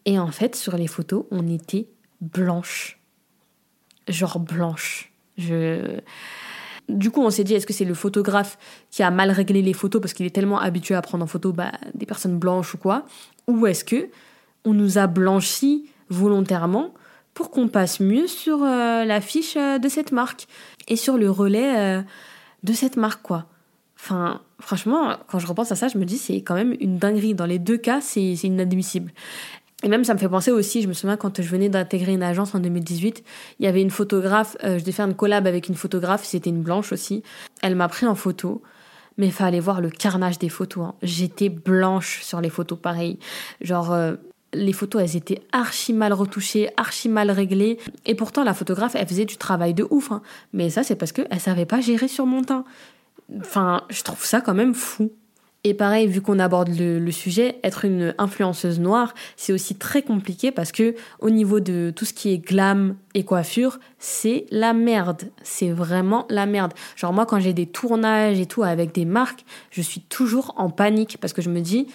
Et 0.05 0.17
en 0.17 0.31
fait, 0.31 0.55
sur 0.55 0.75
les 0.75 0.87
photos, 0.87 1.25
on 1.29 1.47
était 1.47 1.87
blanches. 2.19 2.99
Genre 4.07 4.39
blanches. 4.39 5.11
Je 5.37 5.99
du 6.89 7.11
coup, 7.11 7.21
on 7.21 7.29
s'est 7.29 7.43
dit, 7.43 7.53
est-ce 7.53 7.67
que 7.67 7.73
c'est 7.73 7.83
le 7.83 7.93
photographe 7.93 8.57
qui 8.91 9.03
a 9.03 9.11
mal 9.11 9.29
réglé 9.29 9.61
les 9.61 9.73
photos 9.73 10.01
parce 10.01 10.13
qu'il 10.13 10.25
est 10.25 10.33
tellement 10.33 10.57
habitué 10.57 10.95
à 10.95 11.01
prendre 11.01 11.25
en 11.25 11.27
photo 11.27 11.51
bah, 11.51 11.73
des 11.93 12.05
personnes 12.05 12.39
blanches 12.39 12.73
ou 12.73 12.77
quoi? 12.77 13.05
Ou 13.47 13.67
est-ce 13.67 13.83
que 13.83 14.09
on 14.63 14.73
nous 14.73 14.97
a 14.97 15.05
blanchi 15.05 15.91
volontairement 16.09 16.93
pour 17.33 17.51
qu'on 17.51 17.67
passe 17.67 17.99
mieux 17.99 18.25
sur 18.27 18.63
euh, 18.63 19.03
la 19.03 19.19
fiche 19.19 19.57
euh, 19.57 19.79
de 19.79 19.89
cette 19.89 20.13
marque? 20.13 20.47
Et 20.87 20.95
sur 20.95 21.17
le 21.17 21.29
relais 21.29 21.77
euh, 21.77 22.01
de 22.63 22.73
cette 22.73 22.97
marque, 22.97 23.21
quoi 23.21 23.45
Enfin, 23.99 24.41
franchement, 24.59 25.17
quand 25.27 25.39
je 25.39 25.47
repense 25.47 25.71
à 25.71 25.75
ça, 25.75 25.87
je 25.87 25.97
me 25.97 26.05
dis 26.05 26.17
c'est 26.17 26.41
quand 26.41 26.53
même 26.53 26.75
une 26.79 26.97
dinguerie. 26.97 27.33
Dans 27.33 27.47
les 27.47 27.59
deux 27.59 27.77
cas, 27.77 27.99
c'est 27.99 28.21
inadmissible. 28.21 29.11
Et 29.83 29.89
même, 29.89 30.03
ça 30.03 30.13
me 30.13 30.19
fait 30.19 30.29
penser 30.29 30.51
aussi, 30.51 30.81
je 30.81 30.87
me 30.87 30.93
souviens 30.93 31.17
quand 31.17 31.39
je 31.41 31.47
venais 31.47 31.69
d'intégrer 31.69 32.13
une 32.13 32.23
agence 32.23 32.55
en 32.55 32.59
2018, 32.59 33.23
il 33.59 33.65
y 33.65 33.67
avait 33.67 33.81
une 33.81 33.91
photographe, 33.91 34.57
euh, 34.63 34.79
je 34.79 34.83
devais 34.83 34.91
faire 34.91 35.05
une 35.05 35.13
collab 35.13 35.45
avec 35.45 35.67
une 35.67 35.75
photographe, 35.75 36.25
c'était 36.25 36.49
une 36.49 36.63
blanche 36.63 36.91
aussi. 36.91 37.21
Elle 37.61 37.75
m'a 37.75 37.87
pris 37.87 38.07
en 38.07 38.15
photo, 38.15 38.63
mais 39.17 39.27
il 39.27 39.31
fallait 39.31 39.59
voir 39.59 39.79
le 39.79 39.91
carnage 39.91 40.39
des 40.39 40.49
photos. 40.49 40.87
Hein. 40.87 40.95
J'étais 41.03 41.49
blanche 41.49 42.23
sur 42.23 42.41
les 42.41 42.49
photos, 42.49 42.79
pareil. 42.79 43.19
Genre, 43.61 43.93
euh, 43.93 44.15
les 44.53 44.73
photos, 44.73 45.01
elles 45.01 45.17
étaient 45.17 45.41
archi 45.51 45.93
mal 45.93 46.13
retouchées, 46.13 46.69
archi 46.77 47.09
mal 47.09 47.31
réglées. 47.31 47.77
Et 48.05 48.15
pourtant, 48.15 48.43
la 48.43 48.53
photographe, 48.53 48.95
elle 48.95 49.07
faisait 49.07 49.25
du 49.25 49.37
travail 49.37 49.73
de 49.73 49.85
ouf. 49.89 50.11
Hein. 50.11 50.21
Mais 50.53 50.69
ça, 50.69 50.83
c'est 50.83 50.95
parce 50.95 51.11
qu'elle 51.11 51.39
savait 51.39 51.65
pas 51.65 51.81
gérer 51.81 52.07
sur 52.07 52.25
mon 52.25 52.43
teint. 52.43 52.65
Enfin, 53.39 53.83
je 53.89 54.03
trouve 54.03 54.23
ça 54.23 54.41
quand 54.41 54.53
même 54.53 54.73
fou. 54.73 55.11
Et 55.63 55.73
pareil, 55.73 56.07
vu 56.07 56.21
qu'on 56.21 56.39
aborde 56.39 56.69
le, 56.79 57.11
sujet, 57.11 57.59
être 57.61 57.83
une 57.83 58.13
influenceuse 58.17 58.79
noire, 58.79 59.13
c'est 59.35 59.51
aussi 59.51 59.75
très 59.75 60.01
compliqué 60.01 60.51
parce 60.51 60.71
que 60.71 60.95
au 61.19 61.29
niveau 61.29 61.59
de 61.59 61.91
tout 61.93 62.05
ce 62.05 62.13
qui 62.13 62.31
est 62.31 62.37
glam 62.37 62.95
et 63.15 63.25
coiffure, 63.25 63.79
c'est 63.99 64.45
la 64.49 64.71
merde. 64.71 65.23
C'est 65.43 65.71
vraiment 65.71 66.25
la 66.29 66.45
merde. 66.45 66.73
Genre 66.95 67.11
moi, 67.11 67.25
quand 67.25 67.39
j'ai 67.39 67.51
des 67.51 67.65
tournages 67.65 68.39
et 68.39 68.45
tout 68.45 68.63
avec 68.63 68.93
des 68.93 69.03
marques, 69.03 69.43
je 69.71 69.81
suis 69.81 69.99
toujours 69.99 70.53
en 70.55 70.69
panique 70.69 71.17
parce 71.19 71.33
que 71.33 71.41
je 71.41 71.49
me 71.49 71.59
dis, 71.59 71.87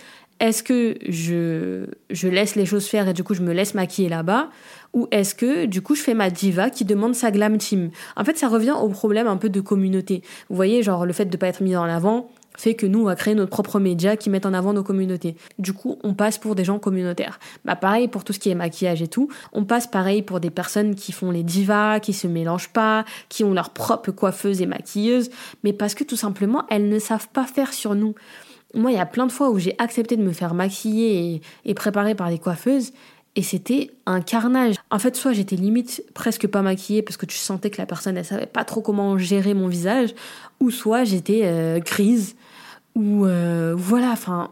est-ce 0.42 0.64
que 0.64 0.96
je, 1.08 1.86
je 2.10 2.26
laisse 2.26 2.56
les 2.56 2.66
choses 2.66 2.86
faire 2.86 3.08
et 3.08 3.12
du 3.12 3.22
coup 3.22 3.32
je 3.32 3.42
me 3.42 3.52
laisse 3.52 3.74
maquiller 3.74 4.08
là-bas? 4.08 4.50
Ou 4.92 5.06
est-ce 5.12 5.36
que 5.36 5.66
du 5.66 5.82
coup 5.82 5.94
je 5.94 6.02
fais 6.02 6.14
ma 6.14 6.30
diva 6.30 6.68
qui 6.68 6.84
demande 6.84 7.14
sa 7.14 7.30
glam 7.30 7.58
team? 7.58 7.90
En 8.16 8.24
fait, 8.24 8.36
ça 8.36 8.48
revient 8.48 8.72
au 8.72 8.88
problème 8.88 9.28
un 9.28 9.36
peu 9.36 9.48
de 9.48 9.60
communauté. 9.60 10.22
Vous 10.50 10.56
voyez, 10.56 10.82
genre 10.82 11.06
le 11.06 11.12
fait 11.12 11.26
de 11.26 11.36
pas 11.36 11.46
être 11.46 11.62
mis 11.62 11.76
en 11.76 11.84
avant, 11.84 12.28
fait 12.56 12.74
que 12.74 12.86
nous, 12.86 13.02
on 13.02 13.04
va 13.04 13.14
créer 13.14 13.36
notre 13.36 13.50
propre 13.50 13.78
média 13.78 14.16
qui 14.16 14.30
met 14.30 14.44
en 14.44 14.52
avant 14.52 14.72
nos 14.72 14.82
communautés. 14.82 15.36
Du 15.60 15.72
coup, 15.72 16.00
on 16.02 16.12
passe 16.12 16.38
pour 16.38 16.56
des 16.56 16.64
gens 16.64 16.80
communautaires. 16.80 17.38
Bah 17.64 17.76
pareil 17.76 18.08
pour 18.08 18.24
tout 18.24 18.32
ce 18.32 18.40
qui 18.40 18.50
est 18.50 18.56
maquillage 18.56 19.00
et 19.00 19.08
tout. 19.08 19.28
On 19.52 19.64
passe 19.64 19.86
pareil 19.86 20.22
pour 20.22 20.40
des 20.40 20.50
personnes 20.50 20.96
qui 20.96 21.12
font 21.12 21.30
les 21.30 21.44
divas, 21.44 22.00
qui 22.00 22.12
se 22.12 22.26
mélangent 22.26 22.72
pas, 22.72 23.04
qui 23.28 23.44
ont 23.44 23.54
leur 23.54 23.70
propre 23.70 24.10
coiffeuse 24.10 24.60
et 24.60 24.66
maquilleuse, 24.66 25.30
mais 25.62 25.72
parce 25.72 25.94
que 25.94 26.02
tout 26.02 26.16
simplement, 26.16 26.64
elles 26.68 26.88
ne 26.88 26.98
savent 26.98 27.28
pas 27.32 27.44
faire 27.44 27.72
sur 27.72 27.94
nous. 27.94 28.16
Moi, 28.74 28.92
il 28.92 28.96
y 28.96 29.00
a 29.00 29.06
plein 29.06 29.26
de 29.26 29.32
fois 29.32 29.50
où 29.50 29.58
j'ai 29.58 29.74
accepté 29.78 30.16
de 30.16 30.22
me 30.22 30.32
faire 30.32 30.54
maquiller 30.54 31.42
et, 31.64 31.74
préparer 31.74 32.14
par 32.14 32.30
des 32.30 32.38
coiffeuses 32.38 32.92
et 33.34 33.42
c'était 33.42 33.90
un 34.04 34.20
carnage. 34.20 34.76
En 34.90 34.98
fait, 34.98 35.16
soit 35.16 35.32
j'étais 35.32 35.56
limite 35.56 36.04
presque 36.14 36.46
pas 36.46 36.62
maquillée 36.62 37.02
parce 37.02 37.16
que 37.16 37.26
tu 37.26 37.36
sentais 37.36 37.70
que 37.70 37.78
la 37.78 37.86
personne 37.86 38.16
elle 38.16 38.24
savait 38.24 38.46
pas 38.46 38.64
trop 38.64 38.82
comment 38.82 39.16
gérer 39.16 39.54
mon 39.54 39.68
visage, 39.68 40.14
ou 40.60 40.70
soit 40.70 41.04
j'étais 41.04 41.42
euh, 41.44 41.80
grise, 41.80 42.36
ou 42.94 43.24
euh, 43.24 43.74
voilà. 43.76 44.10
Enfin, 44.10 44.50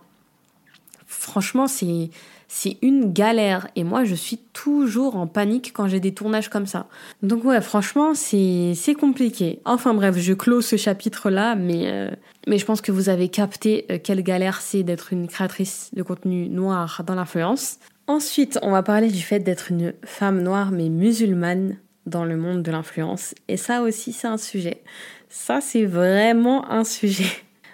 franchement, 1.06 1.66
c'est 1.66 2.10
c'est 2.52 2.78
une 2.82 3.12
galère. 3.12 3.68
Et 3.76 3.84
moi, 3.84 4.02
je 4.02 4.16
suis 4.16 4.38
toujours 4.52 5.14
en 5.14 5.28
panique 5.28 5.72
quand 5.72 5.86
j'ai 5.86 6.00
des 6.00 6.12
tournages 6.12 6.48
comme 6.48 6.66
ça. 6.66 6.88
Donc 7.22 7.44
ouais, 7.44 7.60
franchement, 7.60 8.12
c'est 8.14 8.74
compliqué. 8.98 9.60
Enfin 9.64 9.94
bref, 9.94 10.18
je 10.18 10.32
clôt 10.32 10.60
ce 10.60 10.74
chapitre-là, 10.74 11.54
mais 11.54 11.82
euh, 11.84 12.10
mais 12.48 12.58
je 12.58 12.66
pense 12.66 12.80
que 12.80 12.90
vous 12.90 13.08
avez 13.08 13.28
capté 13.28 13.86
quelle 14.02 14.24
galère 14.24 14.60
c'est 14.60 14.82
d'être 14.82 15.12
une 15.12 15.28
créatrice 15.28 15.90
de 15.92 16.02
contenu 16.02 16.48
noir 16.48 17.04
dans 17.06 17.14
l'influence. 17.14 17.78
Ensuite, 18.08 18.58
on 18.62 18.72
va 18.72 18.82
parler 18.82 19.10
du 19.10 19.22
fait 19.22 19.38
d'être 19.38 19.70
une 19.70 19.94
femme 20.04 20.42
noire 20.42 20.72
mais 20.72 20.88
musulmane 20.88 21.76
dans 22.06 22.24
le 22.24 22.36
monde 22.36 22.64
de 22.64 22.72
l'influence. 22.72 23.32
Et 23.46 23.56
ça 23.56 23.82
aussi, 23.82 24.12
c'est 24.12 24.26
un 24.26 24.38
sujet. 24.38 24.82
Ça, 25.28 25.60
c'est 25.60 25.84
vraiment 25.84 26.68
un 26.68 26.82
sujet. 26.82 27.30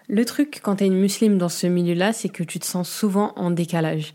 Le 0.09 0.27
truc 0.27 0.61
quand 0.63 0.77
t'es 0.77 0.87
une 0.87 1.01
musulmane 1.01 1.39
dans 1.39 1.49
ce 1.49 1.67
milieu-là, 1.67 2.13
c'est 2.13 2.29
que 2.29 2.43
tu 2.43 2.59
te 2.59 2.67
sens 2.67 2.91
souvent 2.91 3.33
en 3.37 3.51
décalage. 3.51 4.13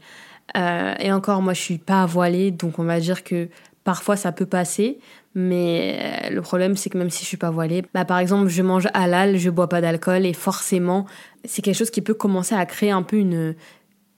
Euh, 0.57 0.93
et 0.99 1.11
encore, 1.11 1.41
moi, 1.41 1.53
je 1.53 1.61
suis 1.61 1.77
pas 1.77 2.05
voilée, 2.05 2.51
donc 2.51 2.79
on 2.79 2.83
va 2.83 2.99
dire 2.99 3.23
que 3.23 3.49
parfois 3.83 4.15
ça 4.15 4.31
peut 4.31 4.45
passer. 4.45 4.99
Mais 5.33 5.99
euh, 6.25 6.29
le 6.29 6.41
problème, 6.41 6.75
c'est 6.75 6.89
que 6.89 6.97
même 6.97 7.09
si 7.09 7.23
je 7.23 7.27
suis 7.27 7.37
pas 7.37 7.51
voilée, 7.51 7.83
bah, 7.93 8.05
par 8.05 8.19
exemple, 8.19 8.49
je 8.49 8.61
mange 8.61 8.87
halal, 8.93 9.37
je 9.37 9.49
bois 9.49 9.69
pas 9.69 9.81
d'alcool, 9.81 10.25
et 10.25 10.33
forcément, 10.33 11.05
c'est 11.45 11.61
quelque 11.61 11.77
chose 11.77 11.91
qui 11.91 12.01
peut 12.01 12.13
commencer 12.13 12.55
à 12.55 12.65
créer 12.65 12.91
un 12.91 13.03
peu 13.03 13.17
une, 13.17 13.55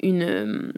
une 0.02 0.74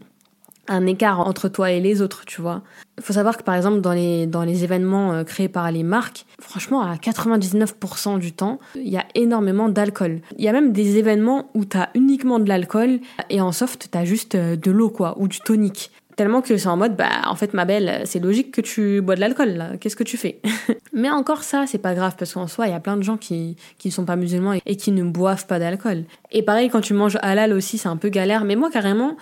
un 0.68 0.86
écart 0.86 1.20
entre 1.20 1.50
toi 1.50 1.72
et 1.72 1.80
les 1.80 2.02
autres, 2.02 2.26
tu 2.26 2.42
vois. 2.42 2.62
Il 2.98 3.04
faut 3.04 3.14
savoir 3.14 3.38
que 3.38 3.44
par 3.44 3.56
exemple 3.56 3.82
dans 3.82 3.92
les, 3.94 4.26
dans 4.26 4.44
les 4.44 4.64
événements 4.64 5.14
euh, 5.14 5.24
créés 5.24 5.50
par 5.50 5.72
les 5.72 5.84
marques, 5.84 6.26
franchement 6.40 6.82
à 6.82 6.96
99% 6.96 8.20
du 8.20 8.32
temps, 8.32 8.60
il 8.76 8.88
y 8.88 8.98
a 8.98 9.06
énormément 9.16 9.70
d'alcool. 9.70 10.22
Il 10.38 10.44
y 10.44 10.48
a 10.48 10.54
même 10.54 10.72
des 10.72 10.98
événements 10.98 11.50
où 11.54 11.66
tu 11.66 11.78
as 11.78 11.90
uniquement 11.94 12.40
de 12.40 12.48
l'alcool 12.48 13.00
et 13.30 13.42
en 13.42 13.52
soft 13.52 13.90
tu 13.92 13.98
as 13.98 14.06
juste 14.06 14.36
euh, 14.36 14.56
de 14.56 14.72
l'eau 14.72 14.90
quoi, 14.90 15.16
ou 15.20 15.28
du 15.28 15.40
tonique. 15.40 15.92
Tellement 16.16 16.42
que 16.42 16.56
c'est 16.56 16.70
en 16.70 16.78
mode, 16.78 16.96
bah 16.96 17.10
en 17.28 17.36
fait 17.36 17.54
ma 17.54 17.66
belle, 17.66 18.04
c'est 18.06 18.22
logique 18.22 18.52
que 18.52 18.62
tu 18.62 19.02
bois 19.02 19.16
de 19.16 19.20
l'alcool 19.20 19.78
qu'est-ce 19.82 19.98
que 19.98 20.04
tu 20.04 20.16
fais? 20.16 20.40
Mais 20.94 21.10
encore 21.10 21.44
ça, 21.44 21.66
c'est 21.68 21.78
pas 21.78 21.94
grave 21.94 22.16
parce 22.18 22.34
qu'en 22.34 22.48
soi, 22.48 22.68
il 22.68 22.72
y 22.72 22.76
a 22.76 22.80
plein 22.80 22.96
de 22.96 23.04
gens 23.04 23.18
qui, 23.18 23.58
qui 23.78 23.90
ne 23.90 23.94
sont 23.94 24.06
pas 24.06 24.16
musulmans 24.16 24.54
et 24.66 24.76
qui 24.78 24.94
ne 24.94 25.04
boivent 25.04 25.46
pas 25.46 25.60
d'alcool. 25.60 26.06
Et 26.32 26.42
pareil, 26.42 26.70
quand 26.70 26.80
tu 26.80 26.94
manges 26.94 27.18
halal 27.22 27.52
aussi, 27.52 27.78
c'est 27.78 27.90
un 27.90 27.98
peu 27.98 28.08
galère, 28.08 28.46
mais 28.46 28.56
moi 28.56 28.72
carrément, 28.72 29.18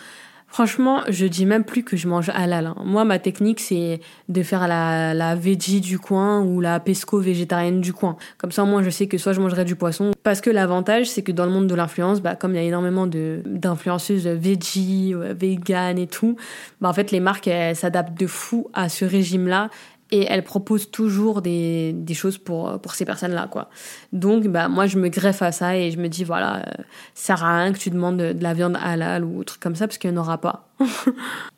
Franchement, 0.53 1.01
je 1.09 1.25
dis 1.25 1.47
même 1.47 1.63
plus 1.63 1.83
que 1.83 1.97
je 1.97 2.07
mange 2.07 2.29
halal. 2.29 2.67
Hein. 2.67 2.75
Moi, 2.85 3.05
ma 3.05 3.17
technique, 3.17 3.59
c'est 3.59 3.99
de 4.29 4.43
faire 4.43 4.67
la, 4.67 5.15
la 5.15 5.33
veggie 5.33 5.81
du 5.81 5.97
coin 5.97 6.41
ou 6.41 6.61
la 6.61 6.79
pesco 6.79 7.17
végétarienne 7.17 7.81
du 7.81 7.91
coin. 7.91 8.17
Comme 8.37 8.51
ça, 8.51 8.63
moi, 8.63 8.83
je 8.83 8.91
sais 8.91 9.07
que 9.07 9.17
soit 9.17 9.33
je 9.33 9.41
mangerai 9.41 9.65
du 9.65 9.75
poisson. 9.75 10.11
Parce 10.21 10.41
que 10.41 10.51
l'avantage, 10.51 11.09
c'est 11.09 11.23
que 11.23 11.31
dans 11.31 11.45
le 11.45 11.51
monde 11.51 11.65
de 11.65 11.73
l'influence, 11.73 12.21
bah, 12.21 12.35
comme 12.35 12.51
il 12.51 12.57
y 12.57 12.59
a 12.59 12.67
énormément 12.67 13.07
de, 13.07 13.41
d'influenceuses 13.47 14.27
veggie, 14.27 15.15
vegan 15.15 15.97
et 15.97 16.05
tout, 16.05 16.35
bah, 16.81 16.89
en 16.89 16.93
fait, 16.93 17.09
les 17.09 17.19
marques, 17.19 17.47
elles 17.47 17.75
s'adaptent 17.75 18.19
de 18.19 18.27
fou 18.27 18.69
à 18.73 18.89
ce 18.89 19.05
régime-là 19.05 19.71
et 20.13 20.27
elle 20.29 20.43
propose 20.43 20.91
toujours 20.91 21.41
des, 21.41 21.91
des 21.91 22.13
choses 22.13 22.37
pour, 22.37 22.79
pour 22.79 22.93
ces 22.93 23.03
personnes-là, 23.03 23.47
quoi. 23.49 23.71
Donc, 24.11 24.47
bah, 24.47 24.67
moi, 24.67 24.85
je 24.85 24.99
me 24.99 25.09
greffe 25.09 25.41
à 25.41 25.51
ça 25.51 25.75
et 25.75 25.89
je 25.89 25.97
me 25.97 26.07
dis, 26.07 26.23
voilà, 26.23 26.57
euh, 26.57 26.83
ça 27.15 27.35
sert 27.35 27.43
à 27.43 27.63
rien 27.63 27.73
que 27.73 27.79
tu 27.79 27.89
demandes 27.89 28.17
de, 28.17 28.35
la 28.39 28.53
viande 28.53 28.77
halal 28.79 29.25
ou 29.25 29.43
truc 29.43 29.59
comme 29.59 29.75
ça 29.75 29.87
parce 29.87 29.97
qu'il 29.97 30.11
n'y 30.11 30.15
en 30.15 30.21
aura 30.21 30.37
pas. 30.37 30.69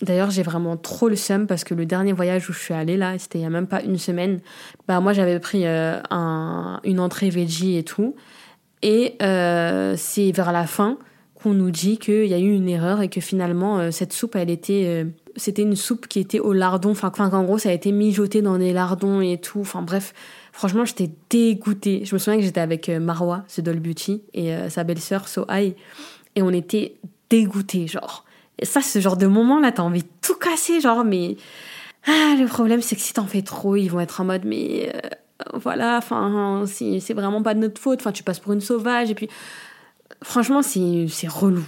D'ailleurs, 0.02 0.32
j'ai 0.32 0.42
vraiment 0.42 0.78
trop 0.78 1.10
le 1.10 1.18
seum 1.18 1.48
parce 1.48 1.66
que 1.66 1.74
le 1.74 1.86
dernier 1.86 2.14
voyage 2.14 2.50
où 2.50 2.54
je 2.54 2.60
suis 2.60 2.74
allée, 2.74 2.96
là, 2.96 3.20
c'était 3.20 3.40
il 3.40 3.42
y 3.42 3.46
a 3.46 3.50
même 3.50 3.68
pas 3.68 3.82
une 3.82 3.98
semaine, 3.98 4.40
bah, 4.88 5.02
moi, 5.02 5.12
j'avais 5.12 5.38
pris 5.42 5.66
euh, 5.66 6.00
un, 6.10 6.80
une 6.86 7.02
entrée 7.02 7.30
veggie 7.30 7.76
et 7.76 7.84
tout. 7.84 8.16
Et 8.82 9.18
euh, 9.22 9.96
c'est 9.98 10.32
vers 10.32 10.54
la 10.54 10.66
fin 10.66 10.98
qu'on 11.34 11.54
nous 11.54 11.72
dit 11.72 11.98
qu'il 11.98 12.28
y 12.28 12.34
a 12.34 12.40
eu 12.40 12.54
une 12.54 12.70
erreur 12.70 13.02
et 13.02 13.10
que 13.10 13.20
finalement, 13.20 13.80
euh, 13.80 13.92
cette 13.92 14.14
soupe, 14.14 14.38
elle 14.38 14.50
était 14.50 15.06
c'était 15.36 15.64
une 15.64 15.76
soupe 15.76 16.08
qui 16.08 16.20
était 16.20 16.40
au 16.40 16.54
lardon, 16.54 16.92
enfin 16.92 17.10
qu'en 17.10 17.44
gros 17.44 17.58
ça 17.58 17.70
a 17.70 17.72
été 17.72 17.92
mijoté 17.92 18.42
dans 18.42 18.58
des 18.58 18.74
lardons 18.74 19.22
et 19.22 19.40
tout. 19.40 19.60
Enfin 19.62 19.82
bref, 19.82 20.14
franchement 20.52 20.86
j'étais 20.86 21.10
dégoûtée. 21.30 22.06
Je 22.06 22.16
me 22.16 22.20
souviens 22.20 22.40
que 22.40 22.46
j'étais 22.46 22.62
avec 22.62 22.90
euh, 22.90 23.00
Marwa, 23.00 23.44
The 23.54 23.62
Doll 23.62 23.80
Beauty, 23.80 24.22
et 24.34 24.54
euh, 24.54 24.70
sa 24.70 24.84
belle-sœur 24.84 25.28
Sohaï, 25.28 25.76
et 26.36 26.42
on 26.42 26.52
était 26.52 26.96
dégoûtés, 27.30 27.88
genre. 27.88 28.26
Et 28.60 28.66
ça, 28.66 28.82
ce 28.82 29.00
genre 29.00 29.18
de 29.18 29.28
moment 29.28 29.60
là, 29.60 29.72
t'as 29.72 29.84
envie 29.84 30.04
de 30.04 30.10
tout 30.22 30.36
casser, 30.36 30.80
genre, 30.80 31.04
mais 31.04 31.36
ah, 32.08 32.36
le 32.40 32.46
problème 32.48 32.82
c'est 32.82 32.96
que 32.96 33.02
si 33.02 33.14
t'en 33.14 33.26
fais 33.26 33.42
trop, 33.42 33.76
ils 33.76 33.90
vont 33.90 34.00
être 34.00 34.22
en 34.22 34.26
mode 34.26 34.46
mais 34.46 34.92
euh, 34.94 35.00
voilà, 35.54 35.98
enfin 35.98 36.64
c'est 36.68 37.14
vraiment 37.14 37.42
pas 37.42 37.54
de 37.54 37.60
notre 37.60 37.82
faute. 37.82 38.00
Enfin 38.00 38.12
tu 38.12 38.24
passes 38.24 38.40
pour 38.40 38.54
une 38.54 38.62
sauvage 38.62 39.12
et 39.12 39.16
puis 39.16 39.30
franchement 40.24 40.62
c'est 40.62 41.28
relou. 41.28 41.66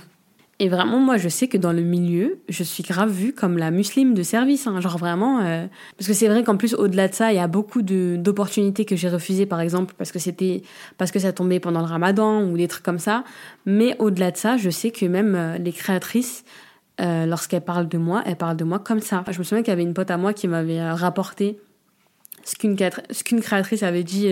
Et 0.60 0.70
vraiment, 0.70 1.00
moi, 1.00 1.18
je 1.18 1.30
sais 1.30 1.48
que 1.48 1.58
dans 1.58 1.72
le 1.72 1.84
milieu, 1.84 2.40
je 2.50 2.64
suis 2.64 2.82
grave 2.82 3.12
vue 3.12 3.32
comme 3.32 3.60
la 3.60 3.70
musulmane 3.70 4.16
de 4.16 4.24
service. 4.24 4.66
Hein. 4.66 4.82
genre 4.82 4.98
vraiment. 4.98 5.40
Euh, 5.42 5.68
parce 5.98 6.08
que 6.08 6.14
c'est 6.14 6.28
vrai 6.28 6.44
qu'en 6.44 6.58
plus, 6.58 6.74
au-delà 6.74 7.08
de 7.08 7.14
ça, 7.14 7.32
il 7.32 7.36
y 7.36 7.40
a 7.40 7.48
beaucoup 7.48 7.84
d'opportunités 7.84 8.84
que 8.84 8.96
j'ai 8.96 9.10
refusées, 9.10 9.46
par 9.46 9.62
exemple, 9.62 9.94
parce 9.98 10.12
que 10.12 10.18
c'était 10.18 10.64
parce 10.98 11.12
que 11.12 11.20
ça 11.20 11.32
tombait 11.32 11.60
pendant 11.60 11.82
le 11.82 11.86
ramadan 11.86 12.44
ou 12.44 12.58
des 12.58 12.68
trucs 12.68 12.84
comme 12.84 12.98
ça. 12.98 13.24
Mais 13.68 13.96
au-delà 14.00 14.32
de 14.32 14.38
ça, 14.38 14.58
je 14.58 14.72
sais 14.72 14.90
que 14.90 15.06
même 15.06 15.36
euh, 15.36 15.58
les 15.60 15.72
créatrices, 15.72 16.44
euh, 17.02 17.28
lorsqu'elles 17.28 17.62
parlent 17.62 17.88
de 17.88 18.00
moi, 18.00 18.24
elles 18.26 18.36
parlent 18.36 18.58
de 18.58 18.64
moi 18.64 18.80
comme 18.80 19.02
ça. 19.02 19.24
Je 19.30 19.38
me 19.38 19.44
souviens 19.44 19.62
qu'il 19.62 19.72
y 19.72 19.74
avait 19.74 19.84
une 19.84 19.94
pote 19.94 20.10
à 20.10 20.18
moi 20.18 20.34
qui 20.34 20.48
m'avait 20.48 20.82
rapporté 20.92 21.60
ce 22.48 23.24
qu'une 23.24 23.42
créatrice 23.42 23.84
avait 23.84 24.04
dit 24.04 24.32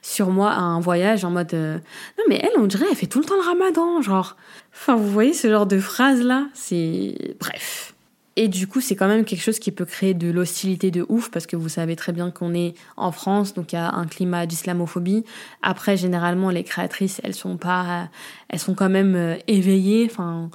sur 0.00 0.30
moi 0.30 0.50
à 0.50 0.60
un 0.60 0.80
voyage 0.80 1.24
en 1.24 1.30
mode 1.30 1.52
non 1.52 2.24
mais 2.28 2.40
elle 2.42 2.58
on 2.58 2.66
dirait 2.66 2.86
elle 2.90 2.96
fait 2.96 3.06
tout 3.06 3.18
le 3.18 3.24
temps 3.24 3.36
le 3.36 3.46
ramadan 3.46 4.00
genre 4.00 4.36
Enfin, 4.74 4.96
vous 4.96 5.10
voyez 5.10 5.34
ce 5.34 5.48
genre 5.50 5.66
de 5.66 5.78
phrase-là? 5.78 6.48
C'est... 6.54 7.36
Bref. 7.38 7.94
Et 8.34 8.48
du 8.48 8.66
coup, 8.66 8.80
c'est 8.80 8.96
quand 8.96 9.08
même 9.08 9.26
quelque 9.26 9.42
chose 9.42 9.58
qui 9.58 9.70
peut 9.70 9.84
créer 9.84 10.14
de 10.14 10.30
l'hostilité 10.30 10.90
de 10.90 11.04
ouf, 11.10 11.30
parce 11.30 11.46
que 11.46 11.54
vous 11.54 11.68
savez 11.68 11.96
très 11.96 12.12
bien 12.12 12.30
qu'on 12.30 12.54
est 12.54 12.74
en 12.96 13.12
France, 13.12 13.52
donc 13.52 13.72
il 13.72 13.76
y 13.76 13.78
a 13.78 13.92
un 13.92 14.06
climat 14.06 14.46
d'islamophobie. 14.46 15.24
Après, 15.60 15.98
généralement, 15.98 16.48
les 16.48 16.64
créatrices, 16.64 17.20
elles 17.24 17.34
sont 17.34 17.58
pas... 17.58 18.08
Elles 18.48 18.58
sont 18.58 18.74
quand 18.74 18.88
même 18.88 19.14
euh, 19.14 19.36
éveillées, 19.46 20.08
enfin... 20.10 20.50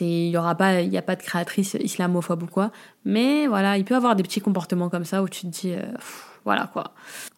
Il 0.00 0.30
n'y 0.30 0.36
aura 0.38 0.54
pas, 0.54 0.80
il 0.80 0.90
y 0.90 0.96
a 0.96 1.02
pas 1.02 1.16
de 1.16 1.22
créatrice 1.22 1.76
islamophobe 1.78 2.44
ou 2.44 2.46
quoi. 2.46 2.70
Mais 3.04 3.46
voilà, 3.46 3.76
il 3.76 3.84
peut 3.84 3.92
y 3.92 3.96
avoir 3.96 4.16
des 4.16 4.22
petits 4.22 4.40
comportements 4.40 4.88
comme 4.88 5.04
ça 5.04 5.22
où 5.22 5.28
tu 5.28 5.42
te 5.42 5.46
dis, 5.48 5.72
euh, 5.72 5.82
voilà 6.44 6.68
quoi. 6.72 6.92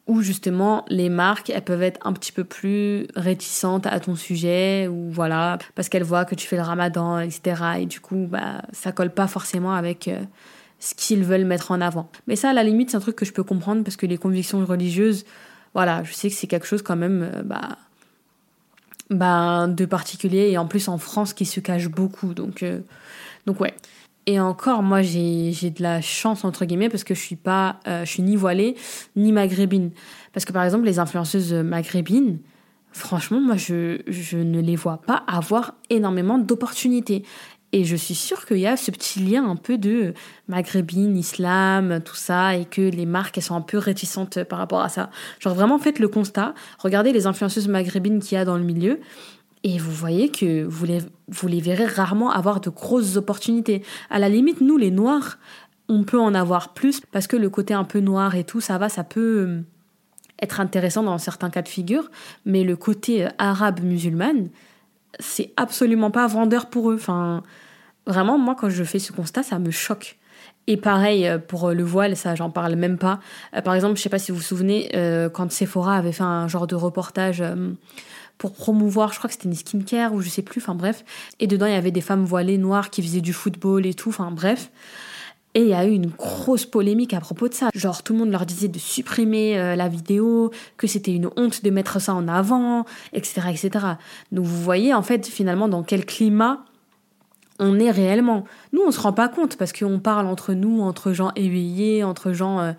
Où 0.06 0.22
justement 0.22 0.84
les 0.88 1.08
marques 1.08 1.50
elles 1.50 1.64
peuvent 1.64 1.82
être 1.82 2.04
un 2.06 2.12
petit 2.12 2.32
peu 2.32 2.44
plus 2.44 3.06
réticentes 3.16 3.86
à 3.86 4.00
ton 4.00 4.16
sujet 4.16 4.88
ou 4.88 5.10
voilà 5.10 5.58
parce 5.74 5.88
qu'elles 5.88 6.04
voient 6.04 6.24
que 6.24 6.34
tu 6.34 6.46
fais 6.46 6.56
le 6.56 6.62
ramadan 6.62 7.18
etc 7.18 7.62
et 7.80 7.86
du 7.86 8.00
coup 8.00 8.26
bah 8.28 8.62
ça 8.72 8.92
colle 8.92 9.10
pas 9.10 9.26
forcément 9.26 9.72
avec 9.72 10.08
euh, 10.08 10.20
ce 10.78 10.94
qu'ils 10.94 11.24
veulent 11.24 11.44
mettre 11.44 11.70
en 11.70 11.80
avant. 11.80 12.10
Mais 12.26 12.36
ça 12.36 12.50
à 12.50 12.52
la 12.52 12.62
limite 12.62 12.90
c'est 12.90 12.96
un 12.96 13.00
truc 13.00 13.16
que 13.16 13.24
je 13.24 13.32
peux 13.32 13.44
comprendre 13.44 13.82
parce 13.82 13.96
que 13.96 14.06
les 14.06 14.18
convictions 14.18 14.64
religieuses 14.64 15.24
voilà 15.74 16.02
je 16.04 16.12
sais 16.12 16.28
que 16.28 16.34
c'est 16.34 16.46
quelque 16.46 16.66
chose 16.66 16.82
quand 16.82 16.96
même 16.96 17.30
euh, 17.34 17.42
bah 17.42 17.78
bah 19.10 19.66
de 19.66 19.84
particulier 19.84 20.50
et 20.50 20.58
en 20.58 20.66
plus 20.66 20.88
en 20.88 20.98
France 20.98 21.34
qui 21.34 21.44
se 21.44 21.60
cache 21.60 21.88
beaucoup 21.88 22.32
donc 22.32 22.62
euh, 22.62 22.80
donc 23.46 23.60
ouais 23.60 23.74
et 24.26 24.40
encore, 24.40 24.82
moi, 24.82 25.02
j'ai 25.02 25.52
de 25.70 25.82
la 25.82 26.00
chance, 26.00 26.44
entre 26.44 26.64
guillemets, 26.64 26.88
parce 26.88 27.04
que 27.04 27.14
je 27.14 27.20
suis 27.20 27.36
pas, 27.36 27.80
euh, 27.86 28.04
je 28.04 28.10
suis 28.10 28.22
ni 28.22 28.36
voilée, 28.36 28.74
ni 29.16 29.32
maghrébine. 29.32 29.90
Parce 30.32 30.46
que, 30.46 30.52
par 30.52 30.64
exemple, 30.64 30.86
les 30.86 30.98
influenceuses 30.98 31.52
maghrébines, 31.52 32.38
franchement, 32.90 33.40
moi, 33.40 33.56
je, 33.56 34.00
je 34.06 34.38
ne 34.38 34.60
les 34.60 34.76
vois 34.76 35.02
pas 35.02 35.24
avoir 35.26 35.74
énormément 35.90 36.38
d'opportunités. 36.38 37.24
Et 37.72 37.84
je 37.84 37.96
suis 37.96 38.14
sûre 38.14 38.46
qu'il 38.46 38.58
y 38.58 38.66
a 38.66 38.76
ce 38.76 38.92
petit 38.92 39.18
lien 39.18 39.46
un 39.50 39.56
peu 39.56 39.76
de 39.78 40.14
maghrébine, 40.48 41.16
islam, 41.18 42.00
tout 42.02 42.14
ça, 42.14 42.56
et 42.56 42.64
que 42.64 42.80
les 42.80 43.04
marques, 43.04 43.36
elles 43.36 43.44
sont 43.44 43.56
un 43.56 43.60
peu 43.60 43.78
réticentes 43.78 44.44
par 44.44 44.58
rapport 44.60 44.80
à 44.80 44.88
ça. 44.88 45.10
Genre, 45.40 45.54
vraiment, 45.54 45.78
faites 45.78 45.98
le 45.98 46.08
constat. 46.08 46.54
Regardez 46.78 47.12
les 47.12 47.26
influenceuses 47.26 47.68
maghrébines 47.68 48.20
qu'il 48.20 48.38
y 48.38 48.40
a 48.40 48.44
dans 48.44 48.56
le 48.56 48.62
milieu. 48.62 49.00
Et 49.66 49.78
vous 49.78 49.90
voyez 49.90 50.28
que 50.28 50.62
vous 50.64 50.84
les, 50.84 51.60
verrez 51.60 51.86
rarement 51.86 52.30
avoir 52.30 52.60
de 52.60 52.68
grosses 52.68 53.16
opportunités. 53.16 53.82
À 54.10 54.18
la 54.18 54.28
limite, 54.28 54.60
nous, 54.60 54.76
les 54.76 54.90
Noirs, 54.90 55.38
on 55.88 56.04
peut 56.04 56.20
en 56.20 56.34
avoir 56.34 56.74
plus 56.74 57.00
parce 57.12 57.26
que 57.26 57.36
le 57.36 57.48
côté 57.48 57.72
un 57.72 57.84
peu 57.84 58.00
noir 58.00 58.34
et 58.34 58.44
tout, 58.44 58.60
ça 58.60 58.76
va, 58.76 58.90
ça 58.90 59.04
peut 59.04 59.46
euh, 59.48 59.62
être 60.42 60.60
intéressant 60.60 61.02
dans 61.02 61.16
certains 61.16 61.48
cas 61.48 61.62
de 61.62 61.68
figure. 61.68 62.10
Mais 62.44 62.62
le 62.62 62.76
côté 62.76 63.24
euh, 63.24 63.30
arabe 63.38 63.80
musulman, 63.80 64.48
c'est 65.18 65.54
absolument 65.56 66.10
pas 66.10 66.26
vendeur 66.26 66.66
pour 66.68 66.90
eux. 66.90 66.96
Enfin, 66.96 67.42
vraiment, 68.06 68.36
moi, 68.36 68.54
quand 68.54 68.68
je 68.68 68.84
fais 68.84 68.98
ce 68.98 69.12
constat, 69.12 69.42
ça 69.42 69.58
me 69.58 69.70
choque. 69.70 70.18
Et 70.66 70.76
pareil 70.76 71.26
euh, 71.26 71.38
pour 71.38 71.70
le 71.70 71.82
voile, 71.82 72.16
ça 72.16 72.34
j'en 72.34 72.50
parle 72.50 72.74
même 72.74 72.98
pas. 72.98 73.18
Par 73.64 73.74
exemple, 73.74 73.96
je 73.96 74.02
sais 74.02 74.10
pas 74.10 74.18
si 74.18 74.30
vous 74.30 74.38
vous 74.38 74.42
souvenez, 74.42 74.90
quand 75.32 75.50
Sephora 75.50 75.96
avait 75.96 76.12
fait 76.12 76.22
un 76.22 76.48
genre 76.48 76.66
de 76.66 76.74
reportage 76.74 77.42
pour 78.38 78.52
promouvoir, 78.52 79.12
je 79.12 79.18
crois 79.18 79.28
que 79.28 79.34
c'était 79.34 79.48
une 79.48 79.54
skincare 79.54 80.12
ou 80.12 80.20
je 80.20 80.28
sais 80.28 80.42
plus, 80.42 80.60
enfin 80.60 80.74
bref. 80.74 81.04
Et 81.40 81.46
dedans, 81.46 81.66
il 81.66 81.72
y 81.72 81.76
avait 81.76 81.90
des 81.90 82.00
femmes 82.00 82.24
voilées 82.24 82.58
noires 82.58 82.90
qui 82.90 83.02
faisaient 83.02 83.20
du 83.20 83.32
football 83.32 83.86
et 83.86 83.94
tout, 83.94 84.10
enfin 84.10 84.30
bref. 84.30 84.70
Et 85.56 85.62
il 85.62 85.68
y 85.68 85.74
a 85.74 85.86
eu 85.86 85.92
une 85.92 86.08
grosse 86.08 86.66
polémique 86.66 87.14
à 87.14 87.20
propos 87.20 87.48
de 87.48 87.54
ça. 87.54 87.68
Genre, 87.74 88.02
tout 88.02 88.12
le 88.12 88.18
monde 88.18 88.30
leur 88.32 88.44
disait 88.44 88.66
de 88.66 88.78
supprimer 88.78 89.56
euh, 89.56 89.76
la 89.76 89.88
vidéo, 89.88 90.50
que 90.76 90.88
c'était 90.88 91.14
une 91.14 91.30
honte 91.36 91.62
de 91.62 91.70
mettre 91.70 92.00
ça 92.00 92.12
en 92.12 92.26
avant, 92.26 92.84
etc., 93.12 93.42
etc. 93.50 93.70
Donc, 94.32 94.46
vous 94.46 94.62
voyez, 94.62 94.92
en 94.92 95.02
fait, 95.02 95.26
finalement, 95.26 95.68
dans 95.68 95.84
quel 95.84 96.06
climat 96.06 96.64
on 97.60 97.78
est 97.78 97.92
réellement. 97.92 98.44
Nous, 98.72 98.82
on 98.84 98.90
se 98.90 99.00
rend 99.00 99.12
pas 99.12 99.28
compte 99.28 99.56
parce 99.56 99.72
qu'on 99.72 100.00
parle 100.00 100.26
entre 100.26 100.54
nous, 100.54 100.80
entre 100.80 101.12
gens 101.12 101.30
éveillés, 101.36 102.02
entre 102.02 102.32
gens 102.32 102.58
euh, 102.58 102.72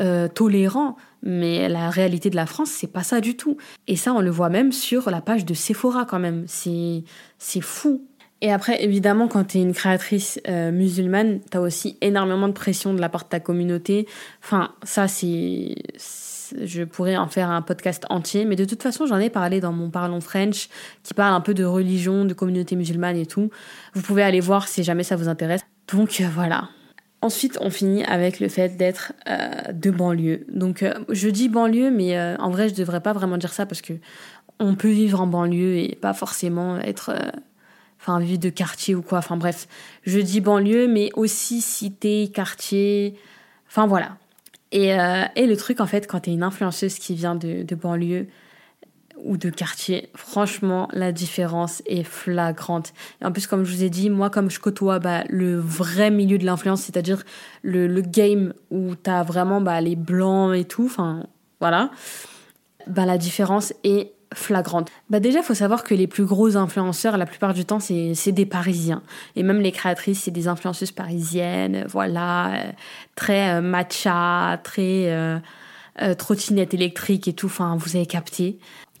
euh, 0.00 0.28
tolérants. 0.28 0.96
Mais 1.22 1.68
la 1.68 1.88
réalité 1.88 2.28
de 2.30 2.36
la 2.36 2.46
France, 2.46 2.70
c'est 2.70 2.92
pas 2.92 3.02
ça 3.02 3.20
du 3.20 3.36
tout. 3.36 3.56
Et 3.86 3.96
ça, 3.96 4.12
on 4.12 4.20
le 4.20 4.30
voit 4.30 4.50
même 4.50 4.72
sur 4.72 5.10
la 5.10 5.20
page 5.20 5.44
de 5.44 5.54
Sephora 5.54 6.04
quand 6.04 6.18
même. 6.18 6.44
C'est, 6.46 7.04
c'est 7.38 7.62
fou. 7.62 8.06
Et 8.40 8.52
après, 8.52 8.84
évidemment, 8.84 9.26
quand 9.26 9.44
tu 9.44 9.58
es 9.58 9.62
une 9.62 9.72
créatrice 9.72 10.38
euh, 10.48 10.70
musulmane, 10.70 11.40
tu 11.50 11.56
as 11.56 11.62
aussi 11.62 11.96
énormément 12.02 12.46
de 12.46 12.52
pression 12.52 12.92
de 12.92 13.00
la 13.00 13.08
part 13.08 13.24
de 13.24 13.28
ta 13.28 13.40
communauté. 13.40 14.06
Enfin, 14.42 14.72
ça, 14.82 15.08
c'est. 15.08 15.76
Je 16.62 16.84
pourrais 16.84 17.16
en 17.16 17.26
faire 17.26 17.50
un 17.50 17.62
podcast 17.62 18.04
entier, 18.10 18.44
mais 18.44 18.54
de 18.54 18.66
toute 18.66 18.82
façon, 18.82 19.06
j'en 19.06 19.18
ai 19.18 19.30
parlé 19.30 19.60
dans 19.60 19.72
mon 19.72 19.88
Parlons 19.88 20.20
French, 20.20 20.68
qui 21.02 21.14
parle 21.14 21.34
un 21.34 21.40
peu 21.40 21.54
de 21.54 21.64
religion, 21.64 22.26
de 22.26 22.34
communauté 22.34 22.76
musulmane 22.76 23.16
et 23.16 23.24
tout. 23.24 23.48
Vous 23.94 24.02
pouvez 24.02 24.22
aller 24.22 24.40
voir 24.40 24.68
si 24.68 24.84
jamais 24.84 25.04
ça 25.04 25.16
vous 25.16 25.28
intéresse. 25.28 25.62
Donc 25.90 26.20
voilà, 26.34 26.68
Ensuite, 27.24 27.56
on 27.62 27.70
finit 27.70 28.04
avec 28.04 28.38
le 28.38 28.50
fait 28.50 28.76
d'être 28.76 29.14
euh, 29.30 29.72
de 29.72 29.90
banlieue. 29.90 30.44
Donc, 30.50 30.82
euh, 30.82 30.92
je 31.08 31.30
dis 31.30 31.48
banlieue, 31.48 31.90
mais 31.90 32.18
euh, 32.18 32.36
en 32.36 32.50
vrai, 32.50 32.68
je 32.68 32.74
devrais 32.74 33.00
pas 33.00 33.14
vraiment 33.14 33.38
dire 33.38 33.50
ça 33.50 33.64
parce 33.64 33.80
que 33.80 33.94
on 34.60 34.74
peut 34.74 34.90
vivre 34.90 35.22
en 35.22 35.26
banlieue 35.26 35.78
et 35.78 35.96
pas 35.98 36.12
forcément 36.12 36.78
être, 36.80 37.16
enfin, 37.98 38.20
vivre 38.20 38.40
de 38.40 38.50
quartier 38.50 38.94
ou 38.94 39.00
quoi. 39.00 39.16
Enfin, 39.16 39.38
bref, 39.38 39.68
je 40.02 40.18
dis 40.18 40.42
banlieue, 40.42 40.86
mais 40.86 41.08
aussi 41.14 41.62
cité, 41.62 42.28
quartier. 42.28 43.14
Enfin, 43.68 43.86
voilà. 43.86 44.18
Et, 44.70 44.90
et 45.34 45.46
le 45.46 45.56
truc, 45.56 45.80
en 45.80 45.86
fait, 45.86 46.06
quand 46.06 46.20
tu 46.20 46.30
es 46.30 46.34
une 46.34 46.42
influenceuse 46.42 46.98
qui 46.98 47.14
vient 47.14 47.36
de, 47.36 47.62
de 47.62 47.74
banlieue, 47.74 48.26
ou 49.24 49.36
de 49.36 49.50
quartier. 49.50 50.10
Franchement, 50.14 50.88
la 50.92 51.12
différence 51.12 51.82
est 51.86 52.04
flagrante. 52.04 52.92
En 53.22 53.32
plus, 53.32 53.46
comme 53.46 53.64
je 53.64 53.74
vous 53.74 53.82
ai 53.82 53.90
dit, 53.90 54.10
moi, 54.10 54.30
comme 54.30 54.50
je 54.50 54.60
côtoie 54.60 54.98
bah, 54.98 55.24
le 55.28 55.58
vrai 55.58 56.10
milieu 56.10 56.38
de 56.38 56.44
l'influence, 56.44 56.82
c'est-à-dire 56.82 57.24
le, 57.62 57.86
le, 57.86 58.02
game 58.02 58.52
où 58.70 58.94
tu 58.94 59.10
as 59.10 59.22
vraiment 59.22 59.60
bah, 59.60 59.80
les 59.80 59.96
blancs 59.96 60.54
et 60.54 60.64
tout, 60.64 60.84
enfin, 60.84 61.26
voilà, 61.60 61.90
bah, 62.86 63.06
la 63.06 63.18
différence 63.18 63.72
est 63.82 64.12
flagrante. 64.34 64.90
Bah 65.10 65.20
déjà, 65.20 65.42
faut 65.42 65.54
savoir 65.54 65.84
que 65.84 65.94
les 65.94 66.06
plus 66.06 66.24
gros 66.24 66.56
influenceurs, 66.56 67.16
la 67.16 67.26
plupart 67.26 67.54
du 67.54 67.64
temps, 67.64 67.80
c'est 67.80 68.32
des 68.32 68.46
Parisiens. 68.46 69.02
Et 69.36 69.42
même 69.42 69.60
les 69.60 69.72
créatrices, 69.72 70.22
c'est 70.24 70.30
des 70.30 70.48
influenceuses 70.48 70.92
parisiennes, 70.92 71.86
voilà, 71.88 72.54
euh, 72.54 72.72
très 73.14 73.54
euh, 73.54 73.60
matcha, 73.60 74.60
très 74.62 75.06
euh, 75.10 75.38
trottinette 76.18 76.74
électrique 76.74 77.28
et 77.28 77.32
tout, 77.32 77.46
enfin, 77.46 77.76
vous 77.76 77.96
avez 77.96 78.06
capté. 78.06 78.58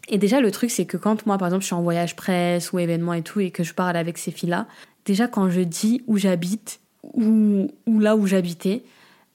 Et 0.08 0.18
déjà, 0.18 0.40
le 0.40 0.50
truc, 0.50 0.70
c'est 0.70 0.84
que 0.84 0.96
quand 0.96 1.26
moi, 1.26 1.38
par 1.38 1.48
exemple, 1.48 1.62
je 1.62 1.66
suis 1.66 1.74
en 1.74 1.82
voyage 1.82 2.16
presse 2.16 2.72
ou 2.72 2.78
événement 2.78 3.14
et 3.14 3.22
tout, 3.22 3.40
et 3.40 3.50
que 3.50 3.64
je 3.64 3.74
parle 3.74 3.96
avec 3.96 4.18
ces 4.18 4.30
filles-là, 4.30 4.66
déjà, 5.04 5.28
quand 5.28 5.48
je 5.48 5.60
dis 5.60 6.02
où 6.06 6.18
j'habite, 6.18 6.80
ou, 7.14 7.68
là 7.86 8.16
où 8.16 8.26
j'habitais, 8.26 8.82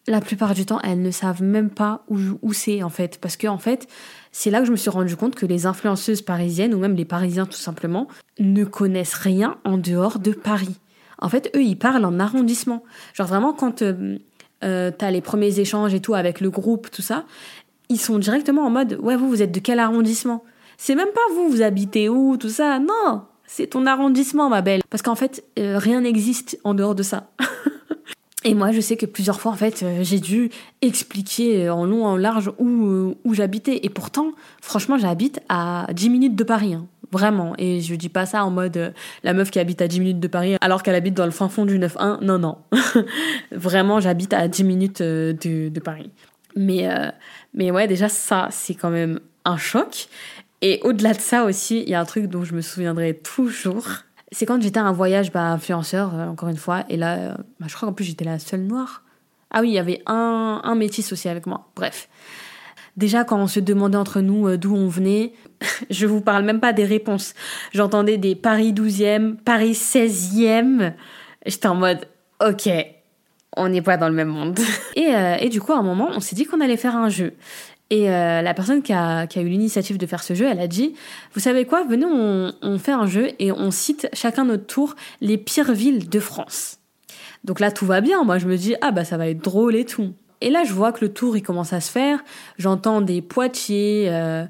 la 0.08 0.22
plupart 0.22 0.54
du 0.54 0.66
temps, 0.66 0.80
elles 0.82 1.02
ne 1.02 1.12
savent 1.12 1.44
même 1.44 1.70
pas 1.70 2.04
où, 2.08 2.18
où 2.42 2.54
c'est, 2.54 2.84
en 2.84 2.90
fait. 2.90 3.20
Parce 3.20 3.38
que, 3.38 3.48
en 3.48 3.58
fait, 3.58 3.88
c'est 4.32 4.52
là 4.52 4.60
que 4.60 4.66
je 4.66 4.72
me 4.72 4.78
suis 4.78 4.90
rendu 4.90 5.16
compte 5.16 5.36
que 5.36 5.46
les 5.46 5.66
influenceuses 5.66 6.22
parisiennes, 6.22 6.74
ou 6.74 6.80
même 6.80 6.96
les 6.96 7.06
Parisiens 7.06 7.46
tout 7.46 7.54
simplement, 7.54 8.08
ne 8.40 8.64
connaissent 8.64 9.16
rien 9.16 9.58
en 9.66 9.78
dehors 9.78 10.20
de 10.20 10.32
Paris. 10.32 10.76
En 11.20 11.30
fait, 11.30 11.52
eux, 11.56 11.64
ils 11.64 11.78
parlent 11.78 12.06
en 12.06 12.20
arrondissement. 12.20 12.84
Genre 13.14 13.28
vraiment, 13.28 13.54
quand 13.54 13.82
euh, 13.82 14.18
euh 14.64 14.92
t'as 14.98 15.12
les 15.12 15.22
premiers 15.22 15.60
échanges 15.60 15.94
et 15.94 16.00
tout 16.00 16.14
avec 16.14 16.40
le 16.40 16.50
groupe, 16.50 16.90
tout 16.92 17.02
ça, 17.02 17.26
ils 17.90 18.00
sont 18.00 18.20
directement 18.20 18.66
en 18.66 18.70
mode, 18.70 18.98
ouais, 19.02 19.16
vous, 19.16 19.28
vous 19.28 19.42
êtes 19.42 19.52
de 19.52 19.60
quel 19.60 19.80
arrondissement? 19.80 20.44
C'est 20.82 20.96
même 20.96 21.10
pas 21.14 21.34
vous, 21.36 21.50
vous 21.50 21.62
habitez 21.62 22.08
où, 22.08 22.38
tout 22.38 22.50
ça. 22.50 22.80
Non, 22.80 23.24
c'est 23.46 23.68
ton 23.68 23.86
arrondissement, 23.86 24.48
ma 24.48 24.62
belle. 24.62 24.82
Parce 24.90 25.04
qu'en 25.04 25.14
fait, 25.14 25.44
euh, 25.60 25.78
rien 25.78 26.02
n'existe 26.02 26.58
en 26.64 26.74
dehors 26.74 26.96
de 26.96 27.04
ça. 27.04 27.32
Et 28.46 28.54
moi, 28.54 28.72
je 28.72 28.80
sais 28.80 28.96
que 28.96 29.06
plusieurs 29.06 29.42
fois, 29.42 29.52
en 29.52 29.56
fait, 29.56 29.84
euh, 29.84 30.00
j'ai 30.04 30.22
dû 30.22 30.50
expliquer 30.82 31.68
euh, 31.68 31.74
en 31.74 31.86
long, 31.86 32.06
en 32.06 32.16
large 32.16 32.54
où, 32.60 33.14
où 33.26 33.34
j'habitais. 33.34 33.82
Et 33.84 33.90
pourtant, 33.90 34.32
franchement, 34.62 34.98
j'habite 34.98 35.42
à 35.50 35.86
10 35.92 36.10
minutes 36.10 36.36
de 36.38 36.46
Paris. 36.46 36.76
Hein. 36.76 36.88
Vraiment. 37.12 37.56
Et 37.58 37.82
je 37.82 37.94
dis 37.96 38.08
pas 38.08 38.26
ça 38.26 38.46
en 38.46 38.50
mode 38.50 38.94
la 39.24 39.34
meuf 39.34 39.52
qui 39.52 39.60
habite 39.60 39.82
à 39.82 39.90
10 39.90 40.00
minutes 40.00 40.20
de 40.22 40.28
Paris 40.30 40.56
alors 40.62 40.82
qu'elle 40.82 40.96
habite 40.96 41.14
dans 41.14 41.26
le 41.26 41.32
fin 41.32 41.50
fond 41.50 41.66
du 41.66 41.78
9-1. 41.78 42.24
Non, 42.24 42.40
non. 42.40 42.60
Vraiment, 43.52 44.00
j'habite 44.00 44.32
à 44.32 44.48
10 44.48 44.64
minutes 44.64 45.02
de, 45.02 45.36
de 45.70 45.80
Paris. 45.82 46.10
Mais, 46.56 46.88
mais 47.54 47.72
ouais, 47.72 47.88
déjà, 47.88 48.08
ça, 48.10 48.48
c'est 48.52 48.76
quand 48.76 48.92
même 48.92 49.20
un 49.46 49.58
choc. 49.58 50.08
Et 50.62 50.80
au-delà 50.84 51.14
de 51.14 51.22
ça 51.22 51.46
aussi, 51.46 51.82
il 51.82 51.90
y 51.90 51.96
a 51.96 52.02
un 52.02 52.06
truc 52.06 52.26
dont 52.26 52.44
je 52.44 52.54
me 52.54 52.62
souviendrai 52.62 53.14
toujours. 53.16 53.88
C'est 54.32 54.46
quand 54.46 54.62
j'étais 54.62 54.80
à 54.80 54.86
un 54.86 54.92
voyage 54.92 55.32
bah, 55.32 55.46
influenceur, 55.46 56.14
euh, 56.14 56.28
encore 56.28 56.50
une 56.50 56.58
fois, 56.58 56.84
et 56.90 56.98
là, 56.98 57.16
euh, 57.18 57.34
bah, 57.60 57.68
je 57.68 57.76
crois 57.76 57.88
qu'en 57.88 57.94
plus 57.94 58.06
j'étais 58.06 58.26
la 58.26 58.40
seule 58.40 58.62
noire. 58.62 59.04
Ah 59.52 59.62
oui, 59.62 59.70
il 59.70 59.74
y 59.74 59.80
avait 59.80 60.04
un, 60.06 60.62
un 60.64 60.76
métis 60.76 61.12
aussi 61.12 61.30
avec 61.30 61.48
moi. 61.48 61.72
Bref. 61.76 62.10
Déjà, 62.98 63.24
quand 63.24 63.40
on 63.40 63.48
se 63.48 63.60
demandait 63.60 63.98
entre 63.98 64.20
nous 64.22 64.58
d'où 64.58 64.76
on 64.76 64.88
venait, 64.88 65.34
je 65.90 66.06
vous 66.06 66.22
parle 66.22 66.44
même 66.44 66.60
pas 66.60 66.74
des 66.74 66.86
réponses. 66.86 67.34
J'entendais 67.72 68.18
des 68.18 68.36
Paris 68.36 68.74
12e, 68.74 69.38
Paris 69.38 69.72
16e. 69.72 70.94
J'étais 71.46 71.68
en 71.68 71.76
mode, 71.76 72.06
ok, 72.46 72.70
on 73.56 73.70
n'est 73.70 73.82
pas 73.82 73.98
dans 73.98 74.10
le 74.10 74.16
même 74.16 74.28
monde. 74.28 74.60
Et, 74.96 75.50
du 75.50 75.62
coup, 75.62 75.72
à 75.72 75.78
un 75.78 75.84
moment, 75.84 76.10
on 76.14 76.20
s'est 76.20 76.36
dit 76.36 76.46
qu'on 76.46 76.62
allait 76.62 76.78
faire 76.78 76.96
un 76.96 77.10
jeu. 77.10 77.34
Et 77.92 78.10
euh, 78.10 78.42
la 78.42 78.54
personne 78.54 78.84
qui 78.84 78.94
a, 78.94 79.26
eu 79.36 79.48
l'initiative 79.48 79.98
de 79.98 80.06
faire 80.06 80.22
ce 80.22 80.36
jeu, 80.36 80.46
elle 80.46 80.60
a 80.60 80.68
dit, 80.68 80.94
vous 81.34 81.40
savez 81.40 81.66
quoi, 81.66 81.84
venez, 81.84 82.06
on, 82.06 82.78
fait 82.78 82.92
un 82.92 83.08
jeu 83.08 83.30
et 83.40 83.52
on 83.52 83.72
cite 83.72 84.08
chacun 84.14 84.46
notre 84.46 84.68
tour 84.68 84.96
les 85.22 85.38
pires 85.38 85.74
villes 85.74 86.08
de 86.08 86.20
France. 86.20 86.78
Donc 87.44 87.60
là, 87.60 87.72
tout 87.72 87.86
va 87.86 88.02
bien. 88.02 88.24
Moi, 88.24 88.38
je 88.38 88.48
me 88.48 88.58
dis, 88.58 88.76
ah 88.82 88.92
bah 88.92 89.06
ça 89.06 89.18
va 89.18 89.28
être 89.28 89.44
drôle 89.44 89.76
et 89.76 89.86
tout. 89.86 90.14
Et 90.42 90.52
là, 90.52 90.64
je 90.64 90.74
vois 90.74 90.92
que 90.92 91.04
le 91.04 91.12
tour, 91.12 91.36
il 91.36 91.42
commence 91.42 91.74
à 91.74 91.82
se 91.82 91.92
faire. 91.92 92.24
J'entends 92.58 93.02
des 93.02 93.22
Poitiers, 93.22 94.06
euh, 94.10 94.46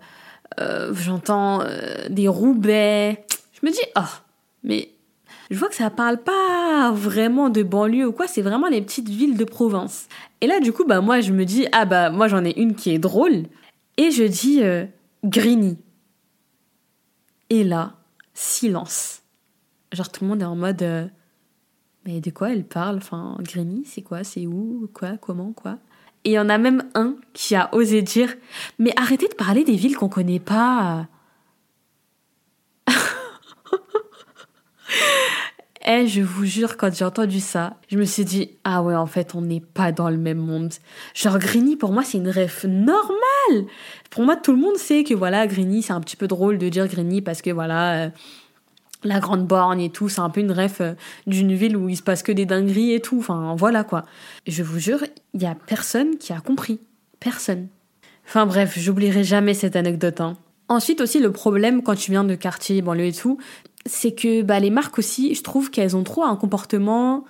euh, 0.60 0.94
j'entends 0.94 1.64
des 2.10 2.28
Roubaix. 2.28 3.26
Je 3.54 3.66
me 3.66 3.72
dis, 3.72 3.80
oh, 3.96 4.02
mais 4.64 4.90
je 5.50 5.58
vois 5.58 5.70
que 5.70 5.76
ça 5.76 5.90
parle 5.90 6.18
pas 6.18 6.92
vraiment 6.92 7.50
de 7.50 7.64
banlieue 7.64 8.08
ou 8.08 8.12
quoi, 8.12 8.28
c'est 8.28 8.42
vraiment 8.42 8.68
les 8.68 8.82
petites 8.82 9.10
villes 9.10 9.38
de 9.38 9.44
province. 9.44 10.08
Et 10.42 10.48
là, 10.48 10.60
du 10.60 10.72
coup, 10.72 10.86
bah, 10.86 11.02
moi, 11.02 11.22
je 11.22 11.34
me 11.34 11.44
dis, 11.46 11.68
ah 11.72 11.86
bah, 11.86 12.10
moi, 12.12 12.28
j'en 12.28 12.46
ai 12.46 12.60
une 12.60 12.76
qui 12.76 12.92
est 12.92 13.00
drôle. 13.00 13.44
Et 13.98 14.12
je 14.12 14.24
dis, 14.24 14.62
euh, 14.64 14.86
Grigny. 15.24 15.78
Et 17.50 17.64
là, 17.64 17.96
silence. 18.34 19.24
Genre, 19.92 20.12
tout 20.12 20.24
le 20.24 20.30
monde 20.30 20.42
est 20.42 20.46
en 20.46 20.56
mode, 20.56 20.84
euh, 20.84 21.08
mais 22.06 22.22
de 22.22 22.30
quoi 22.30 22.52
elle 22.52 22.64
parle? 22.64 22.98
Enfin, 22.98 23.36
Grigny, 23.40 23.84
c'est 23.86 24.04
quoi? 24.04 24.24
C'est 24.24 24.46
où? 24.46 24.88
Quoi? 24.94 25.18
Comment? 25.18 25.52
Quoi? 25.52 25.80
Et 26.26 26.32
il 26.32 26.34
y 26.34 26.40
en 26.40 26.50
a 26.50 26.58
même 26.58 26.84
un 26.94 27.16
qui 27.34 27.56
a 27.56 27.74
osé 27.74 28.02
dire, 28.02 28.36
mais 28.78 28.94
arrêtez 28.98 29.28
de 29.28 29.36
parler 29.36 29.64
des 29.64 29.76
villes 29.76 29.96
qu'on 29.96 30.10
connaît 30.10 30.40
pas. 30.40 31.08
Eh, 35.92 36.06
je 36.06 36.22
vous 36.22 36.46
jure, 36.46 36.78
quand 36.78 36.94
j'ai 36.94 37.04
entendu 37.04 37.40
ça, 37.40 37.78
je 37.88 37.98
me 37.98 38.06
suis 38.06 38.24
dit, 38.24 38.52
ah 38.64 38.84
ouais, 38.84 38.94
en 38.94 39.08
fait, 39.08 39.34
on 39.34 39.42
n'est 39.42 39.60
pas 39.60 39.92
dans 39.92 40.12
le 40.12 40.18
même 40.18 40.38
monde. 40.38 40.72
Genre, 41.16 41.40
Grigny, 41.40 41.78
pour 41.78 41.92
moi, 41.92 42.04
c'est 42.04 42.20
une 42.20 42.30
rêve 42.30 42.68
normale. 42.68 43.66
Pour 44.12 44.22
moi, 44.22 44.36
tout 44.36 44.52
le 44.52 44.60
monde 44.60 44.78
sait 44.78 45.04
que 45.04 45.16
voilà, 45.16 45.48
Grigny, 45.48 45.82
c'est 45.82 45.94
un 45.94 46.02
petit 46.02 46.16
peu 46.16 46.28
drôle 46.28 46.60
de 46.60 46.70
dire 46.70 46.88
Grigny 46.88 47.24
parce 47.24 47.42
que 47.42 47.50
voilà, 47.50 48.06
euh, 48.06 48.10
la 49.04 49.20
grande 49.20 49.48
borne 49.48 49.80
et 49.80 49.90
tout, 49.90 50.10
c'est 50.10 50.22
un 50.22 50.30
peu 50.30 50.42
une 50.42 50.52
rêve 50.52 50.78
euh, 50.82 50.94
d'une 51.26 51.56
ville 51.56 51.76
où 51.76 51.90
il 51.90 51.98
se 51.98 52.04
passe 52.04 52.22
que 52.22 52.32
des 52.32 52.46
dingueries 52.46 52.94
et 52.94 53.00
tout. 53.00 53.18
Enfin, 53.18 53.56
voilà 53.58 53.84
quoi. 53.84 54.06
Je 54.46 54.62
vous 54.62 54.78
jure, 54.78 55.00
il 55.34 55.42
y 55.42 55.48
a 55.48 55.56
personne 55.56 56.18
qui 56.18 56.34
a 56.34 56.40
compris. 56.40 56.80
Personne. 57.20 57.68
Enfin 58.28 58.46
bref, 58.46 58.78
j'oublierai 58.78 59.24
jamais 59.24 59.56
cette 59.56 59.76
anecdote. 59.76 60.22
Hein. 60.22 60.38
Ensuite 60.68 61.02
aussi 61.02 61.20
le 61.20 61.32
problème 61.32 61.82
quand 61.82 61.96
tu 61.96 62.12
viens 62.12 62.24
de 62.24 62.36
quartier, 62.36 62.84
banlieue 62.84 63.08
et 63.08 63.14
tout, 63.14 63.40
c'est 63.86 64.14
que 64.14 64.42
bah, 64.42 64.60
les 64.60 64.70
marques 64.70 65.00
aussi, 65.00 65.34
je 65.36 65.44
trouve 65.44 65.72
qu'elles 65.72 65.96
ont 65.96 66.04
trop 66.04 66.24
un 66.24 66.36
comportement 66.36 67.26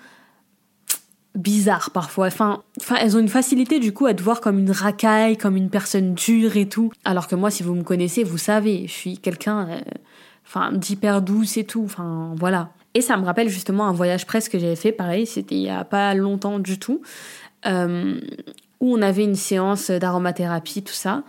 bizarre 1.35 1.91
parfois. 1.91 2.27
Enfin, 2.27 2.63
enfin, 2.79 2.95
elles 2.99 3.15
ont 3.15 3.19
une 3.19 3.29
facilité 3.29 3.79
du 3.79 3.93
coup 3.93 4.05
à 4.05 4.13
te 4.13 4.21
voir 4.21 4.41
comme 4.41 4.59
une 4.59 4.71
racaille, 4.71 5.37
comme 5.37 5.55
une 5.55 5.69
personne 5.69 6.13
dure 6.13 6.57
et 6.57 6.67
tout. 6.67 6.91
Alors 7.05 7.27
que 7.27 7.35
moi, 7.35 7.51
si 7.51 7.63
vous 7.63 7.75
me 7.75 7.83
connaissez, 7.83 8.23
vous 8.23 8.37
savez, 8.37 8.87
je 8.87 8.91
suis 8.91 9.17
quelqu'un, 9.17 9.69
euh, 9.69 10.71
d'hyper 10.71 11.21
douce 11.21 11.57
et 11.57 11.63
tout. 11.63 11.83
Enfin, 11.85 12.33
voilà. 12.37 12.71
Et 12.93 13.01
ça 13.01 13.17
me 13.17 13.25
rappelle 13.25 13.49
justement 13.49 13.87
un 13.87 13.93
voyage 13.93 14.25
presque 14.25 14.53
que 14.53 14.59
j'avais 14.59 14.75
fait, 14.75 14.91
pareil, 14.91 15.27
c'était 15.27 15.55
il 15.55 15.61
y 15.61 15.69
a 15.69 15.83
pas 15.83 16.13
longtemps 16.15 16.57
du 16.57 16.79
tout, 16.79 17.01
euh, 17.67 18.19
où 18.79 18.97
on 18.97 19.01
avait 19.01 19.23
une 19.23 19.35
séance 19.35 19.91
d'aromathérapie, 19.91 20.81
tout 20.81 20.93
ça. 20.93 21.23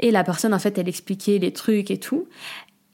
Et 0.00 0.10
la 0.10 0.24
personne, 0.24 0.54
en 0.54 0.58
fait, 0.58 0.78
elle 0.78 0.88
expliquait 0.88 1.38
les 1.38 1.52
trucs 1.52 1.90
et 1.90 1.98
tout. 1.98 2.26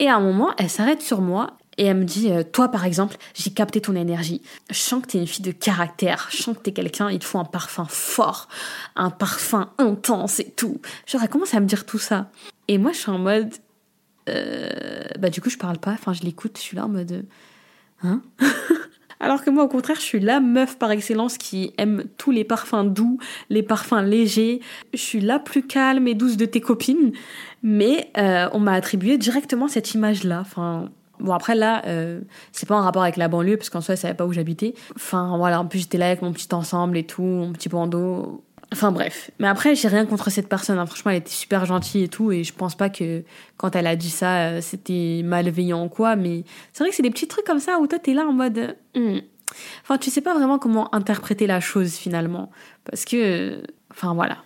Et 0.01 0.09
à 0.09 0.16
un 0.16 0.20
moment, 0.20 0.53
elle 0.59 0.70
s'arrête 0.70 1.01
sur 1.01 1.20
moi 1.20 1.57
et 1.79 1.85
elle 1.85 1.97
me 1.97 2.05
dit, 2.05 2.31
euh, 2.31 2.43
toi 2.43 2.68
par 2.68 2.85
exemple, 2.85 3.16
j'ai 3.35 3.51
capté 3.51 3.81
ton 3.81 3.95
énergie. 3.95 4.43
Je 4.68 4.97
que 4.97 5.07
t'es 5.07 5.18
une 5.18 5.26
fille 5.26 5.45
de 5.45 5.53
caractère. 5.53 6.29
Je 6.31 6.43
que 6.43 6.59
t'es 6.59 6.72
quelqu'un, 6.72 7.11
il 7.11 7.20
te 7.20 7.24
faut 7.24 7.39
un 7.39 7.45
parfum 7.45 7.87
fort, 7.89 8.49
un 8.97 9.11
parfum 9.11 9.70
intense 9.79 10.41
et 10.41 10.51
tout. 10.51 10.81
Genre, 11.07 11.22
elle 11.22 11.29
commence 11.29 11.55
à 11.55 11.61
me 11.61 11.66
dire 11.66 11.87
tout 11.87 11.99
ça. 11.99 12.31
Et 12.66 12.79
moi, 12.79 12.93
je 12.93 12.99
suis 12.99 13.11
en 13.11 13.18
mode, 13.18 13.55
euh, 14.29 14.70
bah 15.18 15.31
du 15.31 15.41
coup, 15.41 15.51
je 15.51 15.57
parle 15.57 15.79
pas. 15.79 15.93
Enfin, 15.93 16.12
je 16.12 16.22
l'écoute. 16.22 16.57
Je 16.57 16.62
suis 16.62 16.76
là 16.76 16.85
en 16.85 16.89
mode, 16.89 17.24
hein? 18.03 18.22
Alors 19.20 19.43
que 19.43 19.51
moi, 19.51 19.64
au 19.64 19.68
contraire, 19.68 19.97
je 19.97 20.03
suis 20.03 20.20
la 20.20 20.39
meuf 20.39 20.79
par 20.79 20.93
excellence 20.93 21.39
qui 21.39 21.72
aime 21.76 22.05
tous 22.18 22.31
les 22.31 22.45
parfums 22.45 22.85
doux, 22.85 23.18
les 23.51 23.64
parfums 23.64 24.03
légers. 24.05 24.61
Je 24.93 24.99
suis 24.99 25.20
la 25.20 25.41
plus 25.41 25.66
calme 25.66 26.07
et 26.07 26.14
douce 26.14 26.37
de 26.37 26.45
tes 26.45 26.61
copines. 26.61 27.12
Mais 27.62 28.11
euh, 28.16 28.49
on 28.53 28.61
m'a 28.61 28.72
attribué 28.74 29.18
directement 29.18 29.66
cette 29.66 29.95
image-là. 29.95 30.41
Enfin, 30.41 30.91
Bon 31.21 31.33
après 31.33 31.55
là, 31.55 31.83
euh, 31.87 32.21
c'est 32.53 32.69
pas 32.69 32.77
en 32.77 32.83
rapport 32.83 33.03
avec 33.03 33.16
la 33.16 33.29
banlieue 33.29 33.57
parce 33.57 33.71
qu'en 33.71 33.81
soi, 33.81 33.95
je 33.95 34.01
savais 34.01 34.14
pas 34.14 34.27
où 34.27 34.33
j'habitais. 34.33 34.75
Enfin 34.97 35.37
voilà, 35.37 35.61
en 35.61 35.66
plus 35.66 35.81
j'étais 35.81 35.99
là 35.99 36.07
avec 36.07 36.23
mon 36.23 36.33
petit 36.33 36.53
ensemble 36.53 36.97
et 36.97 37.05
tout, 37.05 37.23
mon 37.23 37.53
petit 37.53 37.69
bandeau. 37.69 38.45
Enfin 38.73 38.93
bref. 38.93 39.31
Mais 39.39 39.49
après, 39.49 39.75
j'ai 39.75 39.89
rien 39.89 40.05
contre 40.05 40.31
cette 40.31 40.49
personne. 40.49 40.79
Hein. 40.79 40.87
Franchement, 40.87 41.11
elle 41.11 41.19
était 41.19 41.31
super 41.31 41.64
gentille 41.64 42.05
et 42.05 42.09
tout. 42.09 42.33
Et 42.33 42.45
je 42.45 42.53
pense 42.53 42.75
pas 42.75 42.91
que 42.91 43.25
quand 43.57 43.75
elle 43.75 43.87
a 43.87 43.97
dit 43.97 44.11
ça, 44.11 44.49
euh, 44.49 44.61
c'était 44.61 45.23
malveillant 45.25 45.87
ou 45.87 45.89
quoi. 45.89 46.16
Mais 46.16 46.45
c'est 46.73 46.85
vrai 46.85 46.91
que 46.91 46.97
c'est 46.97 47.03
des 47.03 47.11
petits 47.11 47.29
trucs 47.29 47.47
comme 47.47 47.61
ça 47.61 47.79
où 47.79 47.87
toi, 47.87 47.99
t'es 47.99 48.14
là 48.14 48.27
en 48.27 48.33
mode... 48.33 48.77
Hmm. 48.95 49.19
Enfin, 49.83 49.97
tu 49.97 50.11
sais 50.11 50.21
pas 50.21 50.35
vraiment 50.35 50.59
comment 50.59 50.95
interpréter 50.95 51.47
la 51.47 51.61
chose 51.61 51.95
finalement. 51.95 52.51
Parce 52.85 53.07
que... 53.07 53.62
Enfin 53.91 54.12
voilà. 54.12 54.37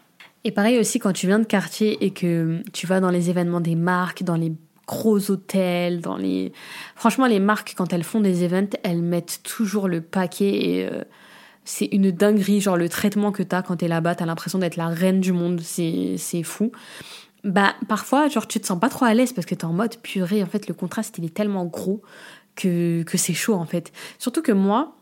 Et 0.45 0.53
pareil 0.53 0.79
aussi 0.79 1.01
quand 1.01 1.13
tu 1.13 1.27
viens 1.27 1.41
de 1.41 1.45
quartier 1.45 2.05
et 2.05 2.11
que 2.13 2.63
tu 2.73 2.87
vas 2.87 3.01
dans 3.01 3.11
les 3.11 3.31
événements 3.31 3.61
des 3.61 3.75
marques, 3.75 4.23
dans 4.23 4.37
les 4.37 4.53
gros 4.87 5.31
hôtels, 5.31 6.01
dans 6.01 6.17
les... 6.17 6.53
Franchement, 6.97 7.27
les 7.27 7.41
marques, 7.41 7.75
quand 7.77 7.93
elles 7.93 8.05
font 8.05 8.21
des 8.21 8.45
events, 8.45 8.77
elles 8.83 9.03
mettent 9.03 9.41
toujours 9.43 9.89
le 9.89 10.01
paquet 10.01 10.69
et 10.69 10.87
euh, 10.87 11.03
c'est 11.65 11.89
une 11.93 12.11
dinguerie. 12.11 12.61
Genre, 12.61 12.77
le 12.77 12.89
traitement 12.89 13.33
que 13.33 13.43
t'as 13.43 13.63
quand 13.63 13.77
t'es 13.77 13.89
là-bas, 13.89 14.15
t'as 14.15 14.27
l'impression 14.27 14.59
d'être 14.59 14.77
la 14.77 14.89
reine 14.89 15.21
du 15.21 15.33
monde, 15.33 15.61
c'est, 15.61 16.43
fou. 16.43 16.73
Bah, 17.45 17.75
parfois, 17.89 18.29
genre, 18.29 18.47
tu 18.47 18.61
te 18.61 18.67
sens 18.67 18.79
pas 18.79 18.89
trop 18.89 19.05
à 19.05 19.15
l'aise 19.15 19.33
parce 19.33 19.47
que 19.47 19.55
t'es 19.55 19.65
en 19.65 19.73
mode 19.73 19.97
purée. 19.99 20.43
En 20.43 20.47
fait, 20.47 20.69
le 20.69 20.75
contraste, 20.75 21.19
il 21.19 21.25
est 21.25 21.35
tellement 21.35 21.65
gros 21.65 22.03
que, 22.57 23.03
que 23.03 23.19
c'est 23.19 23.35
chaud, 23.35 23.55
en 23.55 23.67
fait. 23.67 23.93
Surtout 24.19 24.43
que 24.43 24.53
moi, 24.53 24.97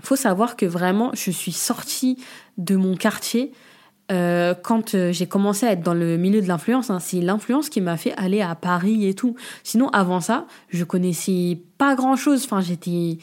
faut 0.00 0.16
savoir 0.16 0.56
que 0.56 0.66
vraiment, 0.66 1.10
je 1.14 1.30
suis 1.30 1.52
sortie 1.52 2.18
de 2.58 2.76
mon 2.76 2.96
quartier 2.96 3.52
euh, 4.10 4.54
quand 4.54 4.94
euh, 4.94 5.12
j'ai 5.12 5.26
commencé 5.26 5.66
à 5.66 5.72
être 5.72 5.82
dans 5.82 5.94
le 5.94 6.16
milieu 6.16 6.42
de 6.42 6.48
l'influence, 6.48 6.90
hein, 6.90 6.98
c'est 6.98 7.20
l'influence 7.20 7.68
qui 7.68 7.80
m'a 7.80 7.96
fait 7.96 8.12
aller 8.16 8.42
à 8.42 8.54
Paris 8.54 9.06
et 9.06 9.14
tout. 9.14 9.36
Sinon, 9.62 9.88
avant 9.90 10.20
ça, 10.20 10.46
je 10.68 10.84
connaissais 10.84 11.60
pas 11.78 11.94
grand 11.94 12.16
chose. 12.16 12.44
Enfin, 12.44 12.60
j'étais 12.60 13.18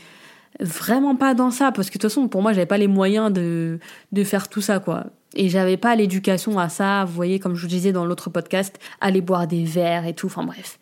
vraiment 0.60 1.16
pas 1.16 1.34
dans 1.34 1.52
ça 1.52 1.72
parce 1.72 1.90
que 1.90 1.98
de 1.98 2.02
toute 2.02 2.10
façon, 2.10 2.28
pour 2.28 2.42
moi, 2.42 2.54
j'avais 2.54 2.66
pas 2.66 2.78
les 2.78 2.88
moyens 2.88 3.32
de, 3.32 3.80
de 4.12 4.24
faire 4.24 4.48
tout 4.48 4.62
ça, 4.62 4.80
quoi. 4.80 5.08
Et 5.36 5.50
j'avais 5.50 5.78
pas 5.78 5.96
l'éducation 5.96 6.58
à 6.58 6.70
ça. 6.70 7.06
Vous 7.06 7.14
voyez, 7.14 7.40
comme 7.40 7.56
je 7.56 7.62
vous 7.62 7.68
disais 7.68 7.92
dans 7.92 8.06
l'autre 8.06 8.30
podcast, 8.30 8.80
aller 9.00 9.22
boire 9.22 9.48
des 9.48 9.64
verres 9.64 10.08
et 10.08 10.14
tout. 10.14 10.28
Enfin, 10.28 10.44
bref. 10.44 10.80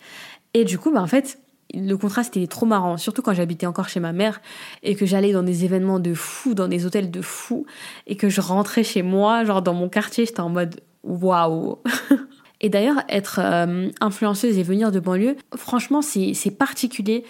Et 0.54 0.64
du 0.64 0.78
coup, 0.78 0.91
bah, 0.91 1.02
en 1.02 1.08
fait, 1.08 1.39
le 1.74 1.95
contraste 1.95 2.38
était 2.38 2.47
trop 2.47 2.65
marrant, 2.65 2.97
surtout 2.97 3.22
quand 3.22 3.34
j'habitais 3.34 3.65
encore 3.65 3.89
chez 3.89 3.99
ma 3.99 4.13
mère 4.13 4.41
et 4.84 4.95
que 4.95 5.05
j'allais 5.05 5.34
dans 5.34 5.43
des 5.43 5.65
événements 5.65 5.99
de 5.99 6.13
fou, 6.13 6.53
dans 6.53 6.68
des 6.68 6.86
hôtels 6.86 7.11
de 7.11 7.22
fou 7.22 7.65
et 8.05 8.15
que 8.15 8.30
je 8.30 8.41
rentrais 8.41 8.84
chez 8.84 9.01
moi, 9.01 9.43
genre 9.43 9.61
dans 9.61 9.74
mon 9.74 9.89
quartier, 9.89 10.26
j'étais 10.26 10.39
en 10.39 10.49
mode 10.49 10.80
waouh. 11.03 11.80
et 12.61 12.70
d'ailleurs, 12.70 13.03
être 13.09 13.39
euh, 13.43 13.89
influenceuse 13.99 14.57
et 14.57 14.63
venir 14.63 14.91
de 14.91 14.99
banlieue, 14.99 15.36
franchement, 15.55 16.01
c'est 16.01 16.57
particulier 16.57 17.24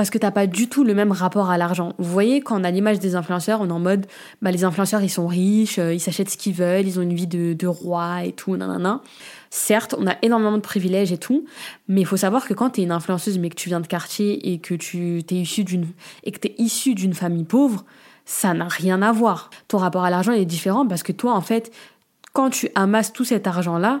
parce 0.00 0.08
que 0.08 0.16
t'as 0.16 0.30
pas 0.30 0.46
du 0.46 0.66
tout 0.70 0.82
le 0.82 0.94
même 0.94 1.12
rapport 1.12 1.50
à 1.50 1.58
l'argent. 1.58 1.92
Vous 1.98 2.10
voyez, 2.10 2.40
quand 2.40 2.58
on 2.58 2.64
a 2.64 2.70
l'image 2.70 3.00
des 3.00 3.16
influenceurs, 3.16 3.60
on 3.60 3.68
est 3.68 3.72
en 3.72 3.78
mode, 3.78 4.06
bah, 4.40 4.50
les 4.50 4.64
influenceurs, 4.64 5.02
ils 5.02 5.10
sont 5.10 5.26
riches, 5.26 5.78
euh, 5.78 5.92
ils 5.92 6.00
s'achètent 6.00 6.30
ce 6.30 6.38
qu'ils 6.38 6.54
veulent, 6.54 6.86
ils 6.86 6.98
ont 6.98 7.02
une 7.02 7.12
vie 7.12 7.26
de, 7.26 7.52
de 7.52 7.66
roi 7.66 8.24
et 8.24 8.32
tout, 8.32 8.56
nanana. 8.56 9.02
Certes, 9.50 9.94
on 9.98 10.06
a 10.06 10.14
énormément 10.22 10.56
de 10.56 10.62
privilèges 10.62 11.12
et 11.12 11.18
tout, 11.18 11.44
mais 11.86 12.00
il 12.00 12.06
faut 12.06 12.16
savoir 12.16 12.48
que 12.48 12.54
quand 12.54 12.70
tu 12.70 12.80
es 12.80 12.84
une 12.84 12.92
influenceuse 12.92 13.38
mais 13.38 13.50
que 13.50 13.56
tu 13.56 13.68
viens 13.68 13.80
de 13.80 13.86
quartier 13.86 14.50
et 14.50 14.58
que 14.58 14.72
tu 14.72 15.22
t'es 15.26 15.34
issu 15.34 15.64
d'une 15.64 15.86
et 16.24 16.32
que 16.32 16.38
tu 16.38 16.54
issu 16.56 16.94
d'une 16.94 17.12
famille 17.12 17.44
pauvre, 17.44 17.84
ça 18.24 18.54
n'a 18.54 18.68
rien 18.68 19.02
à 19.02 19.12
voir. 19.12 19.50
Ton 19.68 19.76
rapport 19.76 20.04
à 20.04 20.08
l'argent 20.08 20.32
est 20.32 20.46
différent 20.46 20.86
parce 20.86 21.02
que 21.02 21.12
toi 21.12 21.34
en 21.34 21.42
fait, 21.42 21.70
quand 22.32 22.48
tu 22.48 22.70
amasses 22.74 23.12
tout 23.12 23.24
cet 23.24 23.46
argent-là, 23.46 24.00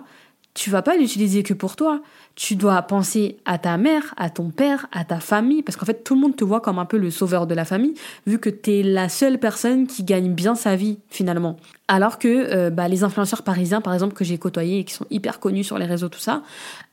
tu 0.54 0.70
vas 0.70 0.82
pas 0.82 0.96
l'utiliser 0.96 1.42
que 1.42 1.54
pour 1.54 1.76
toi. 1.76 2.02
Tu 2.34 2.56
dois 2.56 2.80
penser 2.82 3.36
à 3.44 3.58
ta 3.58 3.76
mère, 3.76 4.14
à 4.16 4.30
ton 4.30 4.50
père, 4.50 4.86
à 4.92 5.04
ta 5.04 5.20
famille, 5.20 5.62
parce 5.62 5.76
qu'en 5.76 5.86
fait, 5.86 6.02
tout 6.04 6.14
le 6.14 6.20
monde 6.20 6.36
te 6.36 6.44
voit 6.44 6.60
comme 6.60 6.78
un 6.78 6.86
peu 6.86 6.96
le 6.96 7.10
sauveur 7.10 7.46
de 7.46 7.54
la 7.54 7.64
famille, 7.64 7.94
vu 8.26 8.38
que 8.38 8.50
tu 8.50 8.78
es 8.78 8.82
la 8.82 9.08
seule 9.08 9.38
personne 9.38 9.86
qui 9.86 10.04
gagne 10.04 10.32
bien 10.32 10.54
sa 10.54 10.76
vie, 10.76 10.98
finalement. 11.10 11.56
Alors 11.92 12.20
que 12.20 12.28
euh, 12.28 12.70
bah, 12.70 12.86
les 12.86 13.02
influenceurs 13.02 13.42
parisiens, 13.42 13.80
par 13.80 13.92
exemple, 13.92 14.14
que 14.14 14.22
j'ai 14.22 14.38
côtoyés 14.38 14.78
et 14.78 14.84
qui 14.84 14.94
sont 14.94 15.06
hyper 15.10 15.40
connus 15.40 15.64
sur 15.64 15.76
les 15.76 15.86
réseaux, 15.86 16.08
tout 16.08 16.20
ça, 16.20 16.44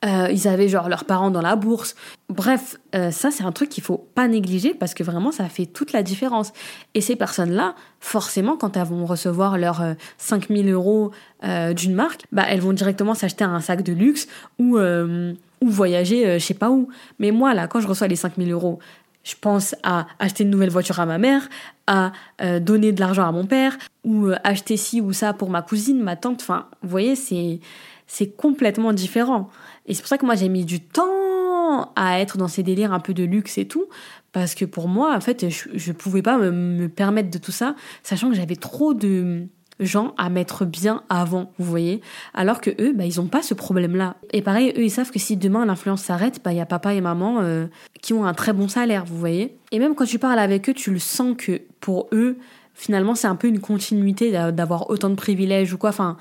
euh, 0.04 0.28
ils 0.32 0.48
avaient 0.48 0.70
genre 0.70 0.90
leurs 0.90 1.06
parents 1.06 1.30
dans 1.30 1.44
la 1.44 1.56
bourse. 1.56 1.96
Bref, 2.30 2.78
euh, 2.96 3.12
ça 3.12 3.30
c'est 3.30 3.44
un 3.44 3.52
truc 3.52 3.70
qu'il 3.70 3.84
faut 3.84 4.08
pas 4.16 4.28
négliger 4.28 4.74
parce 4.74 4.96
que 4.96 5.04
vraiment 5.04 5.32
ça 5.32 5.50
fait 5.50 5.68
toute 5.68 5.94
la 5.94 6.02
différence. 6.02 6.52
Et 6.96 7.02
ces 7.02 7.16
personnes-là, 7.16 7.76
forcément, 8.00 8.58
quand 8.58 8.76
elles 8.76 8.88
vont 8.88 9.06
recevoir 9.06 9.60
leurs 9.60 9.84
5000 10.18 10.68
euros 10.72 11.12
d'une 11.44 11.94
marque, 11.94 12.26
bah, 12.32 12.46
elles 12.50 12.62
vont 12.62 12.74
directement 12.74 13.14
s'acheter 13.14 13.44
un 13.44 13.60
sac 13.60 13.84
de 13.84 13.94
luxe 13.94 14.28
ou, 14.58 14.80
ou 14.80 15.70
voyager 15.70 16.40
je 16.40 16.44
sais 16.44 16.56
pas 16.56 16.72
où. 16.72 16.90
Mais 17.20 17.30
moi, 17.30 17.54
là, 17.54 17.68
quand 17.68 17.82
je 17.82 17.88
reçois 17.88 18.08
les 18.08 18.16
5000 18.16 18.52
euros, 18.52 18.80
je 19.28 19.36
pense 19.40 19.76
à 19.84 20.08
acheter 20.20 20.46
une 20.46 20.50
nouvelle 20.50 20.70
voiture 20.70 21.02
à 21.02 21.06
ma 21.06 21.18
mère, 21.18 21.50
à 21.86 22.14
euh, 22.42 22.62
donner 22.62 22.94
de 22.94 23.00
l'argent 23.02 23.28
à 23.28 23.32
mon 23.34 23.46
père, 23.46 23.78
ou 24.06 24.28
euh, 24.28 24.36
acheter 24.46 24.78
ci 24.78 25.02
ou 25.02 25.12
ça 25.12 25.34
pour 25.34 25.50
ma 25.50 25.62
cousine, 25.62 26.02
ma 26.02 26.16
tante. 26.16 26.42
Enfin, 26.42 26.68
vous 26.82 26.90
voyez, 26.90 27.18
c'est, 27.18 27.60
c'est 28.08 28.38
complètement 28.38 28.94
différent. 28.94 29.50
Et 29.86 29.94
c'est 29.94 30.02
pour 30.02 30.08
ça 30.08 30.18
que 30.18 30.26
moi, 30.26 30.36
j'ai 30.36 30.48
mis 30.48 30.64
du 30.64 30.80
temps 30.80 31.92
à 31.98 32.22
être 32.22 32.38
dans 32.38 32.48
ces 32.48 32.64
délires 32.64 32.94
un 32.94 33.02
peu 33.02 33.14
de 33.14 33.26
luxe 33.26 33.58
et 33.58 33.68
tout. 33.68 33.88
Parce 34.32 34.56
que 34.56 34.64
pour 34.64 34.88
moi, 34.88 35.14
en 35.14 35.20
fait, 35.20 35.50
je 35.50 35.90
ne 35.92 35.94
pouvais 35.94 36.22
pas 36.22 36.38
me 36.38 36.88
permettre 36.88 37.30
de 37.30 37.38
tout 37.38 37.52
ça, 37.52 37.76
sachant 38.04 38.30
que 38.30 38.36
j'avais 38.36 38.56
trop 38.56 38.94
de 38.94 39.48
gens 39.80 40.14
à 40.18 40.30
mettre 40.30 40.66
bien 40.66 41.04
avant, 41.10 41.52
vous 41.60 41.66
voyez. 41.66 42.02
Alors 42.34 42.62
que 42.62 42.72
eux, 42.82 42.94
bah, 42.94 43.06
ils 43.06 43.20
n'ont 43.20 43.28
pas 43.28 43.42
ce 43.42 43.54
problème-là. 43.54 44.16
Et 44.32 44.42
pareil, 44.42 44.74
eux, 44.78 44.84
ils 44.84 44.92
savent 44.92 45.12
que 45.12 45.20
si 45.20 45.38
demain 45.38 45.66
l'influence 45.66 46.02
s'arrête, 46.02 46.42
bah, 46.44 46.52
il 46.52 46.58
y 46.58 46.62
a 46.62 46.66
papa 46.66 46.94
et 46.94 47.02
maman 47.02 47.40
euh, 47.42 47.68
qui 48.02 48.14
ont 48.14 48.26
un 48.26 48.34
très 48.34 48.54
bon 48.54 48.68
salaire, 48.68 49.06
vous 49.06 49.18
voyez. 49.18 49.58
Et 49.72 49.80
même 49.80 49.96
quand 49.96 50.06
tu 50.06 50.20
parles 50.20 50.40
avec 50.40 50.70
eux, 50.70 50.74
tu 50.74 50.92
le 50.92 51.00
sens 51.00 51.36
que 51.38 51.62
pour 51.80 52.08
eux, 52.12 52.38
finalement, 52.74 53.16
c'est 53.16 53.28
un 53.28 53.36
peu 53.36 53.48
une 53.48 53.60
continuité 53.60 54.32
d'avoir 54.32 54.90
autant 54.90 55.10
de 55.10 55.16
privilèges 55.16 55.74
ou 55.74 55.78
quoi. 55.78 55.90
Enfin, 55.90 56.18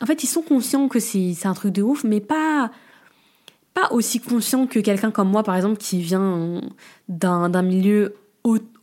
en 0.00 0.06
fait, 0.06 0.22
ils 0.24 0.28
sont 0.28 0.42
conscients 0.42 0.88
que 0.88 0.98
c'est 1.00 1.46
un 1.46 1.54
truc 1.54 1.72
de 1.72 1.82
ouf, 1.82 2.04
mais 2.04 2.20
pas 2.20 2.70
pas 3.74 3.90
aussi 3.92 4.20
conscients 4.20 4.66
que 4.66 4.80
quelqu'un 4.80 5.10
comme 5.10 5.30
moi, 5.30 5.42
par 5.42 5.56
exemple, 5.56 5.78
qui 5.78 6.02
vient 6.02 6.60
d'un 7.08 7.62
milieu 7.62 8.14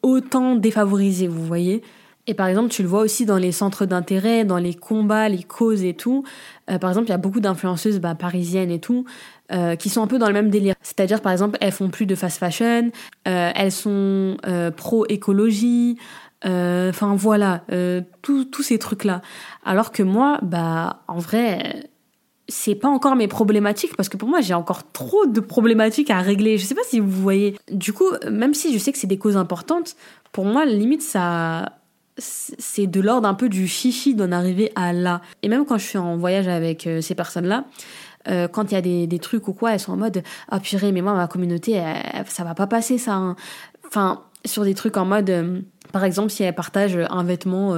autant 0.01 0.55
défavorisé, 0.55 1.27
vous 1.27 1.45
voyez. 1.45 1.83
Et 2.29 2.35
par 2.35 2.45
exemple, 2.45 2.69
tu 2.69 2.83
le 2.83 2.87
vois 2.87 3.01
aussi 3.01 3.25
dans 3.25 3.39
les 3.39 3.51
centres 3.51 3.87
d'intérêt, 3.87 4.45
dans 4.45 4.59
les 4.59 4.75
combats, 4.75 5.27
les 5.29 5.41
causes 5.41 5.83
et 5.83 5.95
tout. 5.95 6.23
Euh, 6.69 6.77
par 6.77 6.91
exemple, 6.91 7.07
il 7.07 7.09
y 7.09 7.13
a 7.13 7.17
beaucoup 7.17 7.39
d'influenceuses 7.39 7.99
bah, 7.99 8.13
parisiennes 8.13 8.69
et 8.69 8.79
tout 8.79 9.05
euh, 9.51 9.75
qui 9.75 9.89
sont 9.89 10.03
un 10.03 10.05
peu 10.05 10.19
dans 10.19 10.27
le 10.27 10.33
même 10.33 10.51
délire. 10.51 10.75
C'est-à-dire, 10.83 11.21
par 11.23 11.31
exemple, 11.31 11.57
elles 11.59 11.71
font 11.71 11.89
plus 11.89 12.05
de 12.05 12.13
fast 12.13 12.37
fashion, 12.37 12.91
euh, 13.27 13.51
elles 13.55 13.71
sont 13.71 14.37
pro-écologie, 14.77 15.97
enfin 16.45 17.15
voilà, 17.15 17.63
tous 18.21 18.61
ces 18.61 18.77
trucs-là. 18.77 19.23
Alors 19.65 19.91
que 19.91 20.03
moi, 20.03 20.37
bah, 20.43 21.01
en 21.07 21.17
vrai, 21.17 21.89
c'est 22.47 22.75
pas 22.75 22.89
encore 22.89 23.15
mes 23.15 23.27
problématiques 23.27 23.95
parce 23.95 24.09
que 24.09 24.17
pour 24.17 24.27
moi 24.27 24.41
j'ai 24.41 24.55
encore 24.55 24.91
trop 24.91 25.25
de 25.25 25.39
problématiques 25.39 26.11
à 26.11 26.19
régler. 26.19 26.59
Je 26.59 26.65
sais 26.65 26.75
pas 26.75 26.81
si 26.87 26.99
vous 26.99 27.09
voyez. 27.09 27.55
Du 27.71 27.91
coup, 27.91 28.09
même 28.29 28.53
si 28.53 28.71
je 28.71 28.77
sais 28.77 28.91
que 28.91 28.99
c'est 28.99 29.07
des 29.07 29.17
causes 29.17 29.37
importantes, 29.37 29.95
pour 30.31 30.45
moi 30.45 30.65
limite 30.65 31.01
ça 31.01 31.78
c'est 32.19 32.87
de 32.87 33.01
l'ordre 33.01 33.27
un 33.27 33.33
peu 33.33 33.49
du 33.49 33.67
chichi 33.67 34.15
d'en 34.15 34.31
arriver 34.31 34.71
à 34.75 34.93
là. 34.93 35.21
Et 35.41 35.49
même 35.49 35.65
quand 35.65 35.77
je 35.77 35.85
suis 35.85 35.97
en 35.97 36.17
voyage 36.17 36.47
avec 36.47 36.87
euh, 36.87 37.01
ces 37.01 37.15
personnes-là, 37.15 37.65
euh, 38.27 38.47
quand 38.47 38.71
il 38.71 38.75
y 38.75 38.77
a 38.77 39.07
des, 39.07 39.19
trucs 39.19 39.47
ou 39.47 39.53
quoi, 39.53 39.73
elles 39.73 39.79
sont 39.79 39.93
en 39.93 39.97
mode 39.97 40.23
ah 40.49 40.59
purée, 40.59 40.91
mais 40.91 41.01
moi 41.01 41.13
ma 41.13 41.27
communauté, 41.27 41.81
ça 42.27 42.43
va 42.43 42.53
pas 42.53 42.67
passer 42.67 42.97
ça. 42.97 43.13
Hein. 43.13 43.35
Enfin, 43.87 44.23
sur 44.45 44.63
des 44.63 44.73
trucs 44.73 44.97
en 44.97 45.05
mode, 45.05 45.29
euh, 45.29 45.61
par 45.91 46.03
exemple, 46.03 46.29
si 46.29 46.43
elles 46.43 46.53
partagent 46.53 46.99
un 47.09 47.23
vêtement 47.23 47.73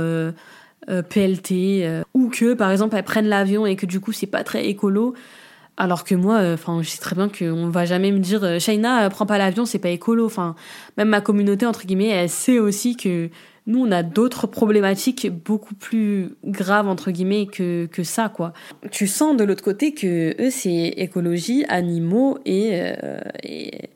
PLT 1.10 2.04
ou 2.14 2.30
que 2.30 2.54
par 2.54 2.72
exemple 2.72 2.96
elles 2.96 3.04
prennent 3.04 3.28
l'avion 3.28 3.66
et 3.66 3.76
que 3.76 3.86
du 3.86 4.00
coup 4.00 4.12
c'est 4.12 4.28
pas 4.28 4.44
très 4.44 4.66
écolo. 4.66 5.14
Alors 5.78 6.04
que 6.04 6.14
moi, 6.16 6.42
enfin, 6.54 6.82
je 6.82 6.89
sais 6.89 7.00
très 7.00 7.16
bien 7.16 7.30
qu'on 7.30 7.70
va 7.70 7.86
jamais 7.86 8.12
me 8.12 8.20
dire, 8.20 8.60
Shaina, 8.60 9.10
prends 9.10 9.26
pas 9.26 9.38
l'avion, 9.38 9.66
c'est 9.66 9.80
pas 9.80 9.89
écolo. 9.89 10.26
Enfin, 10.26 10.56
même 10.98 11.08
ma 11.08 11.22
communauté 11.22 11.66
entre 11.66 11.86
guillemets, 11.86 12.10
elle 12.10 12.30
sait 12.30 12.60
aussi 12.60 12.98
que 12.98 13.30
nous, 13.68 13.86
on 13.86 13.91
a 13.91 14.01
d'autres 14.01 14.47
problématiques 14.47 15.30
beaucoup 15.30 15.76
plus 15.76 16.36
graves, 16.43 16.88
entre 16.88 17.12
guillemets, 17.12 17.45
que, 17.45 17.86
que 17.86 18.03
ça, 18.03 18.30
quoi. 18.30 18.53
Tu 18.89 19.07
sens 19.07 19.38
de 19.38 19.43
l'autre 19.43 19.64
côté 19.64 19.93
que 19.93 20.36
eux, 20.41 20.49
c'est 20.49 20.93
écologie, 20.97 21.64
animaux 21.70 22.39
et, 22.45 22.72
euh, 22.74 23.20
et, 23.43 23.89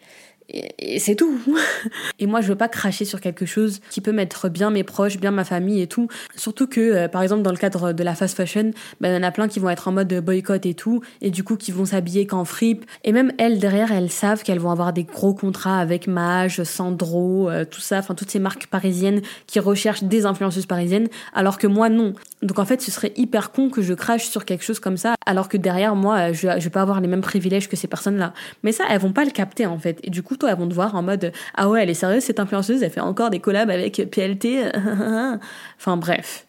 et, 0.50 1.00
c'est 1.00 1.16
tout. 1.16 1.40
et 2.20 2.26
moi, 2.26 2.42
je 2.42 2.48
veux 2.48 2.56
pas 2.56 2.68
cracher 2.68 3.06
sur 3.06 3.20
quelque 3.20 3.46
chose 3.46 3.80
qui 3.90 4.02
peut 4.02 4.12
mettre 4.12 4.50
bien 4.50 4.70
mes 4.70 4.84
proches, 4.84 5.18
bien 5.18 5.32
ma 5.32 5.44
famille 5.44 5.82
et 5.82 5.88
tout. 5.88 6.08
Surtout 6.36 6.68
que, 6.68 6.80
euh, 6.80 7.08
par 7.08 7.22
exemple, 7.22 7.42
dans 7.42 7.52
le 7.52 7.58
cadre 7.58 7.94
de 7.94 8.04
la 8.04 8.16
fast 8.16 8.36
fashion, 8.36 8.72
ben, 9.02 9.12
il 9.12 9.16
y 9.16 9.18
en 9.18 9.24
a 9.24 9.32
plein 9.32 9.48
qui 9.48 9.60
vont 9.60 9.70
être 9.70 9.88
en 9.88 9.92
mode 9.92 10.14
boycott 10.24 10.66
et 10.66 10.74
tout, 10.74 11.02
et 11.22 11.32
du 11.32 11.44
coup, 11.44 11.56
qui 11.56 11.72
vont 11.72 11.86
s'habiller 11.86 12.28
qu'en 12.28 12.46
fripe. 12.46 12.86
Et 13.04 13.12
même 13.12 13.32
elles, 13.38 13.60
derrière, 13.60 13.92
elles 13.92 14.12
savent 14.12 14.44
qu'elles 14.44 14.60
vont 14.60 14.72
avoir 14.72 14.94
des 14.94 15.04
gros 15.04 15.34
contrats 15.34 15.80
avec 15.80 16.08
Mage, 16.08 16.64
Sandro, 16.64 17.50
euh, 17.50 17.66
tout 17.66 17.82
ça, 17.82 18.00
enfin, 18.00 18.14
toutes 18.14 18.32
ces 18.32 18.40
marques 18.40 18.68
parisiennes 18.68 19.22
qui 19.48 19.60
recherchent 19.60 20.04
des 20.04 20.26
influenceuses 20.26 20.68
parisiennes, 20.68 21.08
alors 21.34 21.58
que 21.58 21.68
moi, 21.68 21.90
non. 21.90 22.14
Donc, 22.42 22.60
en 22.60 22.66
fait, 22.66 22.82
ce 22.82 22.92
serait 22.92 23.14
hyper 23.16 23.52
con 23.52 23.70
que 23.70 23.82
je 23.82 23.94
crache 23.94 24.28
sur 24.28 24.46
quelque 24.46 24.64
chose 24.64 24.80
comme 24.80 24.98
ça, 24.98 25.16
alors 25.26 25.50
que 25.50 25.58
derrière, 25.58 25.96
moi, 25.96 26.32
je, 26.32 26.42
je 26.42 26.64
vais 26.64 26.70
pas 26.70 26.82
avoir 26.82 27.02
les 27.02 27.08
mêmes 27.08 27.22
privilèges 27.22 27.68
que 27.68 27.76
ces 27.76 27.88
personnes-là. 27.88 28.34
Mais 28.64 28.72
ça, 28.72 28.84
elles 28.90 29.00
vont 29.00 29.14
pas 29.14 29.26
le 29.26 29.32
capter, 29.32 29.66
en 29.66 29.80
fait. 29.80 30.00
Et 30.04 30.10
du 30.10 30.22
coup, 30.22 30.35
elles 30.44 30.58
vont 30.58 30.68
te 30.68 30.74
voir 30.74 30.96
en 30.96 31.02
mode 31.02 31.32
ah 31.56 31.70
ouais, 31.70 31.84
elle 31.84 31.90
est 31.90 31.96
sérieuse 31.96 32.24
cette 32.24 32.40
influenceuse, 32.40 32.84
elle 32.84 32.92
fait 32.92 33.00
encore 33.00 33.30
des 33.30 33.40
collabs 33.40 33.70
avec 33.70 34.10
PLT. 34.12 34.72
enfin 35.78 35.98
bref, 35.98 36.46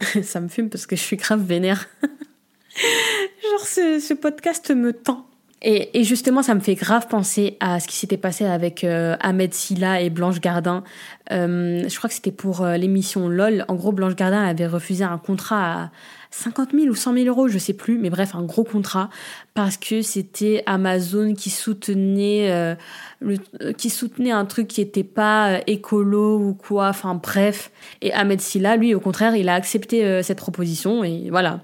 ça 0.22 0.40
me 0.40 0.48
fume 0.48 0.70
parce 0.70 0.86
que 0.86 0.96
je 0.96 1.02
suis 1.02 1.16
grave 1.16 1.42
vénère. 1.42 1.86
Genre 3.50 3.66
ce, 3.66 4.14
podcast 4.14 4.70
me 4.70 4.92
tend. 4.92 5.26
Et, 5.66 6.04
justement, 6.04 6.42
ça 6.42 6.54
me 6.54 6.60
fait 6.60 6.74
grave 6.74 7.06
penser 7.08 7.56
à 7.58 7.80
ce 7.80 7.88
qui 7.88 7.96
s'était 7.96 8.18
passé 8.18 8.44
avec 8.44 8.84
euh, 8.84 9.16
Ahmed 9.20 9.54
Silla 9.54 10.02
et 10.02 10.10
Blanche 10.10 10.38
Gardin. 10.38 10.84
Euh, 11.32 11.88
je 11.88 11.96
crois 11.96 12.08
que 12.08 12.14
c'était 12.14 12.32
pour 12.32 12.60
euh, 12.60 12.76
l'émission 12.76 13.30
LOL. 13.30 13.64
En 13.68 13.74
gros, 13.74 13.90
Blanche 13.90 14.14
Gardin 14.14 14.42
avait 14.44 14.66
refusé 14.66 15.04
un 15.04 15.16
contrat 15.16 15.84
à, 15.84 15.90
50 16.36 16.72
000 16.72 16.86
ou 16.88 16.94
100 16.96 17.14
000 17.14 17.26
euros, 17.26 17.46
je 17.46 17.58
sais 17.58 17.74
plus, 17.74 17.96
mais 17.96 18.10
bref, 18.10 18.34
un 18.34 18.42
gros 18.42 18.64
contrat, 18.64 19.08
parce 19.54 19.76
que 19.76 20.02
c'était 20.02 20.64
Amazon 20.66 21.32
qui 21.32 21.48
soutenait, 21.48 22.50
euh, 22.50 22.74
euh, 23.22 23.72
qui 23.72 23.88
soutenait 23.88 24.32
un 24.32 24.44
truc 24.44 24.66
qui 24.66 24.80
était 24.80 25.04
pas 25.04 25.52
euh, 25.52 25.60
écolo 25.68 26.38
ou 26.38 26.54
quoi, 26.54 26.88
enfin 26.88 27.14
bref. 27.14 27.70
Et 28.02 28.12
Ahmed 28.12 28.40
Silla, 28.40 28.76
lui, 28.76 28.96
au 28.96 29.00
contraire, 29.00 29.36
il 29.36 29.48
a 29.48 29.54
accepté 29.54 30.22
cette 30.24 30.38
proposition, 30.38 31.04
et 31.04 31.30
voilà. 31.30 31.60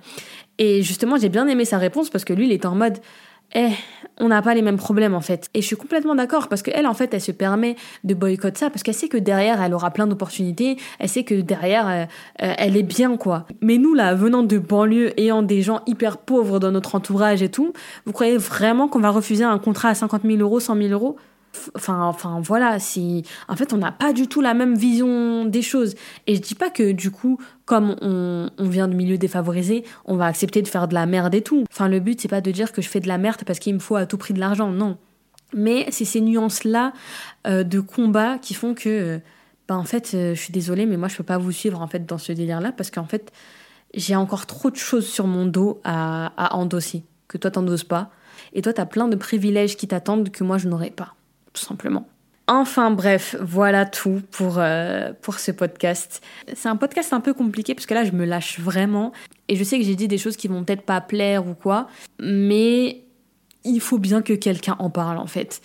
Et 0.59 0.83
justement, 0.83 1.19
j'ai 1.19 1.31
bien 1.31 1.49
aimé 1.49 1.65
sa 1.65 1.79
réponse, 1.79 2.09
parce 2.09 2.25
que 2.25 2.33
lui, 2.33 2.47
il 2.47 2.53
était 2.53 2.67
en 2.67 2.77
mode, 2.77 2.99
eh, 3.57 3.71
on 4.21 4.29
n'a 4.29 4.43
pas 4.43 4.55
les 4.55 4.63
mêmes 4.63 4.77
problèmes 4.77 5.15
en 5.15 5.21
fait. 5.21 5.49
Et 5.55 5.63
je 5.63 5.67
suis 5.67 5.77
complètement 5.77 6.15
d'accord 6.15 6.49
parce 6.49 6.63
qu'elle 6.63 6.87
en 6.87 6.95
fait, 6.95 7.13
elle 7.13 7.21
se 7.21 7.33
permet 7.33 7.77
de 8.05 8.15
boycotter 8.15 8.59
ça 8.59 8.71
parce 8.71 8.83
qu'elle 8.83 8.95
sait 8.95 9.09
que 9.09 9.17
derrière, 9.17 9.61
elle 9.63 9.75
aura 9.75 9.91
plein 9.91 10.07
d'opportunités, 10.07 10.77
elle 10.99 11.09
sait 11.09 11.25
que 11.25 11.41
derrière, 11.41 11.89
euh, 11.89 12.05
euh, 12.43 12.55
elle 12.59 12.77
est 12.77 12.83
bien 12.83 13.17
quoi. 13.17 13.47
Mais 13.61 13.79
nous 13.79 13.95
là, 13.95 14.15
venant 14.15 14.43
de 14.43 14.59
banlieue, 14.59 15.19
ayant 15.19 15.43
des 15.43 15.63
gens 15.63 15.81
hyper 15.87 16.19
pauvres 16.19 16.61
dans 16.61 16.71
notre 16.71 16.95
entourage 16.95 17.43
et 17.43 17.49
tout, 17.49 17.73
vous 18.07 18.13
croyez 18.13 18.37
vraiment 18.37 18.89
qu'on 18.89 19.01
va 19.01 19.11
refuser 19.11 19.45
un 19.45 19.59
contrat 19.59 19.89
à 19.89 19.95
50 19.95 20.23
000 20.25 20.39
euros, 20.39 20.61
100 20.61 20.77
000 20.77 20.89
euros? 20.91 21.17
Enfin, 21.75 22.05
enfin 22.05 22.41
voilà, 22.41 22.79
si 22.79 23.25
en 23.49 23.57
fait 23.57 23.73
on 23.73 23.77
n'a 23.77 23.91
pas 23.91 24.13
du 24.13 24.29
tout 24.29 24.41
la 24.41 24.55
même 24.55 24.77
vision 24.77 25.45
des 25.45 25.63
choses. 25.63 25.95
Et 26.27 26.37
je 26.37 26.41
dis 26.41 26.55
pas 26.55 26.71
que 26.71 26.93
du 26.93 27.11
coup, 27.11 27.39
comme 27.65 27.97
on, 28.03 28.51
vient 28.61 28.87
de 28.87 28.95
milieu 28.95 29.19
défavorisé, 29.19 29.85
on 30.05 30.17
va 30.17 30.27
accepter 30.27 30.63
de 30.63 30.69
faire 30.69 30.87
de 30.87 30.95
la 30.95 31.07
merde 31.07 31.35
et 31.35 31.43
tout. 31.43 31.65
Enfin, 31.71 31.89
le 31.89 31.99
but 31.99 32.21
c'est 32.21 32.29
pas 32.29 32.41
de 32.41 32.51
dire 32.53 32.73
que 32.73 32.83
je 32.83 32.89
fais 32.89 33.01
de 33.01 33.09
la 33.09 33.19
merde 33.19 33.43
parce 33.45 33.59
qu'il 33.59 33.75
me 33.75 33.81
faut 33.81 33.97
à 33.97 34.07
tout 34.07 34.17
prix 34.17 34.33
de 34.33 34.41
l'argent, 34.41 34.71
non. 34.71 34.97
Mais 35.53 35.87
c'est 35.91 36.05
ces 36.05 36.21
nuances 36.21 36.63
là 36.63 36.93
euh, 37.47 37.65
de 37.65 37.81
combat 37.81 38.39
qui 38.39 38.55
font 38.55 38.75
que, 38.75 39.21
bah 39.67 39.77
en 39.77 39.85
fait, 39.85 40.13
euh, 40.15 40.35
je 40.35 40.41
suis 40.41 40.53
désolée, 40.53 40.87
mais 40.87 40.97
moi 40.97 41.09
je 41.09 41.17
peux 41.17 41.25
pas 41.25 41.39
vous 41.39 41.53
suivre 41.53 41.83
en 41.83 41.89
fait 41.89 42.07
dans 42.07 42.19
ce 42.19 42.33
délire 42.33 42.61
là 42.61 42.71
parce 42.71 42.91
qu'en 42.93 43.07
fait 43.07 43.33
j'ai 43.93 44.15
encore 44.15 44.47
trop 44.47 44.71
de 44.71 44.77
choses 44.77 45.09
sur 45.09 45.27
mon 45.27 45.47
dos 45.47 45.81
à, 45.83 46.33
à 46.37 46.55
endosser 46.55 47.03
que 47.27 47.39
toi 47.39 47.51
t'endosses 47.51 47.85
pas. 47.85 48.11
Et 48.53 48.63
toi, 48.63 48.73
t'as 48.73 48.87
plein 48.87 49.09
de 49.09 49.17
privilèges 49.17 49.77
qui 49.77 49.87
t'attendent 49.89 50.31
que 50.31 50.45
moi 50.45 50.59
je 50.59 50.69
n'aurais 50.69 50.91
pas 50.91 51.15
tout 51.53 51.65
simplement. 51.65 52.07
Enfin 52.53 52.91
bref, 52.91 53.37
voilà 53.41 53.87
tout 53.87 54.23
pour, 54.33 54.57
euh, 54.59 55.13
pour 55.23 55.39
ce 55.39 55.53
podcast. 55.53 56.21
C'est 56.53 56.69
un 56.69 56.75
podcast 56.75 57.13
un 57.13 57.21
peu 57.21 57.33
compliqué 57.33 57.77
parce 57.77 57.87
que 57.87 57.95
là 57.95 58.03
je 58.03 58.11
me 58.11 58.25
lâche 58.25 58.59
vraiment 58.59 59.13
et 59.47 59.55
je 59.55 59.63
sais 59.63 59.79
que 59.79 59.85
j'ai 59.85 59.95
dit 59.95 60.09
des 60.09 60.19
choses 60.19 60.37
qui 60.37 60.49
vont 60.49 60.65
peut-être 60.65 60.83
pas 60.83 61.01
plaire 61.01 61.47
ou 61.47 61.55
quoi, 61.55 61.87
mais 62.21 63.05
il 63.63 63.81
faut 63.81 63.99
bien 63.99 64.21
que 64.21 64.33
quelqu'un 64.33 64.75
en 64.81 64.91
parle 64.91 65.19
en 65.19 65.29
fait. 65.29 65.63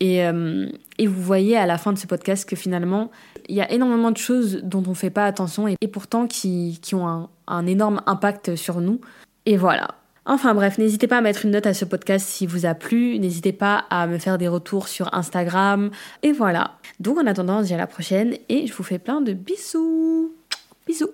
Et, 0.00 0.24
euh, 0.24 0.68
vous 0.98 1.22
voyez 1.22 1.56
à 1.56 1.66
la 1.66 1.76
fin 1.76 1.92
de 1.92 1.98
ce 1.98 2.06
podcast 2.06 2.48
que 2.48 2.56
finalement, 2.56 3.10
il 3.48 3.54
y 3.54 3.60
a 3.60 3.70
énormément 3.70 4.10
de 4.10 4.16
choses 4.16 4.60
dont 4.62 4.82
on 4.86 4.90
ne 4.90 4.94
fait 4.94 5.10
pas 5.10 5.26
attention 5.26 5.68
et, 5.68 5.76
pourtant 5.88 6.26
qui, 6.26 6.78
qui 6.80 6.94
ont 6.94 7.28
un 7.46 7.66
énorme 7.66 8.00
impact 8.06 8.56
sur 8.56 8.80
nous. 8.80 9.00
Et 9.44 9.56
voilà, 9.56 9.96
Enfin 10.24 10.54
bref, 10.54 10.78
n'hésitez 10.78 11.08
pas 11.08 11.18
à 11.18 11.20
mettre 11.20 11.44
une 11.44 11.50
note 11.50 11.66
à 11.66 11.74
ce 11.74 11.84
podcast 11.84 12.26
si 12.28 12.46
vous 12.46 12.64
a 12.64 12.74
plu, 12.74 13.18
n'hésitez 13.18 13.52
pas 13.52 13.86
à 13.90 14.06
me 14.06 14.18
faire 14.18 14.38
des 14.38 14.46
retours 14.46 14.86
sur 14.86 15.12
Instagram, 15.14 15.90
et 16.22 16.30
voilà. 16.30 16.78
Donc 17.00 17.18
en 17.18 17.26
attendant, 17.26 17.58
on 17.58 17.62
se 17.62 17.66
dit 17.66 17.74
à 17.74 17.78
la 17.78 17.88
prochaine, 17.88 18.36
et 18.48 18.66
je 18.68 18.72
vous 18.72 18.84
fais 18.84 19.00
plein 19.00 19.20
de 19.20 19.32
bisous. 19.32 20.32
Bisous 20.86 21.10